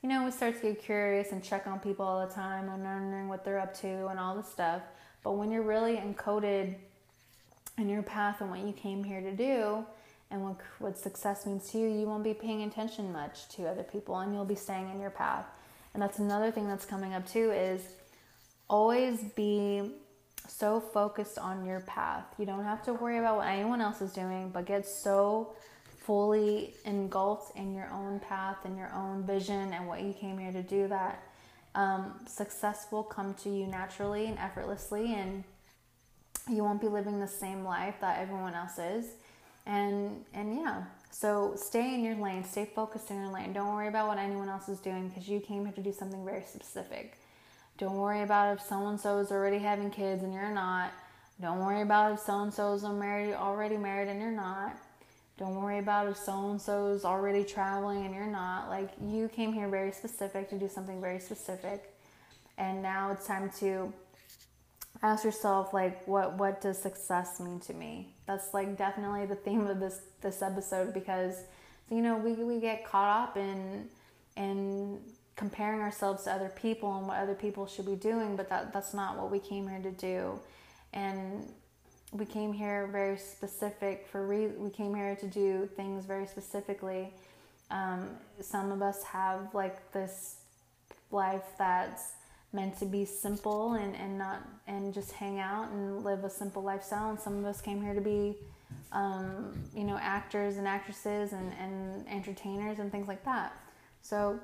you 0.00 0.08
know, 0.08 0.24
we 0.24 0.30
start 0.30 0.54
to 0.60 0.68
get 0.68 0.80
curious 0.80 1.32
and 1.32 1.42
check 1.42 1.66
on 1.66 1.80
people 1.80 2.06
all 2.06 2.24
the 2.24 2.32
time 2.32 2.68
and 2.68 2.84
wondering 2.84 3.26
what 3.26 3.44
they're 3.44 3.58
up 3.58 3.74
to 3.80 4.06
and 4.06 4.18
all 4.18 4.36
this 4.36 4.48
stuff. 4.48 4.82
But 5.24 5.32
when 5.32 5.50
you're 5.50 5.62
really 5.62 5.96
encoded 5.96 6.76
in 7.76 7.88
your 7.88 8.02
path 8.02 8.40
and 8.40 8.48
what 8.48 8.60
you 8.60 8.72
came 8.72 9.02
here 9.02 9.20
to 9.20 9.32
do, 9.32 9.84
and 10.30 10.42
what, 10.42 10.56
what 10.78 10.96
success 10.96 11.46
means 11.46 11.70
to 11.70 11.78
you, 11.78 11.88
you 11.88 12.06
won't 12.06 12.24
be 12.24 12.34
paying 12.34 12.62
attention 12.62 13.12
much 13.12 13.48
to 13.56 13.66
other 13.66 13.82
people 13.82 14.18
and 14.18 14.32
you'll 14.32 14.44
be 14.44 14.54
staying 14.54 14.90
in 14.90 15.00
your 15.00 15.10
path. 15.10 15.44
And 15.92 16.02
that's 16.02 16.18
another 16.18 16.50
thing 16.50 16.68
that's 16.68 16.84
coming 16.84 17.14
up 17.14 17.28
too 17.28 17.50
is 17.50 17.82
always 18.68 19.22
be 19.34 19.90
so 20.46 20.80
focused 20.80 21.38
on 21.38 21.64
your 21.64 21.80
path. 21.80 22.24
You 22.38 22.46
don't 22.46 22.64
have 22.64 22.82
to 22.84 22.94
worry 22.94 23.18
about 23.18 23.38
what 23.38 23.48
anyone 23.48 23.80
else 23.80 24.00
is 24.00 24.12
doing, 24.12 24.50
but 24.50 24.66
get 24.66 24.86
so 24.86 25.54
fully 25.98 26.74
engulfed 26.84 27.56
in 27.56 27.74
your 27.74 27.90
own 27.90 28.20
path 28.20 28.56
and 28.64 28.76
your 28.76 28.92
own 28.94 29.24
vision 29.24 29.72
and 29.72 29.86
what 29.86 30.00
you 30.02 30.12
came 30.12 30.38
here 30.38 30.52
to 30.52 30.62
do 30.62 30.88
that 30.88 31.22
um, 31.74 32.14
success 32.26 32.86
will 32.90 33.02
come 33.02 33.34
to 33.34 33.48
you 33.48 33.66
naturally 33.66 34.26
and 34.26 34.38
effortlessly 34.38 35.14
and 35.14 35.44
you 36.48 36.64
won't 36.64 36.80
be 36.80 36.88
living 36.88 37.20
the 37.20 37.28
same 37.28 37.64
life 37.64 37.94
that 38.00 38.18
everyone 38.18 38.54
else 38.54 38.78
is 38.78 39.06
and 39.70 40.24
and 40.34 40.54
yeah 40.54 40.82
so 41.10 41.54
stay 41.56 41.94
in 41.94 42.04
your 42.04 42.16
lane 42.16 42.44
stay 42.44 42.68
focused 42.74 43.10
in 43.10 43.16
your 43.16 43.32
lane. 43.32 43.52
Don't 43.52 43.74
worry 43.74 43.88
about 43.88 44.08
what 44.08 44.18
anyone 44.18 44.48
else 44.48 44.68
is 44.68 44.78
doing 44.78 45.08
because 45.08 45.28
you 45.28 45.40
came 45.40 45.64
here 45.64 45.74
to 45.74 45.82
do 45.82 45.92
something 45.92 46.24
very 46.24 46.42
specific. 46.42 47.18
Don't 47.78 47.96
worry 47.96 48.22
about 48.22 48.56
if 48.56 48.62
so 48.62 48.86
and 48.86 48.98
so 48.98 49.18
is 49.18 49.32
already 49.32 49.58
having 49.58 49.90
kids 49.90 50.22
and 50.22 50.32
you're 50.32 50.50
not. 50.50 50.92
Don't 51.40 51.58
worry 51.58 51.82
about 51.82 52.12
if 52.12 52.20
so 52.20 52.40
and 52.40 52.52
so 52.52 52.74
is 52.74 52.82
married 52.84 53.34
already 53.34 53.76
married 53.76 54.08
and 54.08 54.20
you're 54.20 54.30
not. 54.30 54.76
Don't 55.36 55.56
worry 55.56 55.78
about 55.78 56.06
if 56.06 56.16
so 56.16 56.50
and 56.50 56.60
so 56.60 56.88
is 56.88 57.04
already 57.04 57.44
traveling 57.44 58.04
and 58.04 58.14
you're 58.14 58.26
not. 58.26 58.68
Like 58.68 58.90
you 59.02 59.28
came 59.28 59.52
here 59.52 59.68
very 59.68 59.92
specific 59.92 60.48
to 60.50 60.58
do 60.58 60.68
something 60.68 61.00
very 61.00 61.18
specific. 61.18 61.94
And 62.56 62.82
now 62.82 63.10
it's 63.10 63.26
time 63.26 63.50
to 63.60 63.92
ask 65.02 65.24
yourself 65.24 65.72
like 65.72 66.06
what 66.06 66.34
what 66.38 66.60
does 66.60 66.78
success 66.78 67.40
mean 67.40 67.58
to 67.60 67.72
me 67.72 68.14
that's 68.30 68.54
like 68.54 68.78
definitely 68.78 69.26
the 69.26 69.34
theme 69.34 69.66
of 69.66 69.80
this 69.80 70.02
this 70.20 70.40
episode 70.40 70.94
because 70.94 71.42
you 71.90 72.00
know 72.00 72.16
we, 72.16 72.32
we 72.34 72.60
get 72.60 72.84
caught 72.84 73.24
up 73.24 73.36
in 73.36 73.88
in 74.36 75.00
comparing 75.34 75.80
ourselves 75.80 76.24
to 76.24 76.30
other 76.30 76.50
people 76.50 76.96
and 76.96 77.08
what 77.08 77.16
other 77.16 77.34
people 77.34 77.66
should 77.66 77.86
be 77.86 77.96
doing 77.96 78.36
but 78.36 78.48
that 78.48 78.72
that's 78.72 78.94
not 78.94 79.18
what 79.18 79.30
we 79.30 79.40
came 79.40 79.66
here 79.66 79.80
to 79.82 79.90
do. 79.90 80.38
And 80.92 81.48
we 82.12 82.24
came 82.24 82.52
here 82.52 82.88
very 82.92 83.16
specific 83.16 84.06
for 84.10 84.26
re- 84.26 84.54
we 84.58 84.70
came 84.70 84.94
here 84.94 85.16
to 85.16 85.26
do 85.26 85.68
things 85.76 86.04
very 86.04 86.26
specifically. 86.26 87.12
Um, 87.70 88.10
some 88.40 88.70
of 88.70 88.82
us 88.82 89.02
have 89.04 89.54
like 89.54 89.92
this 89.92 90.36
life 91.10 91.48
that's 91.58 92.12
meant 92.52 92.78
to 92.78 92.84
be 92.84 93.04
simple 93.04 93.74
and, 93.74 93.94
and 93.96 94.18
not 94.18 94.46
and 94.66 94.92
just 94.92 95.12
hang 95.12 95.38
out 95.38 95.70
and 95.70 96.04
live 96.04 96.24
a 96.24 96.30
simple 96.30 96.62
lifestyle. 96.62 97.10
And 97.10 97.18
some 97.18 97.38
of 97.38 97.44
us 97.44 97.60
came 97.60 97.82
here 97.82 97.94
to 97.94 98.00
be 98.00 98.36
um, 98.92 99.52
you 99.74 99.84
know 99.84 99.98
actors 100.00 100.56
and 100.56 100.66
actresses 100.66 101.32
and, 101.32 101.52
and 101.60 102.08
entertainers 102.08 102.78
and 102.78 102.90
things 102.90 103.08
like 103.08 103.24
that. 103.24 103.52
So 104.02 104.40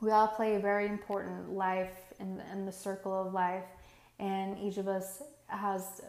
we 0.00 0.10
all 0.10 0.28
play 0.28 0.56
a 0.56 0.60
very 0.60 0.86
important 0.86 1.52
life 1.52 2.12
in, 2.20 2.42
in 2.52 2.66
the 2.66 2.72
circle 2.72 3.26
of 3.26 3.32
life. 3.32 3.64
And 4.18 4.58
each 4.58 4.78
of 4.78 4.88
us 4.88 5.22
has 5.48 6.02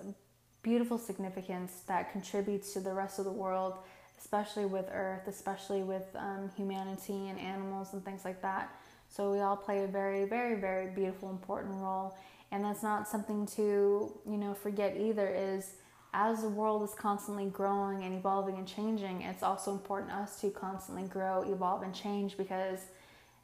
beautiful 0.62 0.98
significance 0.98 1.82
that 1.88 2.12
contributes 2.12 2.74
to 2.74 2.80
the 2.80 2.94
rest 2.94 3.20
of 3.20 3.26
the 3.26 3.32
world 3.32 3.76
especially 4.20 4.66
with 4.66 4.86
earth 4.92 5.28
especially 5.28 5.84
with 5.84 6.04
um, 6.16 6.50
humanity 6.58 7.30
and 7.30 7.40
animals 7.40 7.94
and 7.94 8.04
things 8.04 8.26
like 8.26 8.42
that 8.42 8.76
So 9.10 9.32
we 9.32 9.40
all 9.40 9.58
play 9.58 9.84
a 9.84 9.88
very, 9.88 10.26
very, 10.26 10.60
very 10.60 10.88
beautiful, 10.92 11.30
important 11.30 11.76
role. 11.76 12.16
And 12.52 12.64
that's 12.64 12.84
not 12.84 13.08
something 13.08 13.46
to, 13.56 14.12
you 14.26 14.38
know, 14.38 14.54
forget 14.54 14.96
either 14.98 15.28
is 15.28 15.72
as 16.14 16.42
the 16.42 16.50
world 16.50 16.84
is 16.84 16.96
constantly 16.96 17.46
growing 17.46 18.04
and 18.04 18.16
evolving 18.16 18.58
and 18.58 18.68
changing, 18.68 19.22
it's 19.22 19.44
also 19.44 19.72
important 19.72 20.12
us 20.12 20.40
to 20.42 20.50
constantly 20.50 21.04
grow, 21.04 21.44
evolve, 21.44 21.84
and 21.84 21.94
change 21.94 22.38
because 22.38 22.80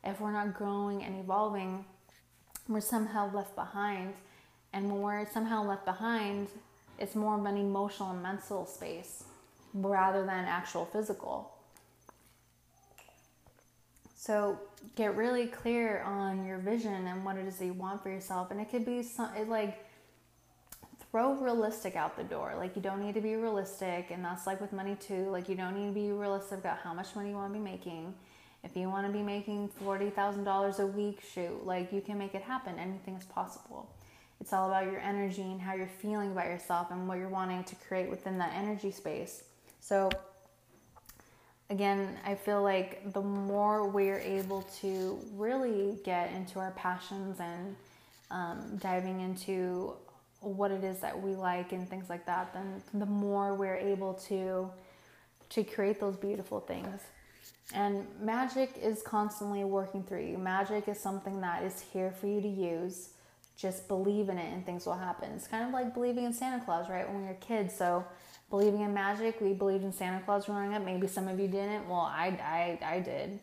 if 0.03 0.19
we're 0.19 0.31
not 0.31 0.53
growing 0.53 1.03
and 1.03 1.19
evolving, 1.19 1.85
we're 2.67 2.81
somehow 2.81 3.31
left 3.33 3.55
behind. 3.55 4.13
And 4.71 4.91
when 4.91 5.01
we're 5.01 5.29
somehow 5.29 5.63
left 5.63 5.85
behind, 5.85 6.47
it's 6.97 7.15
more 7.15 7.37
of 7.37 7.45
an 7.45 7.57
emotional 7.57 8.11
and 8.11 8.23
mental 8.23 8.65
space 8.65 9.23
rather 9.73 10.25
than 10.25 10.45
actual 10.45 10.85
physical. 10.85 11.52
So 14.25 14.57
get 14.95 15.17
really 15.17 15.47
clear 15.47 16.01
on 16.03 16.45
your 16.45 16.57
vision 16.57 17.07
and 17.07 17.25
what 17.25 17.35
it 17.35 17.45
is 17.45 17.57
that 17.57 17.65
you 17.65 17.73
want 17.73 18.01
for 18.01 18.09
yourself. 18.09 18.51
And 18.51 18.61
it 18.61 18.71
could 18.71 18.85
be 18.85 19.03
some, 19.03 19.29
it 19.35 19.49
like 19.49 19.85
throw 21.11 21.33
realistic 21.33 21.97
out 21.97 22.15
the 22.15 22.23
door. 22.23 22.53
Like 22.57 22.77
you 22.77 22.81
don't 22.81 23.05
need 23.05 23.15
to 23.15 23.21
be 23.21 23.35
realistic, 23.35 24.11
and 24.11 24.23
that's 24.23 24.47
like 24.47 24.61
with 24.61 24.71
money 24.71 24.95
too. 24.95 25.27
Like 25.29 25.49
you 25.49 25.55
don't 25.55 25.75
need 25.75 25.87
to 25.87 25.93
be 25.93 26.13
realistic 26.13 26.59
about 26.59 26.77
how 26.77 26.93
much 26.93 27.13
money 27.17 27.31
you 27.31 27.35
want 27.35 27.51
to 27.51 27.59
be 27.59 27.63
making. 27.63 28.13
If 28.63 28.77
you 28.77 28.87
want 28.87 29.05
to 29.07 29.11
be 29.11 29.21
making 29.21 29.67
forty 29.67 30.09
thousand 30.09 30.45
dollars 30.45 30.79
a 30.79 30.87
week, 30.87 31.21
shoot, 31.33 31.65
like 31.65 31.91
you 31.91 31.99
can 31.99 32.17
make 32.17 32.33
it 32.33 32.43
happen. 32.43 32.79
Anything 32.79 33.15
is 33.15 33.25
possible. 33.25 33.93
It's 34.39 34.53
all 34.53 34.69
about 34.69 34.85
your 34.85 35.01
energy 35.01 35.41
and 35.41 35.59
how 35.59 35.73
you're 35.73 35.85
feeling 36.01 36.31
about 36.31 36.45
yourself 36.45 36.91
and 36.91 37.09
what 37.09 37.17
you're 37.17 37.27
wanting 37.27 37.65
to 37.65 37.75
create 37.75 38.09
within 38.09 38.37
that 38.37 38.53
energy 38.55 38.91
space. 38.91 39.43
So 39.81 40.09
again, 41.69 42.17
I 42.25 42.35
feel 42.35 42.61
like 42.61 43.13
the 43.13 43.21
more 43.21 43.87
we're 43.87 44.19
able 44.19 44.63
to 44.81 45.19
really 45.35 45.97
get 46.03 46.31
into 46.31 46.59
our 46.59 46.71
passions 46.71 47.39
and 47.39 47.75
um, 48.31 48.77
diving 48.81 49.21
into 49.21 49.93
what 50.39 50.71
it 50.71 50.83
is 50.83 50.99
that 50.99 51.19
we 51.19 51.35
like 51.35 51.71
and 51.71 51.89
things 51.89 52.09
like 52.09 52.25
that, 52.25 52.53
then 52.53 52.81
the 52.93 53.05
more 53.05 53.55
we're 53.55 53.77
able 53.77 54.13
to 54.13 54.69
to 55.49 55.63
create 55.63 55.99
those 55.99 56.15
beautiful 56.17 56.59
things. 56.59 57.01
And 57.73 58.07
magic 58.19 58.71
is 58.81 59.03
constantly 59.03 59.63
working 59.63 60.03
through 60.03 60.25
you. 60.25 60.37
Magic 60.37 60.87
is 60.87 60.99
something 60.99 61.41
that 61.41 61.63
is 61.63 61.79
here 61.93 62.11
for 62.11 62.25
you 62.27 62.41
to 62.41 62.47
use. 62.47 63.09
Just 63.55 63.87
believe 63.87 64.29
in 64.29 64.39
it 64.39 64.51
and 64.51 64.65
things 64.65 64.85
will 64.85 64.95
happen. 64.95 65.31
It's 65.35 65.47
kind 65.47 65.63
of 65.67 65.71
like 65.71 65.93
believing 65.93 66.25
in 66.25 66.33
Santa 66.33 66.63
Claus, 66.63 66.89
right? 66.89 67.07
When 67.07 67.25
were 67.27 67.35
kids. 67.35 67.75
So 67.75 68.03
believing 68.53 68.81
in 68.81 68.93
magic. 68.93 69.41
We 69.41 69.51
believed 69.53 69.83
in 69.83 69.91
Santa 69.91 70.23
Claus 70.23 70.45
growing 70.45 70.75
up. 70.75 70.85
Maybe 70.85 71.07
some 71.07 71.27
of 71.27 71.39
you 71.39 71.47
didn't. 71.47 71.89
Well, 71.89 72.01
I, 72.01 72.27
I, 72.83 72.97
I 72.97 72.99
did. 72.99 73.39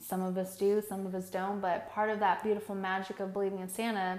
Some 0.00 0.22
of 0.22 0.38
us 0.38 0.56
do, 0.56 0.82
some 0.88 1.04
of 1.04 1.14
us 1.14 1.28
don't. 1.28 1.60
But 1.60 1.90
part 1.90 2.08
of 2.08 2.20
that 2.20 2.42
beautiful 2.42 2.74
magic 2.74 3.20
of 3.20 3.34
believing 3.34 3.58
in 3.58 3.68
Santa, 3.68 4.18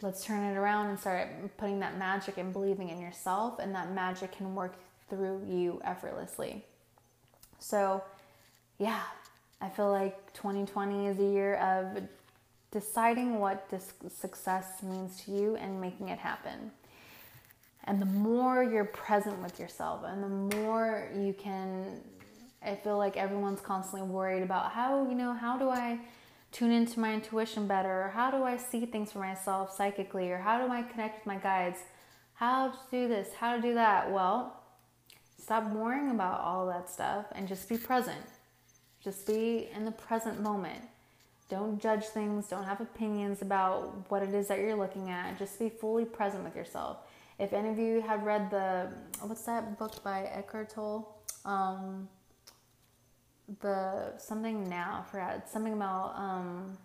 let's 0.00 0.24
turn 0.24 0.42
it 0.42 0.56
around 0.56 0.86
and 0.86 0.98
start 0.98 1.28
putting 1.58 1.80
that 1.80 1.98
magic 1.98 2.38
and 2.38 2.50
believing 2.50 2.88
in 2.88 2.98
yourself, 2.98 3.58
and 3.58 3.74
that 3.74 3.92
magic 3.92 4.32
can 4.32 4.54
work 4.54 4.74
through 5.10 5.42
you 5.46 5.82
effortlessly. 5.84 6.64
So, 7.58 8.02
yeah, 8.78 9.02
I 9.60 9.68
feel 9.68 9.90
like 9.90 10.32
2020 10.32 11.08
is 11.08 11.18
a 11.18 11.24
year 11.24 11.56
of 11.56 12.02
deciding 12.70 13.38
what 13.38 13.70
success 14.08 14.82
means 14.82 15.22
to 15.26 15.30
you 15.30 15.56
and 15.56 15.78
making 15.78 16.08
it 16.08 16.18
happen. 16.18 16.70
And 17.84 18.00
the 18.00 18.06
more 18.06 18.62
you're 18.62 18.84
present 18.84 19.42
with 19.42 19.58
yourself 19.58 20.02
and 20.04 20.22
the 20.22 20.56
more 20.56 21.08
you 21.16 21.32
can, 21.32 22.00
I 22.64 22.76
feel 22.76 22.96
like 22.96 23.16
everyone's 23.16 23.60
constantly 23.60 24.08
worried 24.08 24.42
about 24.42 24.72
how, 24.72 25.08
you 25.08 25.14
know, 25.14 25.32
how 25.32 25.58
do 25.58 25.68
I 25.68 25.98
tune 26.52 26.70
into 26.70 27.00
my 27.00 27.14
intuition 27.14 27.66
better? 27.66 28.04
Or 28.04 28.08
how 28.10 28.30
do 28.30 28.44
I 28.44 28.56
see 28.56 28.86
things 28.86 29.10
for 29.10 29.18
myself 29.18 29.74
psychically? 29.74 30.30
Or 30.30 30.38
how 30.38 30.64
do 30.64 30.72
I 30.72 30.82
connect 30.82 31.20
with 31.20 31.26
my 31.26 31.36
guides? 31.36 31.80
How 32.34 32.68
to 32.68 32.78
do 32.90 33.08
this? 33.08 33.34
How 33.34 33.56
to 33.56 33.62
do 33.62 33.74
that? 33.74 34.12
Well, 34.12 34.60
stop 35.38 35.70
worrying 35.72 36.10
about 36.10 36.40
all 36.40 36.66
that 36.66 36.88
stuff 36.88 37.26
and 37.32 37.48
just 37.48 37.68
be 37.68 37.78
present. 37.78 38.26
Just 39.02 39.26
be 39.26 39.68
in 39.74 39.84
the 39.84 39.90
present 39.90 40.40
moment. 40.40 40.82
Don't 41.48 41.80
judge 41.80 42.04
things. 42.04 42.46
Don't 42.46 42.64
have 42.64 42.80
opinions 42.80 43.42
about 43.42 44.08
what 44.10 44.22
it 44.22 44.32
is 44.32 44.46
that 44.46 44.60
you're 44.60 44.76
looking 44.76 45.10
at. 45.10 45.36
Just 45.38 45.58
be 45.58 45.68
fully 45.68 46.04
present 46.04 46.44
with 46.44 46.54
yourself. 46.54 46.98
If 47.38 47.52
any 47.52 47.70
of 47.70 47.78
you 47.78 48.00
have 48.02 48.22
read 48.24 48.50
the 48.50 48.88
what's 49.20 49.42
that 49.42 49.78
book 49.78 50.02
by 50.02 50.22
Eckhart 50.24 50.70
Tolle? 50.70 51.16
Um, 51.44 52.08
the 53.60 54.18
something 54.18 54.68
now, 54.68 55.04
I 55.04 55.10
forgot 55.10 55.48
something 55.50 55.72
about 55.72 56.14
um, 56.16 56.78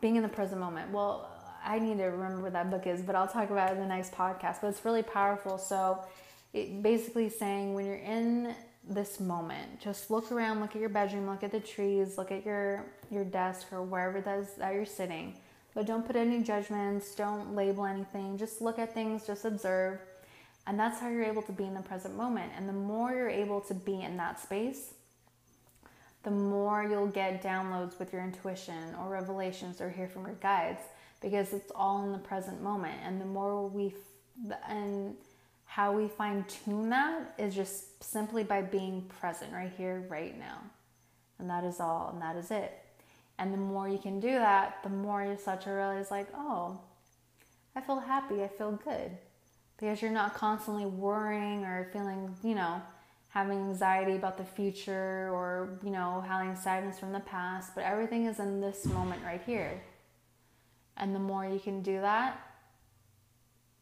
being 0.00 0.16
in 0.16 0.22
the 0.22 0.28
present 0.28 0.60
moment. 0.60 0.90
Well, 0.90 1.30
I 1.64 1.78
need 1.78 1.98
to 1.98 2.04
remember 2.04 2.42
what 2.42 2.52
that 2.52 2.70
book 2.70 2.86
is, 2.86 3.02
but 3.02 3.14
I'll 3.14 3.28
talk 3.28 3.50
about 3.50 3.70
it 3.70 3.74
in 3.74 3.80
the 3.80 3.88
next 3.88 4.12
podcast. 4.12 4.60
But 4.60 4.68
it's 4.68 4.84
really 4.84 5.02
powerful. 5.02 5.58
So, 5.58 6.04
it 6.52 6.82
basically 6.82 7.28
saying 7.28 7.74
when 7.74 7.86
you're 7.86 7.96
in 7.96 8.54
this 8.88 9.18
moment, 9.18 9.80
just 9.80 10.10
look 10.10 10.30
around, 10.30 10.60
look 10.60 10.74
at 10.74 10.80
your 10.80 10.90
bedroom, 10.90 11.26
look 11.26 11.42
at 11.42 11.50
the 11.50 11.60
trees, 11.60 12.16
look 12.18 12.30
at 12.30 12.44
your 12.44 12.86
your 13.10 13.24
desk 13.24 13.72
or 13.72 13.82
wherever 13.82 14.20
that 14.20 14.38
is 14.38 14.48
that 14.58 14.74
you're 14.74 14.84
sitting 14.84 15.34
but 15.74 15.86
don't 15.86 16.06
put 16.06 16.16
any 16.16 16.42
judgments, 16.42 17.14
don't 17.14 17.54
label 17.54 17.84
anything, 17.84 18.38
just 18.38 18.60
look 18.62 18.78
at 18.78 18.94
things, 18.94 19.26
just 19.26 19.44
observe. 19.44 19.98
And 20.66 20.78
that's 20.78 21.00
how 21.00 21.08
you're 21.08 21.24
able 21.24 21.42
to 21.42 21.52
be 21.52 21.64
in 21.64 21.74
the 21.74 21.82
present 21.82 22.16
moment. 22.16 22.52
And 22.56 22.68
the 22.68 22.72
more 22.72 23.12
you're 23.12 23.28
able 23.28 23.60
to 23.62 23.74
be 23.74 24.00
in 24.00 24.16
that 24.16 24.40
space, 24.40 24.94
the 26.22 26.30
more 26.30 26.82
you'll 26.82 27.08
get 27.08 27.42
downloads 27.42 27.98
with 27.98 28.12
your 28.12 28.22
intuition 28.22 28.94
or 28.98 29.10
revelations 29.10 29.80
or 29.80 29.90
hear 29.90 30.08
from 30.08 30.24
your 30.24 30.36
guides 30.36 30.80
because 31.20 31.52
it's 31.52 31.70
all 31.74 32.02
in 32.04 32.12
the 32.12 32.18
present 32.18 32.62
moment. 32.62 32.98
And 33.04 33.20
the 33.20 33.26
more 33.26 33.68
we, 33.68 33.94
and 34.68 35.16
how 35.66 35.92
we 35.92 36.08
fine 36.08 36.44
tune 36.64 36.88
that 36.90 37.34
is 37.38 37.54
just 37.54 38.02
simply 38.02 38.44
by 38.44 38.62
being 38.62 39.02
present 39.20 39.52
right 39.52 39.72
here, 39.76 40.06
right 40.08 40.38
now. 40.38 40.60
And 41.38 41.50
that 41.50 41.64
is 41.64 41.80
all, 41.80 42.10
and 42.12 42.22
that 42.22 42.36
is 42.36 42.50
it. 42.50 42.83
And 43.38 43.52
the 43.52 43.58
more 43.58 43.88
you 43.88 43.98
can 43.98 44.20
do 44.20 44.30
that, 44.30 44.82
the 44.82 44.88
more 44.88 45.24
you 45.24 45.36
start 45.36 45.62
to 45.62 45.70
realize, 45.70 46.10
like, 46.10 46.28
oh, 46.34 46.80
I 47.74 47.80
feel 47.80 47.98
happy, 47.98 48.42
I 48.42 48.48
feel 48.48 48.72
good. 48.72 49.10
Because 49.76 50.00
you're 50.00 50.12
not 50.12 50.34
constantly 50.34 50.86
worrying 50.86 51.64
or 51.64 51.90
feeling, 51.92 52.36
you 52.44 52.54
know, 52.54 52.80
having 53.28 53.58
anxiety 53.58 54.14
about 54.14 54.38
the 54.38 54.44
future 54.44 55.28
or, 55.32 55.80
you 55.82 55.90
know, 55.90 56.24
having 56.26 56.54
sadness 56.54 57.00
from 57.00 57.12
the 57.12 57.20
past, 57.20 57.74
but 57.74 57.82
everything 57.82 58.26
is 58.26 58.38
in 58.38 58.60
this 58.60 58.86
moment 58.86 59.20
right 59.24 59.42
here. 59.44 59.82
And 60.96 61.12
the 61.12 61.18
more 61.18 61.44
you 61.44 61.58
can 61.58 61.82
do 61.82 62.00
that, 62.00 62.40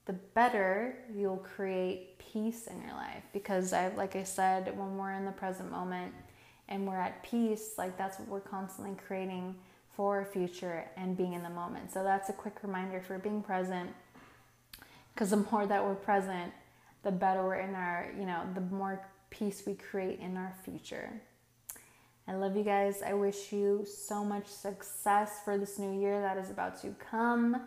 the 0.07 0.15
better 0.15 0.97
you'll 1.15 1.37
create 1.37 2.19
peace 2.19 2.67
in 2.67 2.81
your 2.81 2.93
life. 2.93 3.23
Because 3.35 3.75
I 3.75 3.89
like 3.89 4.17
I 4.17 4.25
said, 4.25 4.77
when 4.79 4.97
we're 4.97 5.13
in 5.13 5.27
the 5.27 5.33
present 5.33 5.71
moment, 5.71 6.15
and 6.69 6.87
we're 6.87 6.97
at 6.97 7.23
peace, 7.23 7.75
like 7.79 7.99
that's 7.99 8.19
what 8.19 8.29
we're 8.29 8.41
constantly 8.41 8.97
creating 9.07 9.55
for 9.95 10.19
our 10.19 10.25
future 10.25 10.85
and 10.97 11.17
being 11.17 11.35
in 11.35 11.43
the 11.43 11.51
moment. 11.51 11.93
So 11.93 12.03
that's 12.03 12.29
a 12.29 12.33
quick 12.33 12.63
reminder 12.63 13.01
for 13.01 13.19
being 13.19 13.43
present. 13.43 13.91
Because 15.13 15.31
the 15.31 15.45
more 15.51 15.67
that 15.67 15.85
we're 15.85 15.95
present, 15.95 16.53
the 17.03 17.11
better 17.11 17.43
we're 17.43 17.57
in 17.57 17.75
our, 17.75 18.11
you 18.19 18.25
know, 18.25 18.43
the 18.55 18.61
more 18.61 19.07
peace 19.31 19.65
we 19.67 19.75
create 19.75 20.21
in 20.21 20.37
our 20.37 20.55
future. 20.65 21.21
I 22.27 22.35
love 22.35 22.57
you 22.57 22.63
guys. 22.63 23.03
I 23.03 23.15
wish 23.15 23.53
you 23.53 23.85
so 23.85 24.25
much 24.25 24.47
success 24.47 25.41
for 25.45 25.59
this 25.59 25.79
new 25.79 26.01
year 26.01 26.21
that 26.21 26.39
is 26.39 26.51
about 26.51 26.81
to 26.83 26.95
come. 27.11 27.61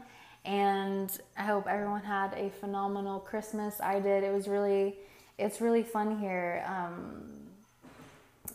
And 0.46 1.12
I 1.38 1.43
hope 1.43 1.68
everyone 1.68 2.04
had 2.04 2.34
a 2.34 2.50
phenomenal 2.50 3.20
Christmas. 3.20 3.82
I 3.82 4.00
did. 4.00 4.24
It 4.24 4.34
was 4.34 4.48
really, 4.48 4.96
it's 5.38 5.60
really 5.60 5.84
fun 5.84 6.20
here. 6.20 6.64
Um, 6.68 7.45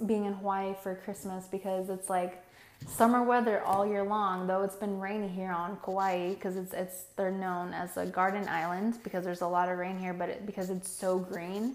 being 0.06 0.24
in 0.24 0.34
Hawaii 0.34 0.74
for 0.82 0.94
Christmas 0.94 1.46
because 1.46 1.88
it's 1.88 2.08
like 2.08 2.44
summer 2.86 3.22
weather 3.22 3.62
all 3.62 3.86
year 3.86 4.04
long. 4.04 4.46
Though 4.46 4.62
it's 4.62 4.76
been 4.76 4.98
rainy 5.00 5.28
here 5.28 5.52
on 5.52 5.76
Kauai 5.84 6.34
because 6.34 6.56
it's 6.56 6.72
it's 6.72 7.04
they're 7.16 7.30
known 7.30 7.72
as 7.72 7.96
a 7.96 8.06
garden 8.06 8.48
island 8.48 8.98
because 9.02 9.24
there's 9.24 9.42
a 9.42 9.46
lot 9.46 9.68
of 9.68 9.78
rain 9.78 9.98
here, 9.98 10.14
but 10.14 10.28
it, 10.28 10.46
because 10.46 10.70
it's 10.70 10.90
so 10.90 11.18
green, 11.18 11.74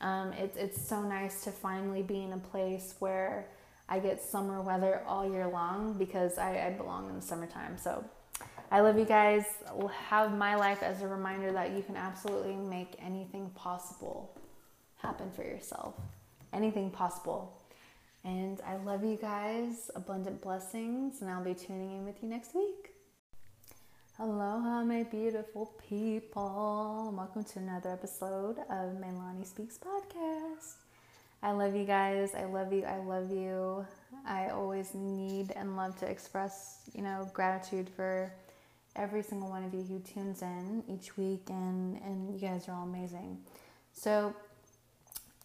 um, 0.00 0.32
it's 0.34 0.56
it's 0.56 0.88
so 0.88 1.02
nice 1.02 1.44
to 1.44 1.50
finally 1.50 2.02
be 2.02 2.22
in 2.22 2.32
a 2.32 2.38
place 2.38 2.94
where 2.98 3.46
I 3.88 3.98
get 3.98 4.22
summer 4.22 4.60
weather 4.60 5.02
all 5.06 5.28
year 5.30 5.48
long 5.48 5.94
because 5.94 6.38
I, 6.38 6.66
I 6.66 6.70
belong 6.70 7.08
in 7.08 7.16
the 7.16 7.22
summertime. 7.22 7.76
So. 7.76 8.04
I 8.72 8.82
love 8.82 8.96
you 8.96 9.04
guys. 9.04 9.46
Have 10.10 10.38
my 10.38 10.54
life 10.54 10.84
as 10.84 11.02
a 11.02 11.08
reminder 11.08 11.50
that 11.50 11.72
you 11.72 11.82
can 11.82 11.96
absolutely 11.96 12.54
make 12.54 12.94
anything 13.00 13.50
possible 13.56 14.38
happen 15.02 15.28
for 15.32 15.42
yourself 15.42 15.94
anything 16.52 16.90
possible. 16.90 17.56
And 18.24 18.60
I 18.66 18.76
love 18.76 19.04
you 19.04 19.16
guys. 19.16 19.90
Abundant 19.94 20.42
blessings. 20.42 21.22
And 21.22 21.30
I'll 21.30 21.44
be 21.44 21.54
tuning 21.54 21.92
in 21.92 22.04
with 22.04 22.22
you 22.22 22.28
next 22.28 22.54
week. 22.54 22.92
Aloha, 24.18 24.84
my 24.84 25.04
beautiful 25.04 25.72
people. 25.88 27.14
Welcome 27.16 27.44
to 27.44 27.58
another 27.58 27.90
episode 27.90 28.58
of 28.68 28.92
Melani 29.00 29.46
Speaks 29.46 29.78
Podcast. 29.78 30.74
I 31.42 31.52
love 31.52 31.74
you 31.74 31.84
guys. 31.84 32.34
I 32.34 32.44
love 32.44 32.70
you. 32.70 32.84
I 32.84 32.98
love 32.98 33.30
you. 33.30 33.86
I 34.26 34.48
always 34.48 34.94
need 34.94 35.52
and 35.56 35.74
love 35.74 35.96
to 36.00 36.06
express, 36.06 36.80
you 36.94 37.00
know, 37.00 37.30
gratitude 37.32 37.88
for 37.88 38.30
every 38.96 39.22
single 39.22 39.48
one 39.48 39.64
of 39.64 39.72
you 39.72 39.82
who 39.82 40.00
tunes 40.00 40.42
in 40.42 40.82
each 40.86 41.16
week, 41.16 41.44
and, 41.48 41.96
and 42.02 42.30
you 42.30 42.38
guys 42.38 42.68
are 42.68 42.74
all 42.74 42.84
amazing. 42.84 43.38
So, 43.94 44.34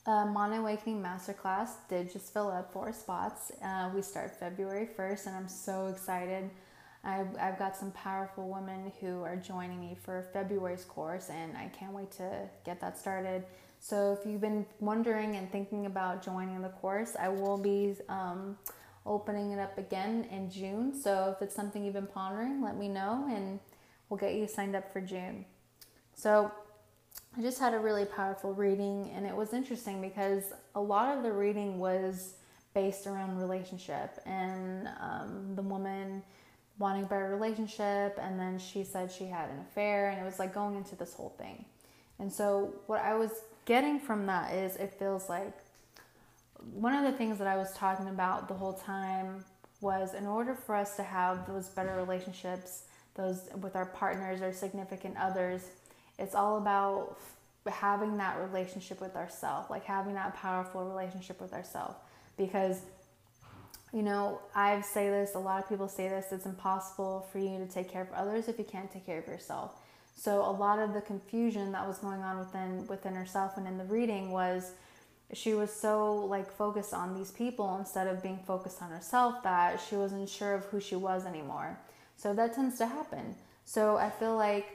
uh, 0.06 0.26
Mana 0.26 0.60
Awakening 0.60 1.02
Masterclass 1.02 1.70
did 1.90 2.12
just 2.12 2.32
fill 2.32 2.50
up 2.50 2.72
four 2.72 2.94
spots. 2.94 3.52
Uh, 3.64 3.90
we 3.94 4.02
start 4.02 4.40
February 4.40 4.88
1st, 4.98 5.28
and 5.28 5.36
I'm 5.36 5.48
so 5.48 5.88
excited. 5.88 6.50
I've, 7.04 7.28
I've 7.40 7.58
got 7.58 7.76
some 7.76 7.92
powerful 7.92 8.48
women 8.48 8.92
who 9.00 9.24
are 9.24 9.36
joining 9.36 9.80
me 9.80 9.98
for 10.04 10.28
February's 10.32 10.86
course, 10.86 11.30
and 11.30 11.58
I 11.58 11.68
can't 11.68 11.94
wait 11.94 12.12
to 12.14 12.48
get 12.66 12.80
that 12.82 12.98
started. 12.98 13.46
So, 13.80 14.18
if 14.20 14.28
you've 14.28 14.42
been 14.42 14.66
wondering 14.80 15.36
and 15.36 15.52
thinking 15.52 15.86
about 15.86 16.24
joining 16.24 16.62
the 16.62 16.70
course, 16.70 17.16
I 17.20 17.30
will 17.30 17.58
be 17.58 17.96
um, 18.10 18.58
opening 19.06 19.52
it 19.52 19.60
up 19.60 19.78
again 19.78 20.28
in 20.32 20.50
June. 20.50 21.00
So, 21.00 21.36
if 21.36 21.44
it's 21.44 21.56
something 21.56 21.84
you've 21.84 21.94
been 21.94 22.08
pondering, 22.08 22.64
let 22.64 22.78
me 22.78 22.88
know 22.90 23.28
and 23.30 23.60
we'll 24.10 24.20
get 24.20 24.34
you 24.34 24.48
signed 24.48 24.76
up 24.76 24.92
for 24.92 25.02
June. 25.02 25.46
So, 26.16 26.52
I 27.38 27.42
just 27.42 27.60
had 27.60 27.74
a 27.74 27.80
really 27.80 28.06
powerful 28.06 28.54
reading, 28.54 29.12
and 29.14 29.26
it 29.26 29.36
was 29.36 29.54
interesting 29.54 30.02
because 30.02 30.54
a 30.74 30.80
lot 30.80 31.18
of 31.18 31.24
the 31.24 31.32
reading 31.32 31.80
was 31.80 32.36
based 32.74 33.08
around 33.08 33.38
relationship 33.38 34.20
and 34.26 34.88
um, 35.02 35.54
the 35.56 35.62
woman 35.62 36.24
wanting 36.78 37.04
a 37.04 37.08
better 37.08 37.30
relationship, 37.30 38.18
and 38.22 38.40
then 38.40 38.58
she 38.58 38.84
said 38.84 39.12
she 39.12 39.26
had 39.26 39.50
an 39.50 39.60
affair, 39.60 40.10
and 40.10 40.22
it 40.22 40.24
was 40.24 40.40
like 40.40 40.54
going 40.54 40.76
into 40.76 40.96
this 40.96 41.14
whole 41.14 41.34
thing. 41.38 41.66
And 42.20 42.32
so, 42.32 42.74
what 42.88 43.02
I 43.02 43.16
was 43.16 43.32
getting 43.66 44.00
from 44.00 44.26
that 44.28 44.54
is 44.54 44.76
it 44.78 44.94
feels 44.98 45.28
like 45.28 45.54
one 46.74 46.94
of 46.94 47.10
the 47.10 47.18
things 47.18 47.38
that 47.40 47.48
I 47.48 47.58
was 47.58 47.74
talking 47.74 48.08
about 48.08 48.48
the 48.48 48.54
whole 48.54 48.74
time 48.74 49.44
was 49.82 50.14
in 50.14 50.26
order 50.26 50.56
for 50.56 50.76
us 50.76 50.96
to 50.96 51.04
have 51.04 51.46
those 51.48 51.68
better 51.70 51.96
relationships, 51.96 52.84
those 53.16 53.50
with 53.62 53.76
our 53.76 53.86
partners 53.86 54.42
or 54.42 54.54
significant 54.54 55.16
others, 55.18 55.64
it's 56.18 56.36
all 56.36 56.58
about 56.58 57.18
having 57.68 58.18
that 58.18 58.40
relationship 58.40 59.02
with 59.02 59.16
ourselves, 59.16 59.70
like 59.70 59.84
having 59.84 60.14
that 60.14 60.36
powerful 60.36 60.84
relationship 60.86 61.42
with 61.42 61.54
ourselves. 61.54 61.96
Because, 62.38 62.82
you 63.94 64.04
know, 64.04 64.40
I 64.54 64.82
say 64.82 65.10
this, 65.10 65.36
a 65.36 65.40
lot 65.40 65.64
of 65.64 65.70
people 65.70 65.88
say 65.88 66.08
this, 66.10 66.32
it's 66.32 66.46
impossible 66.46 67.28
for 67.32 67.40
you 67.40 67.58
to 67.58 67.66
take 67.66 67.90
care 67.90 68.02
of 68.02 68.12
others 68.14 68.48
if 68.48 68.58
you 68.60 68.66
can't 68.66 68.92
take 68.92 69.06
care 69.06 69.20
of 69.20 69.28
yourself. 69.28 69.72
So 70.16 70.42
a 70.42 70.52
lot 70.52 70.80
of 70.80 70.94
the 70.94 71.02
confusion 71.02 71.72
that 71.74 71.86
was 71.88 71.98
going 71.98 72.22
on 72.22 72.40
within 72.40 72.88
within 72.88 73.14
herself 73.14 73.58
and 73.58 73.68
in 73.68 73.78
the 73.78 73.84
reading 73.84 74.32
was 74.32 74.72
she 75.34 75.54
was 75.54 75.74
so 75.74 76.16
like 76.26 76.50
focused 76.52 76.94
on 76.94 77.18
these 77.18 77.32
people 77.32 77.78
instead 77.78 78.08
of 78.08 78.24
being 78.24 78.40
focused 78.46 78.82
on 78.82 78.92
herself 78.92 79.44
that 79.44 79.82
she 79.90 79.96
wasn't 79.96 80.30
sure 80.30 80.54
of 80.54 80.64
who 80.66 80.80
she 80.80 80.96
was 80.96 81.26
anymore. 81.26 81.78
So 82.16 82.34
that 82.34 82.54
tends 82.56 82.78
to 82.78 82.86
happen. 82.86 83.36
So 83.66 83.98
I 83.98 84.10
feel 84.10 84.38
like 84.38 84.75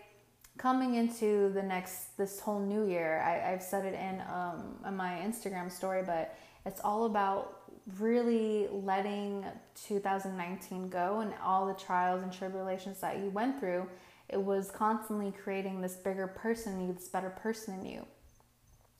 coming 0.60 0.96
into 0.96 1.50
the 1.54 1.62
next 1.62 2.16
this 2.18 2.38
whole 2.38 2.60
new 2.60 2.86
year, 2.86 3.22
I, 3.24 3.50
have 3.50 3.62
said 3.62 3.86
it 3.86 3.94
in 3.94 4.20
um, 4.32 4.76
in 4.86 4.94
my 4.96 5.12
Instagram 5.24 5.72
story, 5.72 6.02
but 6.04 6.36
it's 6.66 6.80
all 6.84 7.06
about 7.06 7.62
really 7.98 8.68
letting 8.70 9.44
2019 9.86 10.90
go 10.90 11.20
and 11.20 11.32
all 11.42 11.66
the 11.66 11.74
trials 11.74 12.22
and 12.22 12.30
tribulations 12.30 13.00
that 13.00 13.18
you 13.18 13.30
went 13.30 13.58
through 13.58 13.88
it 14.30 14.40
was 14.40 14.70
constantly 14.70 15.32
creating 15.32 15.80
this 15.80 15.94
bigger 15.94 16.28
person 16.28 16.86
you, 16.86 16.92
this 16.92 17.08
better 17.08 17.30
person 17.30 17.80
in 17.80 17.84
you. 17.84 18.06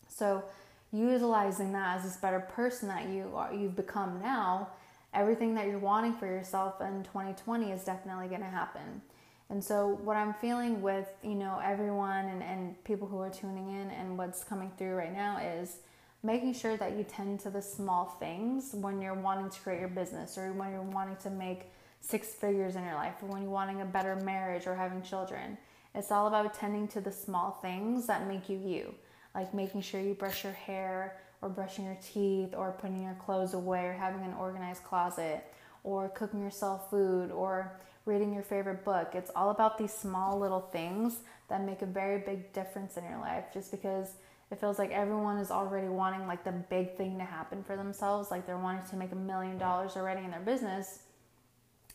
So, 0.08 0.44
utilizing 0.92 1.72
that 1.72 1.98
as 1.98 2.04
this 2.04 2.16
better 2.16 2.40
person 2.40 2.88
that 2.88 3.08
you 3.08 3.30
are, 3.34 3.54
you've 3.54 3.76
become 3.76 4.20
now, 4.20 4.70
everything 5.14 5.54
that 5.54 5.68
you're 5.68 5.78
wanting 5.78 6.14
for 6.14 6.26
yourself 6.26 6.80
in 6.80 7.04
2020 7.04 7.70
is 7.70 7.84
definitely 7.84 8.26
going 8.26 8.40
to 8.40 8.48
happen. 8.48 9.02
And 9.50 9.62
so, 9.62 9.98
what 10.04 10.16
I'm 10.16 10.32
feeling 10.34 10.80
with 10.80 11.08
you 11.22 11.34
know 11.34 11.60
everyone 11.62 12.26
and, 12.26 12.42
and 12.42 12.82
people 12.84 13.08
who 13.08 13.18
are 13.18 13.30
tuning 13.30 13.68
in 13.68 13.90
and 13.90 14.16
what's 14.16 14.44
coming 14.44 14.70
through 14.78 14.94
right 14.94 15.12
now 15.12 15.38
is 15.38 15.78
making 16.22 16.54
sure 16.54 16.76
that 16.76 16.92
you 16.96 17.04
tend 17.04 17.40
to 17.40 17.50
the 17.50 17.60
small 17.60 18.16
things 18.20 18.70
when 18.74 19.00
you're 19.00 19.14
wanting 19.14 19.50
to 19.50 19.60
create 19.60 19.80
your 19.80 19.88
business 19.88 20.38
or 20.38 20.52
when 20.52 20.70
you're 20.70 20.82
wanting 20.82 21.16
to 21.16 21.30
make 21.30 21.72
six 22.00 22.28
figures 22.28 22.76
in 22.76 22.84
your 22.84 22.94
life 22.94 23.14
or 23.22 23.28
when 23.28 23.42
you're 23.42 23.50
wanting 23.50 23.80
a 23.80 23.84
better 23.84 24.16
marriage 24.16 24.66
or 24.66 24.74
having 24.74 25.02
children. 25.02 25.58
It's 25.94 26.12
all 26.12 26.28
about 26.28 26.54
tending 26.54 26.86
to 26.88 27.00
the 27.00 27.10
small 27.10 27.58
things 27.62 28.06
that 28.06 28.28
make 28.28 28.48
you 28.48 28.58
you, 28.58 28.94
like 29.34 29.52
making 29.52 29.80
sure 29.80 30.00
you 30.00 30.14
brush 30.14 30.44
your 30.44 30.52
hair 30.52 31.16
or 31.42 31.48
brushing 31.48 31.86
your 31.86 31.98
teeth 32.00 32.54
or 32.54 32.72
putting 32.72 33.02
your 33.02 33.14
clothes 33.14 33.54
away 33.54 33.86
or 33.86 33.92
having 33.92 34.22
an 34.22 34.34
organized 34.34 34.84
closet 34.84 35.42
or 35.82 36.08
cooking 36.10 36.40
yourself 36.40 36.90
food 36.90 37.32
or 37.32 37.80
reading 38.06 38.32
your 38.32 38.42
favorite 38.42 38.84
book. 38.84 39.12
It's 39.14 39.30
all 39.36 39.50
about 39.50 39.78
these 39.78 39.92
small 39.92 40.38
little 40.38 40.60
things 40.60 41.18
that 41.48 41.64
make 41.64 41.82
a 41.82 41.86
very 41.86 42.18
big 42.18 42.52
difference 42.52 42.96
in 42.96 43.04
your 43.04 43.18
life 43.18 43.44
just 43.52 43.70
because 43.70 44.14
it 44.50 44.58
feels 44.58 44.78
like 44.78 44.90
everyone 44.90 45.38
is 45.38 45.50
already 45.50 45.88
wanting 45.88 46.26
like 46.26 46.44
the 46.44 46.52
big 46.52 46.96
thing 46.96 47.18
to 47.18 47.24
happen 47.24 47.62
for 47.62 47.76
themselves 47.76 48.30
like 48.30 48.46
they're 48.46 48.58
wanting 48.58 48.88
to 48.90 48.96
make 48.96 49.12
a 49.12 49.16
million 49.16 49.58
dollars 49.58 49.96
already 49.96 50.24
in 50.24 50.30
their 50.30 50.40
business 50.40 51.00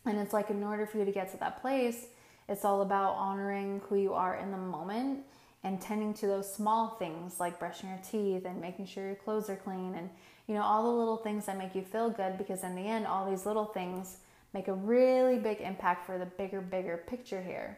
and 0.06 0.20
it's 0.20 0.34
like, 0.34 0.50
in 0.50 0.64
order 0.64 0.86
for 0.86 1.00
you 1.00 1.06
to 1.06 1.12
get 1.12 1.32
to 1.32 1.38
that 1.38 1.62
place, 1.62 2.08
it's 2.48 2.64
all 2.64 2.82
about 2.82 3.16
honoring 3.16 3.82
who 3.90 3.96
you 3.96 4.14
are 4.14 4.36
in 4.36 4.52
the 4.52 4.58
moment 4.58 5.24
and 5.64 5.82
tending 5.82 6.14
to 6.14 6.28
those 6.28 6.54
small 6.54 6.90
things 6.90 7.40
like 7.40 7.60
brushing 7.60 7.90
your 7.90 8.00
teeth 8.08 8.46
and 8.46 8.62
making 8.62 8.86
sure 8.86 9.04
your 9.04 9.16
clothes 9.16 9.50
are 9.50 9.56
clean 9.56 9.96
and, 9.96 10.10
you 10.48 10.54
know, 10.54 10.62
all 10.62 10.84
the 10.84 11.00
little 11.00 11.18
things 11.18 11.48
that 11.48 11.58
make 11.58 11.74
you 11.74 11.82
feel 11.82 12.12
good 12.12 12.38
because 12.38 12.64
in 12.64 12.76
the 12.76 12.82
end, 12.82 13.08
all 13.08 13.28
these 13.28 13.48
little 13.48 13.66
things 13.66 14.18
make 14.56 14.70
a 14.70 14.74
really 14.74 15.38
big 15.38 15.60
impact 15.60 16.06
for 16.06 16.18
the 16.18 16.26
bigger, 16.26 16.62
bigger 16.62 17.04
picture 17.06 17.42
here. 17.42 17.78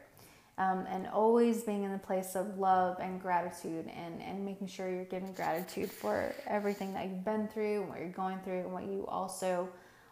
Um, 0.60 0.86
and 0.88 1.08
always 1.08 1.64
being 1.64 1.84
in 1.84 1.92
the 1.92 2.00
place 2.00 2.36
of 2.36 2.58
love 2.58 2.98
and 3.00 3.22
gratitude 3.22 3.86
and, 3.96 4.22
and 4.22 4.46
making 4.46 4.68
sure 4.68 4.90
you're 4.90 5.06
giving 5.06 5.34
gratitude 5.34 5.92
for 5.92 6.34
everything 6.48 6.94
that 6.94 7.06
you've 7.08 7.26
been 7.26 7.48
through, 7.48 7.82
and 7.82 7.90
what 7.90 8.00
you're 8.00 8.10
going 8.10 8.40
through, 8.44 8.60
and 8.60 8.72
what 8.72 8.84
you 8.84 9.06
also 9.08 9.68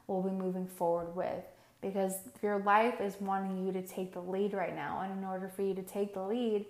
will 0.07 0.22
be 0.22 0.32
moving 0.32 0.68
forward 0.68 1.16
with 1.16 1.43
because 1.82 2.13
your 2.41 2.59
life 2.59 2.99
is 2.99 3.16
wanting 3.22 3.63
you 3.63 3.72
to 3.72 3.82
take 3.84 4.11
the 4.11 4.20
lead 4.20 4.53
right 4.53 4.76
now. 4.76 5.01
And 5.01 5.20
in 5.20 5.24
order 5.24 5.47
for 5.47 5.61
you 5.61 5.76
to 5.76 5.84
take 5.84 6.16
the 6.16 6.24
lead 6.24 6.66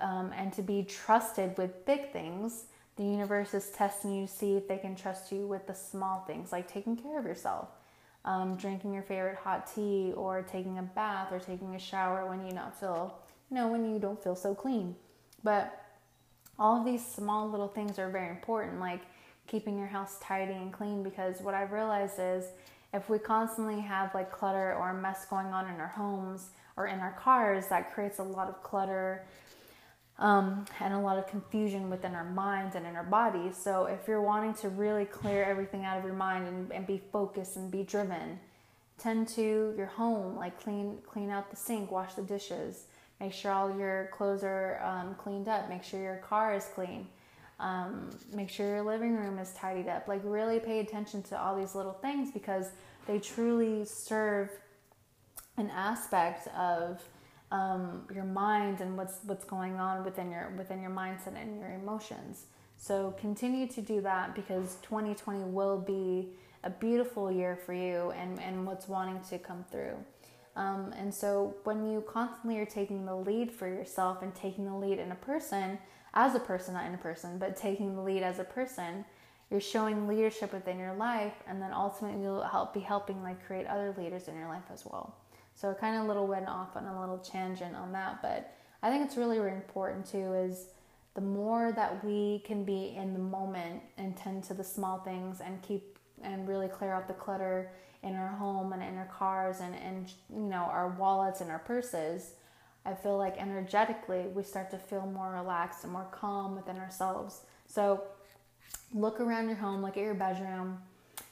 um, 0.00 0.32
and 0.36 0.52
to 0.52 0.62
be 0.62 0.84
trusted 0.84 1.58
with 1.58 1.84
big 1.84 2.12
things, 2.12 2.64
the 2.96 3.02
universe 3.02 3.54
is 3.54 3.70
testing 3.70 4.14
you 4.14 4.26
to 4.26 4.32
see 4.32 4.56
if 4.56 4.68
they 4.68 4.78
can 4.78 4.94
trust 4.94 5.32
you 5.32 5.46
with 5.48 5.66
the 5.66 5.74
small 5.74 6.20
things, 6.26 6.52
like 6.52 6.70
taking 6.70 6.96
care 6.96 7.18
of 7.18 7.24
yourself, 7.24 7.68
um, 8.24 8.56
drinking 8.56 8.92
your 8.92 9.02
favorite 9.02 9.36
hot 9.36 9.70
tea, 9.74 10.12
or 10.16 10.42
taking 10.42 10.78
a 10.78 10.82
bath, 10.82 11.32
or 11.32 11.38
taking 11.38 11.74
a 11.74 11.78
shower 11.78 12.26
when 12.28 12.46
you 12.46 12.52
not 12.52 12.78
feel, 12.78 13.18
you 13.50 13.56
know, 13.56 13.68
when 13.68 13.92
you 13.92 13.98
don't 13.98 14.22
feel 14.22 14.36
so 14.36 14.54
clean. 14.54 14.94
But 15.42 15.84
all 16.58 16.78
of 16.78 16.84
these 16.84 17.04
small 17.04 17.48
little 17.48 17.68
things 17.68 17.98
are 17.98 18.10
very 18.10 18.28
important, 18.28 18.80
like 18.80 19.02
keeping 19.46 19.78
your 19.78 19.88
house 19.88 20.18
tidy 20.22 20.52
and 20.52 20.72
clean. 20.72 21.02
Because 21.02 21.40
what 21.40 21.54
I've 21.54 21.72
realized 21.72 22.18
is 22.18 22.44
if 22.92 23.08
we 23.08 23.18
constantly 23.18 23.80
have 23.80 24.14
like 24.14 24.30
clutter 24.30 24.74
or 24.74 24.92
mess 24.92 25.24
going 25.24 25.46
on 25.46 25.72
in 25.72 25.80
our 25.80 25.88
homes 25.88 26.50
or 26.76 26.86
in 26.86 27.00
our 27.00 27.12
cars, 27.12 27.68
that 27.68 27.94
creates 27.94 28.18
a 28.18 28.22
lot 28.22 28.48
of 28.48 28.62
clutter 28.62 29.24
um, 30.20 30.64
and 30.78 30.94
a 30.94 30.98
lot 30.98 31.18
of 31.18 31.26
confusion 31.26 31.90
within 31.90 32.14
our 32.14 32.24
minds 32.24 32.76
and 32.76 32.86
in 32.86 32.94
our 32.94 33.04
bodies. 33.04 33.56
So, 33.56 33.86
if 33.86 34.06
you're 34.06 34.22
wanting 34.22 34.54
to 34.54 34.68
really 34.68 35.04
clear 35.04 35.44
everything 35.44 35.84
out 35.84 35.98
of 35.98 36.04
your 36.04 36.14
mind 36.14 36.46
and, 36.46 36.72
and 36.72 36.86
be 36.86 37.02
focused 37.12 37.56
and 37.56 37.70
be 37.70 37.82
driven, 37.82 38.38
tend 38.98 39.28
to 39.28 39.74
your 39.76 39.86
home, 39.86 40.36
like 40.36 40.62
clean 40.62 40.98
clean 41.06 41.30
out 41.30 41.50
the 41.50 41.56
sink, 41.56 41.90
wash 41.90 42.14
the 42.14 42.22
dishes, 42.22 42.84
make 43.18 43.32
sure 43.32 43.50
all 43.50 43.76
your 43.76 44.10
clothes 44.12 44.44
are 44.44 44.80
um, 44.84 45.16
cleaned 45.16 45.48
up, 45.48 45.68
make 45.68 45.82
sure 45.82 46.00
your 46.00 46.16
car 46.16 46.54
is 46.54 46.66
clean 46.74 47.06
um, 47.60 48.08
make 48.32 48.48
sure 48.48 48.66
your 48.66 48.82
living 48.82 49.14
room 49.16 49.38
is 49.38 49.52
tidied 49.52 49.88
up. 49.88 50.08
Like, 50.08 50.22
really 50.24 50.58
pay 50.58 50.80
attention 50.80 51.22
to 51.24 51.40
all 51.40 51.56
these 51.56 51.74
little 51.74 51.92
things 51.92 52.30
because 52.32 52.70
they 53.06 53.18
truly 53.18 53.84
serve 53.84 54.50
an 55.56 55.70
aspect 55.70 56.48
of 56.56 57.02
um, 57.50 58.02
your 58.14 58.24
mind 58.24 58.80
and 58.80 58.96
what's 58.96 59.18
what's 59.24 59.44
going 59.44 59.76
on 59.76 60.04
within 60.04 60.30
your 60.30 60.52
within 60.56 60.80
your 60.80 60.90
mindset 60.90 61.40
and 61.40 61.58
your 61.58 61.72
emotions. 61.72 62.46
So 62.76 63.14
continue 63.20 63.66
to 63.68 63.82
do 63.82 64.00
that 64.00 64.34
because 64.34 64.76
2020 64.82 65.44
will 65.44 65.78
be 65.78 66.30
a 66.64 66.70
beautiful 66.70 67.30
year 67.30 67.56
for 67.66 67.74
you 67.74 68.10
and, 68.12 68.40
and 68.40 68.66
what's 68.66 68.88
wanting 68.88 69.20
to 69.28 69.38
come 69.38 69.64
through. 69.70 69.96
Um, 70.56 70.92
and 70.96 71.14
so 71.14 71.54
when 71.64 71.90
you 71.90 72.02
constantly 72.02 72.58
are 72.58 72.66
taking 72.66 73.04
the 73.04 73.14
lead 73.14 73.52
for 73.52 73.68
yourself 73.68 74.22
and 74.22 74.34
taking 74.34 74.64
the 74.64 74.74
lead 74.74 74.98
in 74.98 75.12
a 75.12 75.16
person, 75.16 75.78
as 76.14 76.34
a 76.34 76.40
person, 76.40 76.74
not 76.74 76.86
in 76.86 76.94
a 76.94 76.98
person, 76.98 77.38
but 77.38 77.56
taking 77.56 77.94
the 77.94 78.02
lead 78.02 78.22
as 78.22 78.38
a 78.38 78.44
person, 78.44 79.04
you're 79.50 79.60
showing 79.60 80.06
leadership 80.06 80.52
within 80.52 80.78
your 80.78 80.94
life, 80.94 81.34
and 81.46 81.60
then 81.60 81.72
ultimately 81.72 82.22
you'll 82.22 82.42
help 82.42 82.72
be 82.72 82.80
helping 82.80 83.22
like 83.22 83.44
create 83.46 83.66
other 83.66 83.94
leaders 83.98 84.28
in 84.28 84.36
your 84.36 84.48
life 84.48 84.62
as 84.72 84.84
well. 84.86 85.14
So 85.60 85.68
it 85.68 85.78
kind 85.78 85.94
of 85.94 86.04
a 86.04 86.08
little 86.08 86.26
went 86.26 86.48
off 86.48 86.74
on 86.74 86.86
a 86.86 87.00
little 87.00 87.18
tangent 87.18 87.76
on 87.76 87.92
that, 87.92 88.22
but 88.22 88.54
I 88.82 88.88
think 88.88 89.04
it's 89.04 89.18
really, 89.18 89.38
really 89.38 89.56
important 89.56 90.06
too 90.06 90.32
is 90.32 90.68
the 91.12 91.20
more 91.20 91.70
that 91.72 92.02
we 92.02 92.42
can 92.46 92.64
be 92.64 92.94
in 92.96 93.12
the 93.12 93.18
moment 93.18 93.82
and 93.98 94.16
tend 94.16 94.42
to 94.44 94.54
the 94.54 94.64
small 94.64 95.00
things 95.00 95.42
and 95.42 95.60
keep 95.60 95.98
and 96.22 96.48
really 96.48 96.66
clear 96.66 96.94
out 96.94 97.08
the 97.08 97.12
clutter 97.12 97.72
in 98.02 98.14
our 98.14 98.28
home 98.28 98.72
and 98.72 98.82
in 98.82 98.96
our 98.96 99.10
cars 99.12 99.60
and, 99.60 99.74
and 99.74 100.10
you 100.30 100.40
know 100.40 100.64
our 100.72 100.96
wallets 100.98 101.42
and 101.42 101.50
our 101.50 101.58
purses 101.58 102.32
i 102.86 102.94
feel 102.94 103.18
like 103.18 103.36
energetically 103.36 104.26
we 104.34 104.42
start 104.42 104.70
to 104.70 104.78
feel 104.78 105.06
more 105.06 105.32
relaxed 105.32 105.84
and 105.84 105.92
more 105.92 106.08
calm 106.10 106.56
within 106.56 106.78
ourselves. 106.78 107.42
So 107.66 108.02
look 108.94 109.20
around 109.20 109.48
your 109.48 109.56
home 109.56 109.82
look 109.82 109.98
at 109.98 110.02
your 110.02 110.14
bedroom 110.14 110.78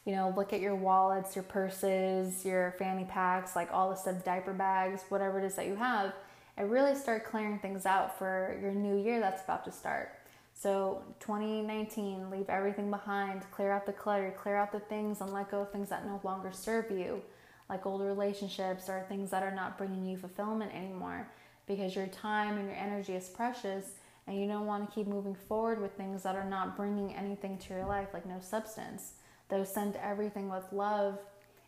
you 0.08 0.16
know 0.16 0.32
look 0.36 0.52
at 0.52 0.60
your 0.60 0.74
wallets 0.74 1.36
your 1.36 1.44
purses 1.44 2.44
your 2.44 2.74
fanny 2.78 3.04
packs 3.04 3.54
like 3.54 3.68
all 3.72 3.90
the 3.90 3.94
stuff 3.94 4.24
diaper 4.24 4.54
bags 4.54 5.02
whatever 5.10 5.38
it 5.38 5.44
is 5.44 5.54
that 5.54 5.66
you 5.66 5.76
have 5.76 6.14
and 6.56 6.70
really 6.70 6.94
start 6.94 7.24
clearing 7.24 7.58
things 7.58 7.86
out 7.86 8.18
for 8.18 8.58
your 8.60 8.72
new 8.72 8.96
year 8.96 9.20
that's 9.20 9.44
about 9.44 9.64
to 9.64 9.70
start 9.70 10.18
so 10.60 11.04
2019, 11.20 12.30
leave 12.30 12.48
everything 12.48 12.90
behind, 12.90 13.48
clear 13.52 13.70
out 13.70 13.86
the 13.86 13.92
clutter, 13.92 14.34
clear 14.36 14.56
out 14.56 14.72
the 14.72 14.80
things 14.80 15.20
and 15.20 15.32
let 15.32 15.52
go 15.52 15.60
of 15.60 15.70
things 15.70 15.88
that 15.90 16.04
no 16.04 16.20
longer 16.24 16.50
serve 16.50 16.90
you, 16.90 17.22
like 17.70 17.86
old 17.86 18.00
relationships 18.00 18.88
or 18.88 19.06
things 19.08 19.30
that 19.30 19.44
are 19.44 19.54
not 19.54 19.78
bringing 19.78 20.04
you 20.04 20.16
fulfillment 20.16 20.74
anymore 20.74 21.30
because 21.68 21.94
your 21.94 22.08
time 22.08 22.58
and 22.58 22.66
your 22.66 22.76
energy 22.76 23.14
is 23.14 23.28
precious 23.28 23.92
and 24.26 24.36
you 24.36 24.48
don't 24.48 24.66
want 24.66 24.88
to 24.88 24.92
keep 24.92 25.06
moving 25.06 25.36
forward 25.36 25.80
with 25.80 25.92
things 25.92 26.24
that 26.24 26.34
are 26.34 26.48
not 26.48 26.76
bringing 26.76 27.14
anything 27.14 27.56
to 27.58 27.74
your 27.74 27.86
life 27.86 28.08
like 28.12 28.26
no 28.26 28.40
substance. 28.40 29.12
Though 29.48 29.64
send 29.64 29.96
everything 29.96 30.48
with 30.48 30.64
love 30.72 31.18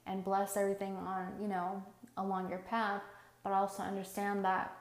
and 0.07 0.25
bless 0.25 0.57
everything 0.57 0.97
on, 0.97 1.33
you 1.41 1.49
know, 1.49 1.83
along 2.17 2.51
your 2.51 2.59
path, 2.59 3.03
but 3.43 3.53
also 3.53 3.83
understand 3.83 4.45
that 4.45 4.77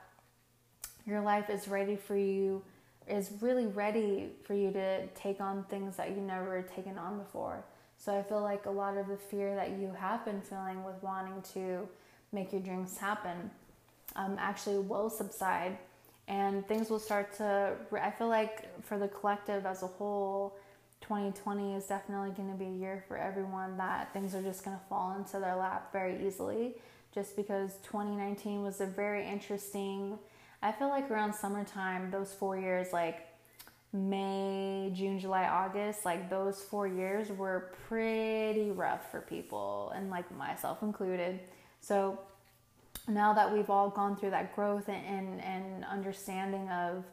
your 1.06 1.22
life 1.22 1.50
is 1.50 1.68
ready 1.68 1.96
for 1.96 2.18
you 2.18 2.62
is 3.08 3.32
really 3.42 3.66
ready 3.66 4.30
for 4.44 4.54
you 4.54 4.72
to 4.72 5.08
take 5.08 5.42
on 5.42 5.64
things 5.64 5.98
that 5.98 6.10
you've 6.10 6.20
never 6.20 6.62
taken 6.62 6.98
on 6.98 7.18
before. 7.18 7.64
So 7.98 8.18
I 8.18 8.24
feel 8.24 8.42
like 8.42 8.66
a 8.66 8.72
lot 8.72 8.98
of 8.98 9.08
the 9.08 9.18
fear 9.18 9.56
that 9.56 9.72
you 9.72 9.92
have 9.98 10.24
been 10.24 10.42
feeling 10.42 10.84
with 10.84 11.02
wanting 11.02 11.42
to 11.54 11.88
make 12.32 12.54
your 12.54 12.62
dreams 12.62 12.98
happen 12.98 13.50
um, 14.16 14.38
actually 14.40 14.80
will 14.80 15.10
subside 15.10 15.78
and 16.28 16.66
things 16.68 16.90
will 16.90 17.00
start 17.00 17.36
to. 17.38 17.74
I 18.00 18.12
feel 18.12 18.28
like 18.28 18.84
for 18.86 18.98
the 18.98 19.08
collective 19.08 19.66
as 19.66 19.82
a 19.82 19.88
whole, 19.88 20.56
2020 21.02 21.76
is 21.76 21.86
definitely 21.86 22.32
going 22.32 22.52
to 22.52 22.58
be 22.58 22.66
a 22.66 22.78
year 22.78 23.04
for 23.08 23.18
everyone 23.18 23.78
that 23.78 24.14
things 24.14 24.36
are 24.36 24.42
just 24.42 24.64
going 24.64 24.78
to 24.78 24.84
fall 24.90 25.16
into 25.18 25.40
their 25.40 25.56
lap 25.56 25.92
very 25.92 26.26
easily 26.26 26.76
just 27.14 27.36
because 27.36 27.76
2019 27.84 28.62
was 28.64 28.82
a 28.82 28.86
very 28.86 29.28
interesting 29.28 30.20
I 30.62 30.72
feel 30.72 30.90
like 30.90 31.10
around 31.10 31.34
summertime, 31.34 32.12
those 32.12 32.34
four 32.34 32.58
years, 32.58 32.92
like 32.92 33.28
May, 33.94 34.92
June, 34.94 35.20
July, 35.20 35.46
August, 35.46 36.06
like 36.06 36.30
those 36.30 36.62
four 36.62 36.88
years 36.88 37.30
were 37.30 37.72
pretty 37.88 38.72
rough 38.72 39.10
for 39.10 39.22
people, 39.22 39.92
and 39.96 40.10
like 40.10 40.30
myself 40.36 40.84
included. 40.84 41.40
So 41.80 42.20
now 43.08 43.34
that 43.34 43.52
we've 43.52 43.70
all 43.70 43.90
gone 43.90 44.18
through 44.18 44.32
that 44.32 44.54
growth 44.54 44.90
and, 44.90 45.06
and, 45.06 45.42
and 45.42 45.86
understanding 45.86 46.70
of 46.70 47.06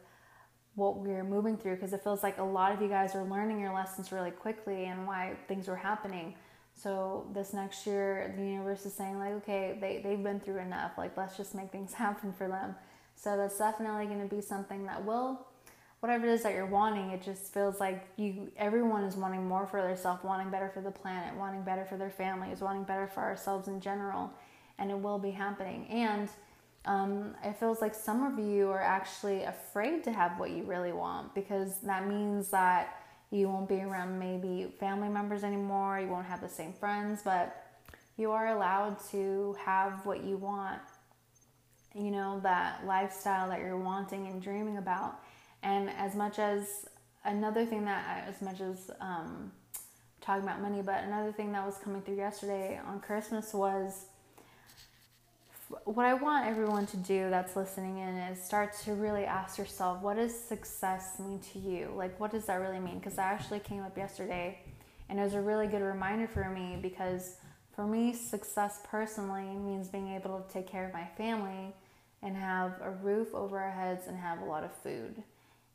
what 0.76 0.98
we're 0.98 1.24
moving 1.24 1.56
through, 1.56 1.74
because 1.74 1.92
it 1.92 2.04
feels 2.04 2.22
like 2.22 2.38
a 2.38 2.44
lot 2.44 2.70
of 2.70 2.80
you 2.80 2.88
guys 2.88 3.14
are 3.14 3.24
learning 3.24 3.58
your 3.58 3.74
lessons 3.74 4.12
really 4.12 4.30
quickly 4.30 4.84
and 4.84 5.06
why 5.06 5.34
things 5.48 5.66
were 5.68 5.76
happening. 5.76 6.34
So 6.74 7.26
this 7.32 7.54
next 7.54 7.86
year, 7.86 8.34
the 8.36 8.44
universe 8.44 8.84
is 8.84 8.92
saying 8.92 9.18
like, 9.18 9.32
okay, 9.32 9.78
they, 9.80 10.02
they've 10.04 10.22
been 10.22 10.38
through 10.38 10.58
enough. 10.58 10.92
Like, 10.98 11.16
let's 11.16 11.36
just 11.36 11.54
make 11.54 11.72
things 11.72 11.92
happen 11.94 12.32
for 12.32 12.46
them. 12.46 12.74
So 13.16 13.36
that's 13.36 13.58
definitely 13.58 14.06
going 14.06 14.28
to 14.28 14.34
be 14.34 14.42
something 14.42 14.84
that 14.84 15.02
will, 15.02 15.46
whatever 16.00 16.26
it 16.26 16.34
is 16.34 16.42
that 16.42 16.52
you're 16.52 16.66
wanting, 16.66 17.10
it 17.10 17.22
just 17.22 17.54
feels 17.54 17.80
like 17.80 18.06
you, 18.16 18.52
everyone 18.58 19.04
is 19.04 19.16
wanting 19.16 19.48
more 19.48 19.66
for 19.66 19.80
themselves, 19.80 20.22
wanting 20.22 20.50
better 20.50 20.68
for 20.68 20.82
the 20.82 20.90
planet, 20.90 21.34
wanting 21.36 21.62
better 21.62 21.86
for 21.86 21.96
their 21.96 22.10
families, 22.10 22.60
wanting 22.60 22.84
better 22.84 23.06
for 23.06 23.20
ourselves 23.20 23.68
in 23.68 23.80
general, 23.80 24.30
and 24.78 24.90
it 24.90 25.00
will 25.00 25.18
be 25.18 25.30
happening. 25.30 25.86
And 25.88 26.28
um, 26.86 27.34
it 27.42 27.56
feels 27.58 27.80
like 27.80 27.94
some 27.94 28.24
of 28.24 28.38
you 28.38 28.70
are 28.70 28.82
actually 28.82 29.42
afraid 29.42 30.04
to 30.04 30.12
have 30.12 30.38
what 30.38 30.50
you 30.50 30.62
really 30.64 30.92
want 30.92 31.34
because 31.34 31.80
that 31.80 32.06
means 32.06 32.50
that 32.50 33.02
you 33.30 33.48
won't 33.48 33.68
be 33.68 33.80
around 33.80 34.18
maybe 34.18 34.72
family 34.78 35.08
members 35.08 35.42
anymore, 35.44 36.00
you 36.00 36.08
won't 36.08 36.26
have 36.26 36.40
the 36.40 36.48
same 36.48 36.72
friends, 36.72 37.22
but 37.24 37.64
you 38.16 38.30
are 38.30 38.48
allowed 38.48 38.96
to 39.10 39.56
have 39.64 40.06
what 40.06 40.24
you 40.24 40.36
want 40.36 40.80
you 41.96 42.10
know, 42.10 42.40
that 42.42 42.84
lifestyle 42.84 43.48
that 43.48 43.60
you're 43.60 43.78
wanting 43.78 44.26
and 44.26 44.42
dreaming 44.42 44.76
about. 44.76 45.20
And 45.62 45.88
as 45.90 46.14
much 46.14 46.38
as 46.38 46.86
another 47.24 47.64
thing 47.64 47.86
that, 47.86 48.26
as 48.28 48.42
much 48.42 48.60
as 48.60 48.90
um, 49.00 49.50
talking 50.20 50.44
about 50.44 50.60
money, 50.60 50.82
but 50.82 51.04
another 51.04 51.32
thing 51.32 51.52
that 51.52 51.64
was 51.64 51.78
coming 51.78 52.02
through 52.02 52.16
yesterday 52.16 52.78
on 52.86 53.00
Christmas 53.00 53.54
was 53.54 54.06
what 55.84 56.06
I 56.06 56.14
want 56.14 56.46
everyone 56.46 56.86
to 56.86 56.96
do 56.96 57.28
that's 57.30 57.56
listening 57.56 57.98
in 57.98 58.16
is 58.16 58.42
start 58.42 58.72
to 58.84 58.92
really 58.94 59.24
ask 59.24 59.58
yourself, 59.58 60.00
what 60.00 60.16
does 60.16 60.38
success 60.38 61.18
mean 61.18 61.40
to 61.52 61.58
you? 61.58 61.92
Like, 61.96 62.18
what 62.20 62.30
does 62.30 62.46
that 62.46 62.56
really 62.56 62.78
mean? 62.78 62.98
Because 62.98 63.14
that 63.14 63.32
actually 63.32 63.60
came 63.60 63.82
up 63.82 63.96
yesterday, 63.96 64.58
and 65.08 65.18
it 65.18 65.22
was 65.22 65.34
a 65.34 65.40
really 65.40 65.66
good 65.66 65.82
reminder 65.82 66.28
for 66.28 66.48
me 66.48 66.78
because 66.80 67.36
for 67.74 67.86
me, 67.86 68.12
success 68.12 68.80
personally 68.84 69.44
means 69.44 69.88
being 69.88 70.08
able 70.14 70.40
to 70.40 70.52
take 70.52 70.66
care 70.66 70.86
of 70.86 70.94
my 70.94 71.04
family 71.16 71.74
and 72.22 72.36
have 72.36 72.72
a 72.82 72.90
roof 72.90 73.34
over 73.34 73.58
our 73.58 73.70
heads 73.70 74.06
and 74.06 74.16
have 74.16 74.40
a 74.40 74.44
lot 74.44 74.64
of 74.64 74.72
food 74.72 75.22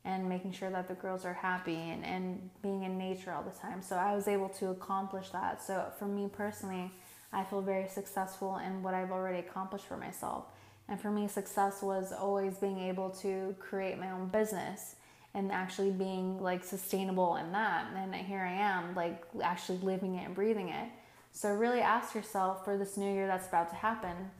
and 0.04 0.28
making 0.28 0.52
sure 0.52 0.68
that 0.68 0.88
the 0.88 0.94
girls 0.94 1.24
are 1.24 1.34
happy 1.34 1.76
and, 1.76 2.04
and 2.04 2.50
being 2.60 2.82
in 2.82 2.98
nature 2.98 3.32
all 3.32 3.44
the 3.44 3.56
time. 3.56 3.80
So 3.80 3.94
I 3.94 4.14
was 4.16 4.26
able 4.26 4.48
to 4.48 4.70
accomplish 4.70 5.28
that. 5.28 5.62
So 5.62 5.92
for 5.98 6.06
me 6.06 6.28
personally, 6.30 6.90
I 7.32 7.44
feel 7.44 7.62
very 7.62 7.88
successful 7.88 8.58
in 8.58 8.82
what 8.82 8.94
I've 8.94 9.10
already 9.10 9.38
accomplished 9.38 9.86
for 9.86 9.96
myself. 9.96 10.44
And 10.88 11.00
for 11.00 11.10
me, 11.10 11.28
success 11.28 11.82
was 11.82 12.12
always 12.12 12.56
being 12.56 12.78
able 12.78 13.10
to 13.22 13.54
create 13.58 13.98
my 13.98 14.10
own 14.10 14.28
business 14.28 14.96
and 15.34 15.50
actually 15.50 15.90
being 15.90 16.40
like 16.42 16.62
sustainable 16.62 17.36
in 17.36 17.52
that. 17.52 17.86
And 17.96 18.14
here 18.14 18.40
I 18.40 18.52
am, 18.52 18.94
like 18.94 19.24
actually 19.42 19.78
living 19.78 20.16
it 20.16 20.26
and 20.26 20.34
breathing 20.34 20.68
it. 20.68 20.88
So 21.32 21.54
really 21.54 21.80
ask 21.80 22.14
yourself 22.14 22.64
for 22.64 22.76
this 22.76 22.96
new 22.98 23.10
year 23.10 23.26
that's 23.26 23.48
about 23.48 23.70
to 23.70 23.76
happen 23.76 24.30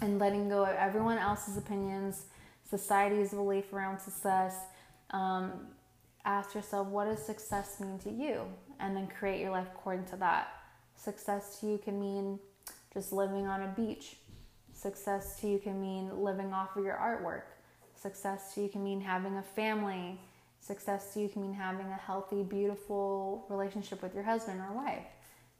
and 0.00 0.20
letting 0.20 0.48
go 0.48 0.62
of 0.62 0.76
everyone 0.76 1.18
else's 1.18 1.56
opinions, 1.56 2.26
society's 2.68 3.30
belief 3.30 3.72
around 3.72 3.98
success. 3.98 4.56
Um, 5.10 5.68
ask 6.24 6.54
yourself, 6.54 6.86
what 6.86 7.06
does 7.06 7.24
success 7.24 7.80
mean 7.80 7.98
to 8.00 8.10
you? 8.10 8.42
And 8.78 8.96
then 8.96 9.08
create 9.08 9.40
your 9.40 9.50
life 9.50 9.66
according 9.74 10.04
to 10.06 10.16
that. 10.16 10.61
Success 11.02 11.58
to 11.58 11.66
you 11.66 11.78
can 11.78 11.98
mean 11.98 12.38
just 12.94 13.12
living 13.12 13.48
on 13.48 13.62
a 13.62 13.66
beach. 13.66 14.18
Success 14.72 15.40
to 15.40 15.48
you 15.48 15.58
can 15.58 15.80
mean 15.80 16.22
living 16.22 16.52
off 16.52 16.76
of 16.76 16.84
your 16.84 16.94
artwork. 16.94 17.42
Success 18.00 18.54
to 18.54 18.62
you 18.62 18.68
can 18.68 18.84
mean 18.84 19.00
having 19.00 19.36
a 19.36 19.42
family. 19.42 20.20
Success 20.60 21.12
to 21.12 21.20
you 21.20 21.28
can 21.28 21.42
mean 21.42 21.54
having 21.54 21.86
a 21.86 21.96
healthy, 21.96 22.44
beautiful 22.44 23.44
relationship 23.48 24.00
with 24.00 24.14
your 24.14 24.22
husband 24.22 24.60
or 24.60 24.72
wife. 24.76 25.02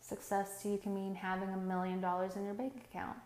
Success 0.01 0.63
to 0.63 0.69
you 0.69 0.79
can 0.79 0.95
mean 0.95 1.17
having 1.17 1.49
a 1.49 1.57
million 1.57 2.01
dollars 2.01 2.37
in 2.37 2.45
your 2.45 2.55
bank 2.55 2.75
account. 2.89 3.17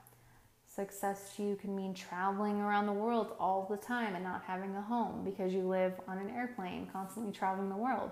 Success 0.67 1.35
to 1.37 1.43
you 1.43 1.57
can 1.57 1.77
mean 1.77 1.93
traveling 1.93 2.61
around 2.61 2.87
the 2.87 2.93
world 2.95 3.33
all 3.39 3.67
the 3.69 3.77
time 3.77 4.15
and 4.15 4.25
not 4.25 4.43
having 4.47 4.75
a 4.75 4.81
home 4.81 5.23
because 5.23 5.53
you 5.53 5.69
live 5.69 5.93
on 6.09 6.17
an 6.17 6.31
airplane, 6.31 6.89
constantly 6.91 7.31
traveling 7.31 7.69
the 7.69 7.77
world. 7.77 8.11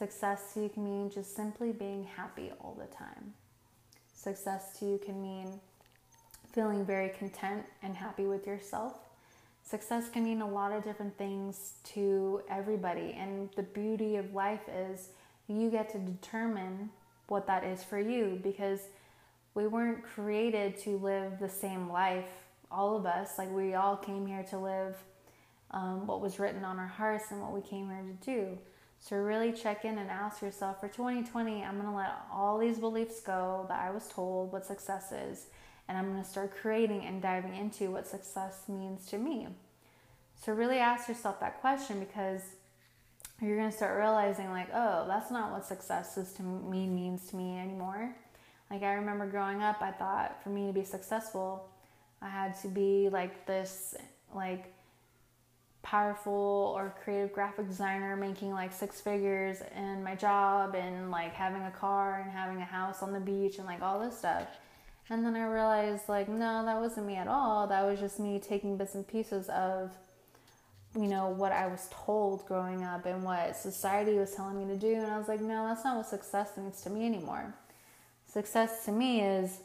Success 0.00 0.54
to 0.54 0.62
you 0.62 0.70
can 0.70 0.82
mean 0.82 1.10
just 1.10 1.36
simply 1.36 1.72
being 1.72 2.04
happy 2.04 2.50
all 2.58 2.74
the 2.74 2.86
time. 2.86 3.34
Success 4.14 4.78
to 4.78 4.86
you 4.86 4.98
can 5.04 5.20
mean 5.20 5.60
feeling 6.54 6.86
very 6.86 7.10
content 7.10 7.66
and 7.82 7.94
happy 7.94 8.24
with 8.24 8.46
yourself. 8.46 8.94
Success 9.62 10.08
can 10.08 10.24
mean 10.24 10.40
a 10.40 10.48
lot 10.48 10.72
of 10.72 10.82
different 10.82 11.18
things 11.18 11.74
to 11.84 12.40
everybody, 12.48 13.12
and 13.12 13.50
the 13.56 13.62
beauty 13.62 14.16
of 14.16 14.32
life 14.32 14.62
is 14.74 15.10
you 15.48 15.70
get 15.70 15.90
to 15.90 15.98
determine 15.98 16.88
what 17.28 17.46
that 17.46 17.62
is 17.62 17.84
for 17.84 18.00
you 18.00 18.40
because 18.42 18.80
we 19.52 19.66
weren't 19.66 20.02
created 20.02 20.78
to 20.78 20.96
live 20.96 21.38
the 21.38 21.48
same 21.50 21.90
life, 21.90 22.46
all 22.72 22.96
of 22.96 23.04
us. 23.04 23.36
Like, 23.36 23.52
we 23.52 23.74
all 23.74 23.98
came 23.98 24.26
here 24.26 24.44
to 24.44 24.56
live 24.56 24.96
um, 25.72 26.06
what 26.06 26.22
was 26.22 26.38
written 26.38 26.64
on 26.64 26.78
our 26.78 26.86
hearts 26.86 27.26
and 27.30 27.42
what 27.42 27.52
we 27.52 27.60
came 27.60 27.90
here 27.90 28.02
to 28.02 28.24
do. 28.24 28.58
So, 29.00 29.16
really 29.16 29.52
check 29.52 29.84
in 29.84 29.98
and 29.98 30.10
ask 30.10 30.42
yourself 30.42 30.80
for 30.80 30.88
2020, 30.88 31.64
I'm 31.64 31.80
going 31.80 31.90
to 31.90 31.96
let 31.96 32.12
all 32.32 32.58
these 32.58 32.78
beliefs 32.78 33.20
go 33.20 33.64
that 33.68 33.80
I 33.80 33.90
was 33.90 34.06
told 34.08 34.52
what 34.52 34.66
success 34.66 35.10
is, 35.10 35.46
and 35.88 35.96
I'm 35.96 36.12
going 36.12 36.22
to 36.22 36.28
start 36.28 36.54
creating 36.54 37.04
and 37.06 37.22
diving 37.22 37.56
into 37.56 37.90
what 37.90 38.06
success 38.06 38.64
means 38.68 39.06
to 39.06 39.18
me. 39.18 39.48
So, 40.44 40.52
really 40.52 40.78
ask 40.78 41.08
yourself 41.08 41.40
that 41.40 41.60
question 41.60 41.98
because 41.98 42.42
you're 43.40 43.56
going 43.56 43.70
to 43.70 43.76
start 43.76 43.98
realizing, 43.98 44.50
like, 44.50 44.68
oh, 44.74 45.06
that's 45.08 45.30
not 45.30 45.50
what 45.50 45.64
success 45.64 46.18
is 46.18 46.32
to 46.34 46.42
me 46.42 46.86
means 46.86 47.26
to 47.28 47.36
me 47.36 47.58
anymore. 47.58 48.14
Like 48.70 48.82
I 48.84 48.92
remember 48.92 49.26
growing 49.26 49.62
up, 49.62 49.82
I 49.82 49.90
thought 49.90 50.42
for 50.44 50.50
me 50.50 50.68
to 50.68 50.72
be 50.72 50.84
successful, 50.84 51.68
I 52.22 52.28
had 52.28 52.58
to 52.60 52.68
be 52.68 53.08
like 53.10 53.46
this 53.46 53.96
like 54.32 54.72
powerful 55.82 56.74
or 56.76 56.94
creative 57.02 57.32
graphic 57.32 57.66
designer 57.66 58.16
making 58.16 58.52
like 58.52 58.72
six 58.72 59.00
figures 59.00 59.62
in 59.76 60.02
my 60.04 60.14
job 60.14 60.74
and 60.74 61.10
like 61.10 61.32
having 61.32 61.62
a 61.62 61.70
car 61.70 62.20
and 62.22 62.30
having 62.30 62.60
a 62.60 62.64
house 62.64 63.02
on 63.02 63.12
the 63.12 63.20
beach 63.20 63.58
and 63.58 63.66
like 63.66 63.82
all 63.82 63.98
this 63.98 64.18
stuff. 64.18 64.46
And 65.08 65.24
then 65.24 65.34
I 65.34 65.46
realized 65.46 66.08
like 66.08 66.28
no, 66.28 66.64
that 66.64 66.78
wasn't 66.78 67.06
me 67.06 67.16
at 67.16 67.26
all. 67.26 67.66
That 67.66 67.84
was 67.84 67.98
just 67.98 68.20
me 68.20 68.38
taking 68.38 68.76
bits 68.76 68.94
and 68.94 69.06
pieces 69.06 69.48
of 69.48 69.90
you 70.94 71.06
know 71.06 71.28
what 71.28 71.52
I 71.52 71.66
was 71.68 71.88
told 71.90 72.46
growing 72.46 72.82
up 72.82 73.06
and 73.06 73.22
what 73.22 73.56
society 73.56 74.14
was 74.14 74.34
telling 74.34 74.58
me 74.58 74.72
to 74.74 74.78
do 74.78 74.94
and 74.94 75.06
I 75.06 75.18
was 75.18 75.28
like 75.28 75.40
no, 75.40 75.66
that's 75.66 75.84
not 75.84 75.96
what 75.96 76.06
success 76.06 76.56
means 76.56 76.82
to 76.82 76.90
me 76.90 77.06
anymore. 77.06 77.54
Success 78.26 78.84
to 78.84 78.92
me 78.92 79.22
is 79.22 79.60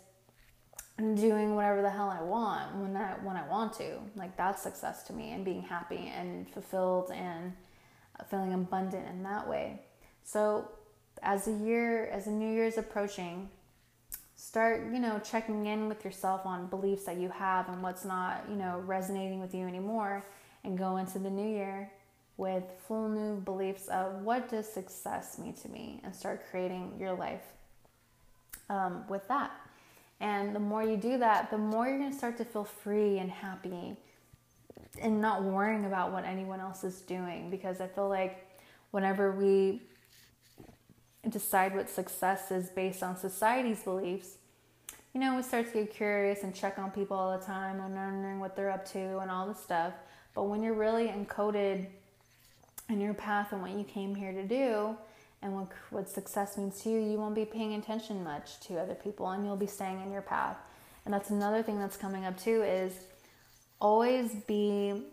doing 0.97 1.55
whatever 1.55 1.81
the 1.81 1.89
hell 1.89 2.09
I 2.09 2.21
want 2.21 2.75
when 2.75 2.95
I 2.95 3.13
when 3.23 3.35
I 3.35 3.47
want 3.47 3.73
to. 3.73 3.97
Like 4.15 4.37
that's 4.37 4.61
success 4.61 5.03
to 5.03 5.13
me 5.13 5.31
and 5.31 5.43
being 5.43 5.61
happy 5.61 6.11
and 6.15 6.49
fulfilled 6.49 7.11
and 7.13 7.53
feeling 8.29 8.53
abundant 8.53 9.07
in 9.09 9.23
that 9.23 9.47
way. 9.47 9.81
So 10.23 10.69
as 11.21 11.45
the 11.45 11.53
year 11.53 12.05
as 12.07 12.25
the 12.25 12.31
new 12.31 12.53
year 12.53 12.65
is 12.65 12.77
approaching, 12.77 13.49
start, 14.35 14.85
you 14.93 14.99
know, 14.99 15.19
checking 15.19 15.65
in 15.65 15.89
with 15.89 16.05
yourself 16.05 16.45
on 16.45 16.67
beliefs 16.67 17.03
that 17.05 17.17
you 17.17 17.29
have 17.29 17.67
and 17.67 17.83
what's 17.83 18.05
not, 18.05 18.45
you 18.49 18.55
know, 18.55 18.81
resonating 18.85 19.41
with 19.41 19.53
you 19.53 19.67
anymore 19.67 20.23
and 20.63 20.77
go 20.77 20.97
into 20.97 21.19
the 21.19 21.29
new 21.29 21.47
year 21.47 21.91
with 22.37 22.63
full 22.87 23.07
new 23.07 23.39
beliefs 23.41 23.87
of 23.87 24.21
what 24.21 24.49
does 24.49 24.67
success 24.67 25.39
mean 25.39 25.53
to 25.53 25.69
me 25.69 26.01
and 26.03 26.13
start 26.13 26.43
creating 26.49 26.93
your 26.99 27.13
life 27.13 27.43
um, 28.69 29.03
with 29.07 29.25
that. 29.27 29.51
And 30.19 30.55
the 30.55 30.59
more 30.59 30.83
you 30.83 30.97
do 30.97 31.17
that, 31.17 31.51
the 31.51 31.57
more 31.57 31.87
you're 31.87 31.97
going 31.97 32.11
to 32.11 32.17
start 32.17 32.37
to 32.37 32.45
feel 32.45 32.63
free 32.63 33.17
and 33.19 33.29
happy 33.29 33.95
and 35.01 35.21
not 35.21 35.43
worrying 35.43 35.85
about 35.85 36.11
what 36.11 36.23
anyone 36.23 36.59
else 36.59 36.83
is 36.83 37.01
doing. 37.01 37.49
Because 37.49 37.81
I 37.81 37.87
feel 37.87 38.07
like 38.07 38.45
whenever 38.91 39.31
we 39.31 39.81
decide 41.29 41.75
what 41.75 41.89
success 41.89 42.51
is 42.51 42.69
based 42.69 43.03
on 43.03 43.17
society's 43.17 43.83
beliefs, 43.83 44.37
you 45.13 45.21
know, 45.21 45.35
we 45.35 45.43
start 45.43 45.67
to 45.67 45.73
get 45.73 45.93
curious 45.93 46.43
and 46.43 46.53
check 46.53 46.77
on 46.77 46.91
people 46.91 47.15
all 47.15 47.37
the 47.37 47.45
time 47.45 47.79
and 47.79 47.95
wondering 47.95 48.39
what 48.39 48.55
they're 48.55 48.71
up 48.71 48.85
to 48.91 49.19
and 49.19 49.31
all 49.31 49.47
this 49.47 49.59
stuff. 49.59 49.93
But 50.33 50.43
when 50.43 50.61
you're 50.61 50.73
really 50.73 51.07
encoded 51.07 51.87
in 52.89 52.99
your 52.99 53.13
path 53.13 53.53
and 53.53 53.61
what 53.61 53.71
you 53.71 53.85
came 53.85 54.13
here 54.13 54.33
to 54.33 54.43
do, 54.43 54.97
and 55.45 55.53
what, 55.53 55.67
what 55.91 56.09
success 56.09 56.57
means 56.57 56.81
to 56.81 56.89
you, 56.89 56.99
you 56.99 57.17
won't 57.17 57.35
be 57.35 57.45
paying 57.45 57.75
attention 57.75 58.23
much 58.23 58.59
to 58.61 58.77
other 58.77 58.95
people 58.95 59.29
and 59.29 59.45
you'll 59.45 59.55
be 59.55 59.67
staying 59.67 60.01
in 60.01 60.11
your 60.11 60.23
path. 60.23 60.57
And 61.05 61.13
that's 61.13 61.29
another 61.29 61.61
thing 61.61 61.79
that's 61.79 61.95
coming 61.95 62.25
up 62.25 62.37
too 62.37 62.63
is 62.63 62.93
always 63.79 64.33
be 64.47 65.03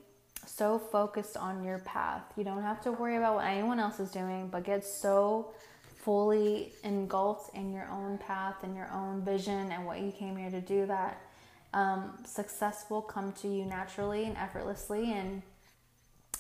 so 0.47 0.79
focused 0.79 1.37
on 1.37 1.63
your 1.63 1.81
path. 1.81 2.23
You 2.37 2.45
don't 2.45 2.63
have 2.63 2.81
to 2.83 2.93
worry 2.93 3.17
about 3.17 3.37
what 3.37 3.45
anyone 3.45 3.79
else 3.79 4.01
is 4.01 4.11
doing, 4.11 4.49
but 4.49 4.65
get 4.65 4.85
so 4.85 5.53
fully 5.97 6.73
engulfed 6.83 7.55
in 7.55 7.73
your 7.73 7.89
own 7.91 8.17
path 8.17 8.57
and 8.63 8.75
your 8.75 8.91
own 8.91 9.23
vision 9.23 9.71
and 9.71 9.85
what 9.85 10.01
you 10.01 10.11
came 10.11 10.37
here 10.37 10.51
to 10.51 10.63
do 10.63 10.87
that 10.87 11.21
um, 11.75 12.19
success 12.25 12.87
will 12.89 13.03
come 13.03 13.33
to 13.33 13.49
you 13.49 13.65
naturally 13.67 14.25
and 14.25 14.37
effortlessly 14.37 15.13
and 15.13 15.43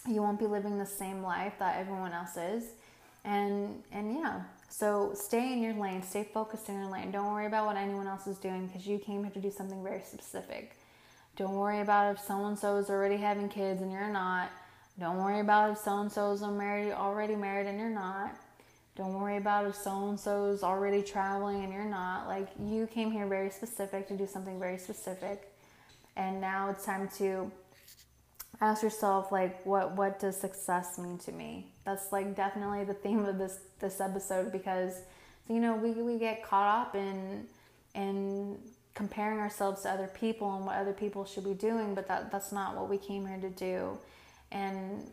you 0.09 0.20
won't 0.20 0.38
be 0.38 0.47
living 0.47 0.78
the 0.78 0.86
same 0.86 1.22
life 1.22 1.53
that 1.61 1.78
everyone 1.78 2.12
else 2.12 2.36
is 2.36 2.72
and 3.25 3.83
and 3.93 4.14
yeah 4.14 4.43
so 4.68 5.12
stay 5.14 5.53
in 5.53 5.62
your 5.62 5.75
lane 5.75 6.03
stay 6.03 6.25
focused 6.25 6.68
in 6.70 6.77
your 6.77 6.91
lane. 6.91 7.11
Don't 7.11 7.31
worry 7.31 7.47
about 7.47 7.66
what 7.66 7.77
anyone 7.77 8.07
else 8.07 8.27
is 8.27 8.39
doing 8.39 8.66
because 8.66 8.87
you 8.87 8.99
came 8.99 9.23
here 9.23 9.33
to 9.33 9.41
do 9.41 9.51
something 9.51 9.83
very 9.83 10.01
specific. 10.01 10.77
Don't 11.37 11.57
worry 11.57 11.81
about 11.81 12.14
if 12.14 12.20
so 12.20 12.45
and 12.47 12.59
so 12.59 12.77
is 12.79 12.89
already 12.89 13.16
having 13.16 13.49
kids 13.49 13.83
and 13.83 13.93
you're 13.93 14.09
not. 14.09 14.51
Don't 14.99 15.18
worry 15.18 15.41
about 15.41 15.70
if 15.70 15.79
so 15.79 15.99
and 16.01 16.11
so 16.11 16.33
is 16.33 16.43
already 16.43 16.91
already 16.91 17.37
married 17.37 17.66
and 17.66 17.79
you're 17.79 17.91
not. 17.91 18.35
Don't 18.97 19.14
worry 19.14 19.37
about 19.39 19.66
if 19.66 19.75
so 19.75 20.09
and 20.09 20.18
so 20.18 20.47
is 20.47 20.62
already 20.62 21.03
traveling 21.03 21.64
and 21.64 21.73
you're 21.73 21.85
not. 21.85 22.27
Like 22.27 22.49
you 22.62 22.87
came 22.87 23.11
here 23.11 23.27
very 23.27 23.51
specific 23.51 24.09
to 24.09 24.16
do 24.16 24.27
something 24.27 24.59
very 24.59 24.79
specific. 24.79 25.53
And 26.16 26.41
now 26.41 26.70
it's 26.70 26.85
time 26.85 27.09
to 27.18 27.51
ask 28.62 28.82
yourself 28.82 29.32
like 29.32 29.66
what 29.66 29.96
what 29.96 30.20
does 30.20 30.40
success 30.40 30.96
mean 30.96 31.18
to 31.18 31.32
me? 31.32 31.72
That's 31.84 32.12
like 32.12 32.34
definitely 32.36 32.84
the 32.84 32.94
theme 32.94 33.26
of 33.26 33.36
this 33.36 33.58
this 33.80 34.00
episode 34.00 34.52
because 34.52 35.02
you 35.48 35.58
know 35.58 35.74
we, 35.74 35.90
we 35.90 36.16
get 36.16 36.44
caught 36.44 36.86
up 36.86 36.94
in 36.94 37.46
in 37.94 38.58
comparing 38.94 39.40
ourselves 39.40 39.82
to 39.82 39.90
other 39.90 40.06
people 40.06 40.54
and 40.54 40.64
what 40.64 40.76
other 40.76 40.92
people 40.92 41.24
should 41.24 41.44
be 41.44 41.54
doing 41.54 41.94
but 41.94 42.06
that 42.06 42.30
that's 42.30 42.52
not 42.52 42.76
what 42.76 42.88
we 42.88 42.96
came 42.96 43.26
here 43.26 43.40
to 43.40 43.50
do. 43.50 43.98
And 44.52 45.10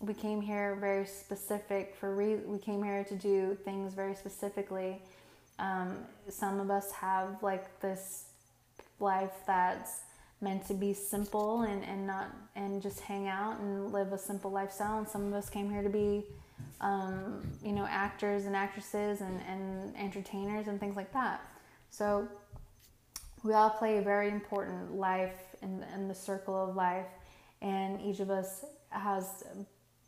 we 0.00 0.12
came 0.12 0.42
here 0.42 0.76
very 0.78 1.06
specific 1.06 1.96
for 1.98 2.14
re- 2.14 2.42
we 2.44 2.58
came 2.58 2.82
here 2.82 3.04
to 3.04 3.16
do 3.16 3.56
things 3.64 3.94
very 3.94 4.14
specifically. 4.14 5.00
Um, 5.58 5.98
some 6.28 6.60
of 6.60 6.70
us 6.70 6.92
have 6.92 7.42
like 7.42 7.80
this 7.80 8.24
life 9.00 9.32
that's 9.46 10.00
meant 10.42 10.66
to 10.66 10.74
be 10.74 10.92
simple 10.92 11.62
and, 11.62 11.84
and 11.84 12.06
not 12.06 12.34
and 12.56 12.82
just 12.82 13.00
hang 13.00 13.28
out 13.28 13.58
and 13.60 13.92
live 13.92 14.12
a 14.12 14.18
simple 14.18 14.50
lifestyle. 14.50 14.98
And 14.98 15.08
some 15.08 15.26
of 15.26 15.32
us 15.32 15.48
came 15.48 15.70
here 15.70 15.82
to 15.82 15.88
be 15.88 16.24
um, 16.80 17.42
you 17.62 17.72
know 17.72 17.86
actors 17.88 18.44
and 18.46 18.56
actresses 18.56 19.20
and, 19.20 19.40
and 19.48 19.96
entertainers 19.96 20.68
and 20.68 20.78
things 20.80 20.96
like 20.96 21.12
that. 21.12 21.40
So 21.90 22.28
we 23.42 23.54
all 23.54 23.70
play 23.70 23.98
a 23.98 24.02
very 24.02 24.30
important 24.30 24.94
life 24.94 25.56
in, 25.62 25.84
in 25.94 26.08
the 26.08 26.14
circle 26.14 26.68
of 26.68 26.76
life. 26.76 27.06
And 27.60 28.00
each 28.00 28.20
of 28.20 28.30
us 28.30 28.64
has 28.90 29.44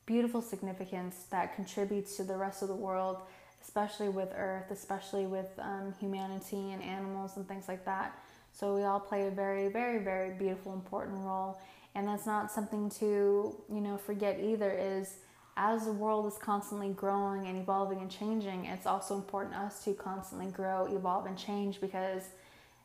beautiful 0.06 0.42
significance 0.42 1.24
that 1.30 1.54
contributes 1.54 2.16
to 2.16 2.24
the 2.24 2.36
rest 2.36 2.62
of 2.62 2.68
the 2.68 2.74
world 2.74 3.22
especially 3.62 4.10
with 4.10 4.28
earth 4.36 4.70
especially 4.70 5.26
with 5.26 5.46
um, 5.58 5.94
humanity 5.98 6.72
and 6.72 6.82
animals 6.82 7.36
and 7.36 7.48
things 7.48 7.66
like 7.68 7.84
that 7.84 8.18
so 8.54 8.74
we 8.74 8.84
all 8.84 9.00
play 9.00 9.26
a 9.26 9.30
very, 9.30 9.68
very, 9.68 9.98
very 9.98 10.30
beautiful, 10.30 10.72
important 10.72 11.18
role. 11.18 11.60
And 11.96 12.06
that's 12.08 12.24
not 12.24 12.52
something 12.52 12.88
to, 12.90 13.54
you 13.68 13.80
know, 13.80 13.96
forget 13.96 14.38
either 14.40 14.70
is 14.70 15.16
as 15.56 15.84
the 15.84 15.92
world 15.92 16.26
is 16.26 16.38
constantly 16.38 16.88
growing 16.88 17.46
and 17.46 17.60
evolving 17.60 18.00
and 18.00 18.10
changing, 18.10 18.66
it's 18.66 18.86
also 18.86 19.14
important 19.14 19.54
us 19.56 19.84
to 19.84 19.92
constantly 19.92 20.46
grow, 20.46 20.86
evolve, 20.86 21.26
and 21.26 21.38
change 21.38 21.80
because 21.80 22.22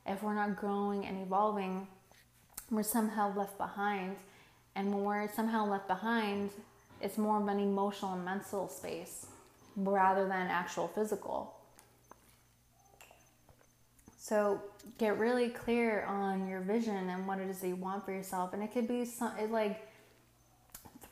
if 0.06 0.22
we're 0.22 0.36
not 0.36 0.56
growing 0.56 1.06
and 1.06 1.22
evolving, 1.22 1.88
we're 2.70 2.84
somehow 2.84 3.36
left 3.36 3.58
behind. 3.58 4.16
And 4.76 4.94
when 4.94 5.04
we're 5.04 5.32
somehow 5.32 5.68
left 5.68 5.88
behind, 5.88 6.52
it's 7.02 7.18
more 7.18 7.42
of 7.42 7.48
an 7.48 7.60
emotional 7.60 8.14
and 8.14 8.26
mental 8.26 8.68
space 8.68 9.26
rather 9.76 10.28
than 10.28 10.48
actual 10.48 10.88
physical. 10.88 11.56
So 14.20 14.62
get 14.98 15.18
really 15.18 15.50
clear 15.50 16.04
on 16.06 16.48
your 16.48 16.62
vision 16.62 17.10
and 17.10 17.28
what 17.28 17.40
it 17.40 17.50
is 17.50 17.60
that 17.60 17.68
you 17.68 17.76
want 17.76 18.06
for 18.06 18.12
yourself. 18.12 18.54
And 18.54 18.64
it 18.64 18.74
could 18.74 18.88
be 18.88 19.06
some, 19.06 19.32
it 19.38 19.52
like 19.52 19.88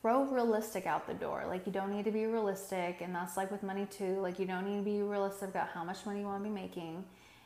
throw 0.02 0.24
realistic 0.26 0.86
out 0.86 1.08
the 1.08 1.14
door. 1.14 1.44
Like 1.48 1.66
you 1.66 1.72
don't 1.72 1.92
need 1.92 2.06
to 2.06 2.12
be 2.12 2.26
realistic, 2.26 3.02
and 3.02 3.14
that's 3.14 3.38
like 3.38 3.52
with 3.52 3.64
money 3.64 3.86
too. 3.86 4.20
Like 4.20 4.40
you 4.40 4.46
don't 4.46 4.66
need 4.66 4.78
to 4.78 4.84
be 4.84 5.02
realistic 5.02 5.50
about 5.50 5.70
how 5.70 5.84
much 5.84 6.06
money 6.06 6.22
you 6.22 6.26
want 6.26 6.44
to 6.44 6.50
be 6.50 6.54
making. 6.54 7.04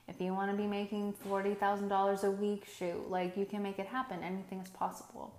If 0.07 0.19
you 0.19 0.33
want 0.33 0.51
to 0.51 0.57
be 0.57 0.67
making 0.67 1.13
forty 1.13 1.53
thousand 1.53 1.87
dollars 1.87 2.23
a 2.23 2.31
week, 2.31 2.67
shoot, 2.77 3.09
like 3.09 3.37
you 3.37 3.45
can 3.45 3.63
make 3.63 3.79
it 3.79 3.87
happen. 3.87 4.21
Anything 4.23 4.59
is 4.59 4.69
possible. 4.69 5.33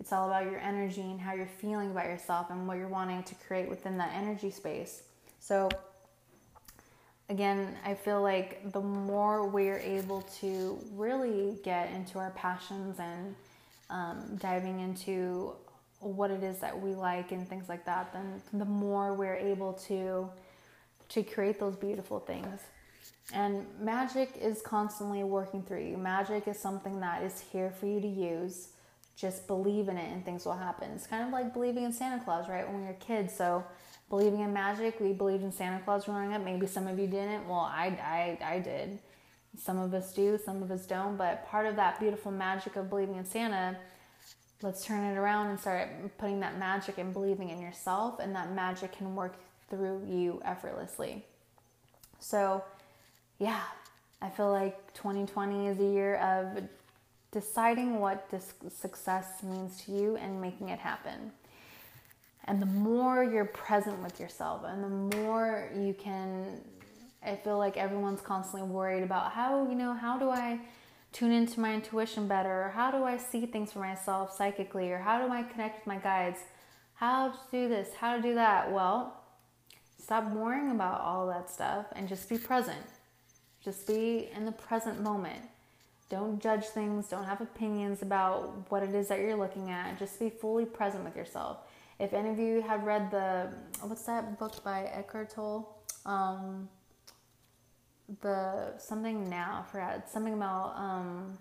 It's 0.00 0.12
all 0.12 0.28
about 0.28 0.44
your 0.44 0.58
energy 0.58 1.00
and 1.00 1.20
how 1.20 1.34
you're 1.34 1.46
feeling 1.46 1.90
about 1.90 2.06
yourself 2.06 2.50
and 2.50 2.66
what 2.68 2.76
you're 2.76 2.88
wanting 2.88 3.22
to 3.22 3.34
create 3.36 3.68
within 3.68 3.96
that 3.98 4.12
energy 4.14 4.50
space. 4.50 5.02
So 5.40 5.70
again, 7.28 7.76
I 7.84 7.94
feel 7.94 8.22
like 8.22 8.72
the 8.72 8.80
more 8.80 9.48
we're 9.48 9.78
able 9.78 10.22
to 10.40 10.78
really 10.94 11.58
get 11.62 11.90
into 11.92 12.18
our 12.18 12.30
passions 12.30 12.98
and 12.98 13.34
um, 13.90 14.36
diving 14.40 14.80
into 14.80 15.52
what 16.00 16.30
it 16.30 16.42
is 16.42 16.58
that 16.58 16.78
we 16.80 16.94
like 16.94 17.32
and 17.32 17.48
things 17.48 17.68
like 17.68 17.84
that, 17.86 18.12
then 18.12 18.40
the 18.52 18.64
more 18.64 19.14
we're 19.14 19.36
able 19.36 19.72
to 19.72 20.28
to 21.08 21.22
create 21.22 21.60
those 21.60 21.76
beautiful 21.76 22.18
things. 22.18 22.60
And 23.32 23.64
magic 23.80 24.36
is 24.40 24.60
constantly 24.60 25.22
working 25.22 25.62
through 25.62 25.84
you. 25.84 25.96
Magic 25.96 26.48
is 26.48 26.58
something 26.58 27.00
that 27.00 27.22
is 27.22 27.40
here 27.52 27.70
for 27.70 27.86
you 27.86 28.00
to 28.00 28.08
use. 28.08 28.68
Just 29.16 29.46
believe 29.46 29.88
in 29.88 29.96
it 29.96 30.12
and 30.12 30.24
things 30.24 30.44
will 30.44 30.56
happen. 30.56 30.90
It's 30.94 31.06
kind 31.06 31.24
of 31.24 31.30
like 31.30 31.52
believing 31.52 31.84
in 31.84 31.92
Santa 31.92 32.22
Claus, 32.24 32.48
right? 32.48 32.68
When 32.68 32.84
were 32.86 32.92
kids. 32.94 33.34
So 33.34 33.64
believing 34.08 34.40
in 34.40 34.52
magic. 34.52 35.00
We 35.00 35.12
believed 35.12 35.42
in 35.42 35.52
Santa 35.52 35.82
Claus 35.84 36.04
growing 36.04 36.32
up. 36.32 36.44
Maybe 36.44 36.66
some 36.66 36.86
of 36.86 36.98
you 36.98 37.06
didn't. 37.06 37.48
Well, 37.48 37.60
I, 37.60 38.38
I, 38.42 38.54
I 38.54 38.58
did. 38.60 38.98
Some 39.58 39.78
of 39.78 39.94
us 39.94 40.12
do, 40.12 40.38
some 40.42 40.62
of 40.62 40.70
us 40.70 40.86
don't. 40.86 41.16
But 41.16 41.46
part 41.46 41.66
of 41.66 41.76
that 41.76 41.98
beautiful 41.98 42.30
magic 42.30 42.76
of 42.76 42.90
believing 42.90 43.16
in 43.16 43.24
Santa, 43.24 43.76
let's 44.62 44.84
turn 44.84 45.04
it 45.04 45.16
around 45.16 45.48
and 45.48 45.58
start 45.58 45.88
putting 46.18 46.40
that 46.40 46.58
magic 46.58 46.98
and 46.98 47.12
believing 47.12 47.50
in 47.50 47.60
yourself, 47.60 48.20
and 48.20 48.34
that 48.34 48.52
magic 48.52 48.92
can 48.92 49.14
work 49.14 49.36
through 49.70 50.02
you 50.06 50.40
effortlessly. 50.44 51.24
So, 52.18 52.62
yeah, 53.38 53.60
I 54.22 54.28
feel 54.28 54.50
like 54.50 54.94
2020 54.94 55.66
is 55.68 55.80
a 55.80 55.84
year 55.84 56.16
of 56.16 56.64
deciding 57.32 58.00
what 58.00 58.30
success 58.68 59.42
means 59.42 59.82
to 59.84 59.92
you 59.92 60.16
and 60.16 60.40
making 60.40 60.70
it 60.70 60.78
happen. 60.78 61.32
And 62.46 62.62
the 62.62 62.66
more 62.66 63.24
you're 63.24 63.44
present 63.44 64.00
with 64.02 64.20
yourself 64.20 64.62
and 64.64 64.82
the 64.84 65.16
more 65.18 65.68
you 65.74 65.94
can, 65.94 66.60
I 67.24 67.34
feel 67.36 67.58
like 67.58 67.76
everyone's 67.76 68.20
constantly 68.20 68.68
worried 68.68 69.02
about 69.02 69.32
how, 69.32 69.68
you 69.68 69.74
know, 69.74 69.94
how 69.94 70.16
do 70.16 70.30
I 70.30 70.60
tune 71.12 71.32
into 71.32 71.58
my 71.58 71.74
intuition 71.74 72.28
better? 72.28 72.66
Or 72.66 72.68
how 72.68 72.90
do 72.90 73.02
I 73.02 73.16
see 73.16 73.46
things 73.46 73.72
for 73.72 73.80
myself 73.80 74.36
psychically? 74.36 74.92
Or 74.92 74.98
how 74.98 75.26
do 75.26 75.32
I 75.32 75.42
connect 75.42 75.80
with 75.80 75.86
my 75.86 75.96
guides? 75.96 76.38
How 76.94 77.30
to 77.30 77.38
do 77.50 77.68
this? 77.68 77.94
How 77.94 78.16
to 78.16 78.22
do 78.22 78.34
that? 78.34 78.70
Well, 78.70 79.20
stop 79.98 80.30
worrying 80.30 80.70
about 80.70 81.00
all 81.00 81.26
that 81.26 81.50
stuff 81.50 81.86
and 81.96 82.08
just 82.08 82.28
be 82.28 82.38
present. 82.38 82.78
Just 83.64 83.88
be 83.88 84.30
in 84.36 84.44
the 84.44 84.52
present 84.52 85.02
moment. 85.02 85.42
Don't 86.08 86.40
judge 86.40 86.66
things, 86.66 87.08
don't 87.08 87.24
have 87.24 87.40
opinions 87.40 88.00
about 88.00 88.70
what 88.70 88.84
it 88.84 88.94
is 88.94 89.08
that 89.08 89.18
you're 89.18 89.34
looking 89.34 89.70
at. 89.70 89.98
Just 89.98 90.20
be 90.20 90.30
fully 90.30 90.64
present 90.64 91.02
with 91.02 91.16
yourself. 91.16 91.58
If 91.98 92.12
any 92.12 92.30
of 92.30 92.38
you 92.38 92.60
have 92.62 92.84
read 92.84 93.10
the, 93.10 93.48
what's 93.80 94.02
that 94.02 94.38
book 94.38 94.62
by 94.62 94.84
Eckhart 94.84 95.30
Tolle? 95.30 95.82
Um, 96.04 96.68
the 98.20 98.78
something 98.78 99.28
now, 99.28 99.64
I 99.66 99.70
forgot. 99.70 100.08
Something 100.08 100.34
about 100.34 100.74
um, 100.76 101.38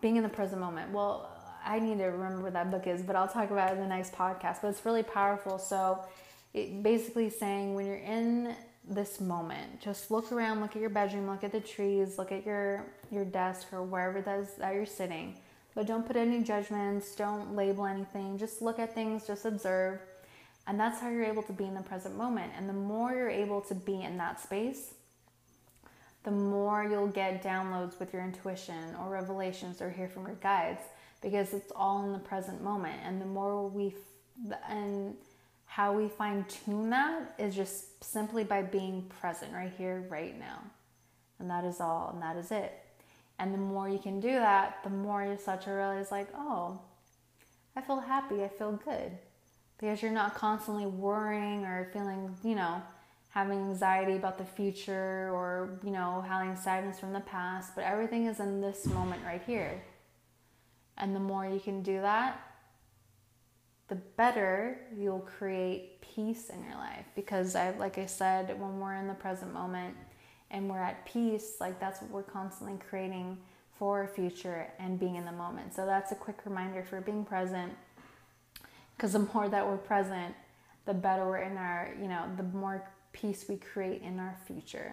being 0.00 0.16
in 0.16 0.22
the 0.22 0.28
present 0.28 0.60
moment. 0.60 0.92
Well, 0.92 1.30
I 1.64 1.78
need 1.78 1.98
to 1.98 2.04
remember 2.06 2.42
what 2.42 2.52
that 2.52 2.70
book 2.70 2.86
is, 2.86 3.02
but 3.02 3.16
I'll 3.16 3.28
talk 3.28 3.50
about 3.50 3.70
it 3.70 3.74
in 3.74 3.80
the 3.80 3.88
next 3.88 4.12
podcast. 4.12 4.58
But 4.62 4.68
it's 4.68 4.84
really 4.84 5.02
powerful. 5.02 5.58
So, 5.58 6.04
it 6.54 6.82
basically 6.82 7.30
saying 7.30 7.74
when 7.74 7.86
you're 7.86 7.96
in 7.96 8.54
this 8.88 9.20
moment, 9.20 9.80
just 9.80 10.10
look 10.10 10.32
around, 10.32 10.60
look 10.60 10.74
at 10.74 10.80
your 10.80 10.90
bedroom, 10.90 11.28
look 11.28 11.44
at 11.44 11.52
the 11.52 11.60
trees, 11.60 12.18
look 12.18 12.32
at 12.32 12.44
your 12.44 12.86
your 13.10 13.24
desk 13.24 13.72
or 13.72 13.82
wherever 13.82 14.20
that 14.20 14.40
is 14.40 14.54
that 14.58 14.74
you're 14.74 14.86
sitting. 14.86 15.38
But 15.78 15.86
don't 15.86 16.04
put 16.04 16.16
any 16.16 16.42
judgments, 16.42 17.14
don't 17.14 17.54
label 17.54 17.86
anything. 17.86 18.36
Just 18.36 18.60
look 18.60 18.80
at 18.80 18.96
things, 18.96 19.24
just 19.28 19.44
observe. 19.44 20.00
And 20.66 20.78
that's 20.78 21.00
how 21.00 21.08
you're 21.08 21.22
able 21.22 21.44
to 21.44 21.52
be 21.52 21.66
in 21.66 21.74
the 21.74 21.82
present 21.82 22.16
moment. 22.16 22.52
And 22.56 22.68
the 22.68 22.72
more 22.72 23.12
you're 23.12 23.30
able 23.30 23.60
to 23.60 23.76
be 23.76 24.02
in 24.02 24.18
that 24.18 24.40
space, 24.40 24.94
the 26.24 26.32
more 26.32 26.82
you'll 26.82 27.06
get 27.06 27.44
downloads 27.44 27.96
with 28.00 28.12
your 28.12 28.24
intuition 28.24 28.96
or 28.98 29.08
revelations 29.08 29.80
or 29.80 29.88
hear 29.88 30.08
from 30.08 30.26
your 30.26 30.34
guides 30.34 30.80
because 31.22 31.54
it's 31.54 31.70
all 31.76 32.04
in 32.04 32.12
the 32.12 32.18
present 32.18 32.60
moment. 32.60 32.98
And 33.04 33.20
the 33.20 33.26
more 33.26 33.68
we, 33.68 33.94
and 34.68 35.14
how 35.66 35.92
we 35.92 36.08
fine 36.08 36.44
tune 36.48 36.90
that 36.90 37.36
is 37.38 37.54
just 37.54 38.02
simply 38.02 38.42
by 38.42 38.62
being 38.62 39.04
present 39.20 39.52
right 39.52 39.72
here, 39.78 40.04
right 40.08 40.36
now. 40.36 40.58
And 41.38 41.48
that 41.48 41.62
is 41.62 41.80
all, 41.80 42.10
and 42.14 42.20
that 42.20 42.36
is 42.36 42.50
it. 42.50 42.87
And 43.38 43.54
the 43.54 43.58
more 43.58 43.88
you 43.88 43.98
can 43.98 44.20
do 44.20 44.32
that, 44.32 44.82
the 44.82 44.90
more 44.90 45.24
you 45.24 45.36
start 45.36 45.62
to 45.62 45.70
realize, 45.70 46.10
like, 46.10 46.28
oh, 46.34 46.80
I 47.76 47.80
feel 47.80 48.00
happy, 48.00 48.42
I 48.42 48.48
feel 48.48 48.72
good. 48.72 49.12
Because 49.78 50.02
you're 50.02 50.10
not 50.10 50.34
constantly 50.34 50.86
worrying 50.86 51.64
or 51.64 51.88
feeling, 51.92 52.34
you 52.42 52.56
know, 52.56 52.82
having 53.28 53.58
anxiety 53.58 54.16
about 54.16 54.38
the 54.38 54.44
future 54.44 55.30
or, 55.32 55.78
you 55.84 55.90
know, 55.90 56.24
having 56.26 56.56
sadness 56.56 56.98
from 56.98 57.12
the 57.12 57.20
past, 57.20 57.76
but 57.76 57.84
everything 57.84 58.26
is 58.26 58.40
in 58.40 58.60
this 58.60 58.86
moment 58.86 59.22
right 59.24 59.42
here. 59.46 59.80
And 60.96 61.14
the 61.14 61.20
more 61.20 61.46
you 61.46 61.60
can 61.60 61.82
do 61.82 62.00
that, 62.00 62.40
the 63.86 63.94
better 63.94 64.80
you'll 64.96 65.20
create 65.20 66.00
peace 66.00 66.50
in 66.50 66.64
your 66.64 66.74
life. 66.74 67.06
Because 67.14 67.54
I, 67.54 67.70
like 67.70 67.98
I 67.98 68.06
said, 68.06 68.60
when 68.60 68.80
we're 68.80 68.96
in 68.96 69.06
the 69.06 69.14
present 69.14 69.54
moment 69.54 69.94
and 70.50 70.68
we're 70.68 70.82
at 70.82 71.04
peace, 71.06 71.56
like 71.60 71.78
that's 71.78 72.00
what 72.00 72.10
we're 72.10 72.22
constantly 72.22 72.78
creating 72.88 73.38
for 73.78 74.00
our 74.00 74.08
future 74.08 74.66
and 74.78 74.98
being 74.98 75.16
in 75.16 75.24
the 75.24 75.32
moment. 75.32 75.74
So 75.74 75.86
that's 75.86 76.10
a 76.10 76.14
quick 76.14 76.38
reminder 76.44 76.82
for 76.82 77.00
being 77.00 77.24
present. 77.24 77.72
Because 78.96 79.12
the 79.12 79.28
more 79.32 79.48
that 79.48 79.66
we're 79.66 79.76
present, 79.76 80.34
the 80.86 80.94
better 80.94 81.26
we're 81.26 81.38
in 81.38 81.56
our, 81.56 81.94
you 82.00 82.08
know, 82.08 82.24
the 82.36 82.42
more 82.42 82.90
peace 83.12 83.44
we 83.48 83.56
create 83.56 84.02
in 84.02 84.18
our 84.18 84.36
future. 84.46 84.92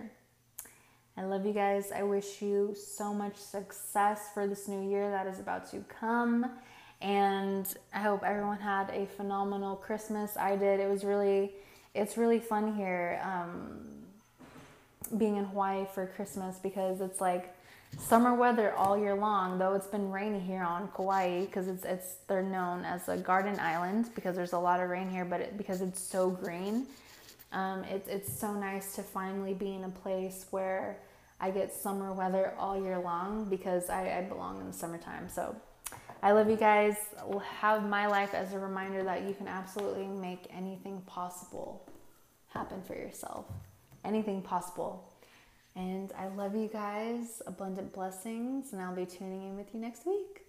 I 1.18 1.24
love 1.24 1.46
you 1.46 1.54
guys. 1.54 1.92
I 1.92 2.04
wish 2.04 2.42
you 2.42 2.76
so 2.76 3.14
much 3.14 3.38
success 3.38 4.30
for 4.34 4.48
this 4.48 4.68
new 4.68 4.88
year 4.90 5.10
that 5.10 5.26
is 5.28 5.40
about 5.40 5.72
to 5.72 5.84
come. 5.88 6.52
And 7.02 7.68
I 7.94 8.00
hope 8.00 8.24
everyone 8.24 8.60
had 8.60 8.90
a 8.90 9.06
phenomenal 9.06 9.78
Christmas. 9.78 10.36
I 10.38 10.56
did. 10.56 10.80
It 10.80 10.90
was 10.90 11.04
really, 11.04 11.54
it's 11.94 12.18
really 12.18 12.40
fun 12.40 12.76
here 12.76 13.22
um, 13.24 13.95
being 15.08 15.38
in 15.38 15.46
Hawaii 15.46 15.86
for 15.94 16.08
Christmas 16.08 16.58
because 16.58 17.02
it's 17.02 17.22
like 17.22 17.56
summer 17.98 18.34
weather 18.36 18.74
all 18.74 18.98
year 18.98 19.16
long. 19.16 19.58
Though 19.58 19.74
it's 19.74 19.88
been 19.88 20.12
rainy 20.12 20.40
here 20.40 20.64
on 20.64 20.90
Kauai 20.96 21.46
because 21.46 21.68
it's 21.68 21.86
it's 21.86 22.16
they're 22.28 22.44
known 22.44 22.84
as 22.86 23.08
a 23.10 23.18
garden 23.18 23.60
island 23.60 24.10
because 24.16 24.36
there's 24.36 24.54
a 24.54 24.60
lot 24.60 24.80
of 24.80 24.90
rain 24.90 25.10
here, 25.10 25.26
but 25.26 25.42
it, 25.42 25.58
because 25.58 25.82
it's 25.82 26.00
so 26.00 26.30
green 26.30 26.88
um, 27.56 27.86
it's 27.86 28.08
it's 28.10 28.38
so 28.38 28.54
nice 28.54 28.96
to 28.96 29.02
finally 29.02 29.54
be 29.54 29.74
in 29.74 29.86
a 29.86 29.90
place 29.90 30.46
where 30.52 30.98
I 31.40 31.52
get 31.52 31.74
summer 31.74 32.12
weather 32.12 32.54
all 32.58 32.82
year 32.82 33.00
long 33.00 33.46
because 33.46 33.90
I, 33.90 34.20
I 34.20 34.22
belong 34.24 34.60
in 34.60 34.68
the 34.68 34.74
summertime. 34.74 35.30
So 35.30 35.56
I 36.22 36.32
love 36.32 36.50
you 36.50 36.58
guys. 36.58 36.98
Have 37.60 37.88
my 37.88 38.08
life 38.08 38.34
as 38.34 38.54
a 38.54 38.60
reminder 38.60 39.04
that 39.04 39.24
you 39.24 39.34
can 39.34 39.48
absolutely 39.48 40.08
make 40.08 40.48
anything 40.50 41.02
possible 41.06 41.90
happen 42.50 42.82
for 42.84 42.96
yourself. 42.96 43.46
Anything 44.06 44.42
possible. 44.42 45.12
And 45.76 46.14
I 46.18 46.28
love 46.28 46.56
you 46.56 46.68
guys. 46.68 47.42
Abundant 47.48 47.94
blessings. 47.94 48.72
And 48.72 48.82
I'll 48.82 48.96
be 48.96 49.06
tuning 49.06 49.44
in 49.50 49.58
with 49.58 49.74
you 49.74 49.80
next 49.80 50.06
week. 50.06 50.45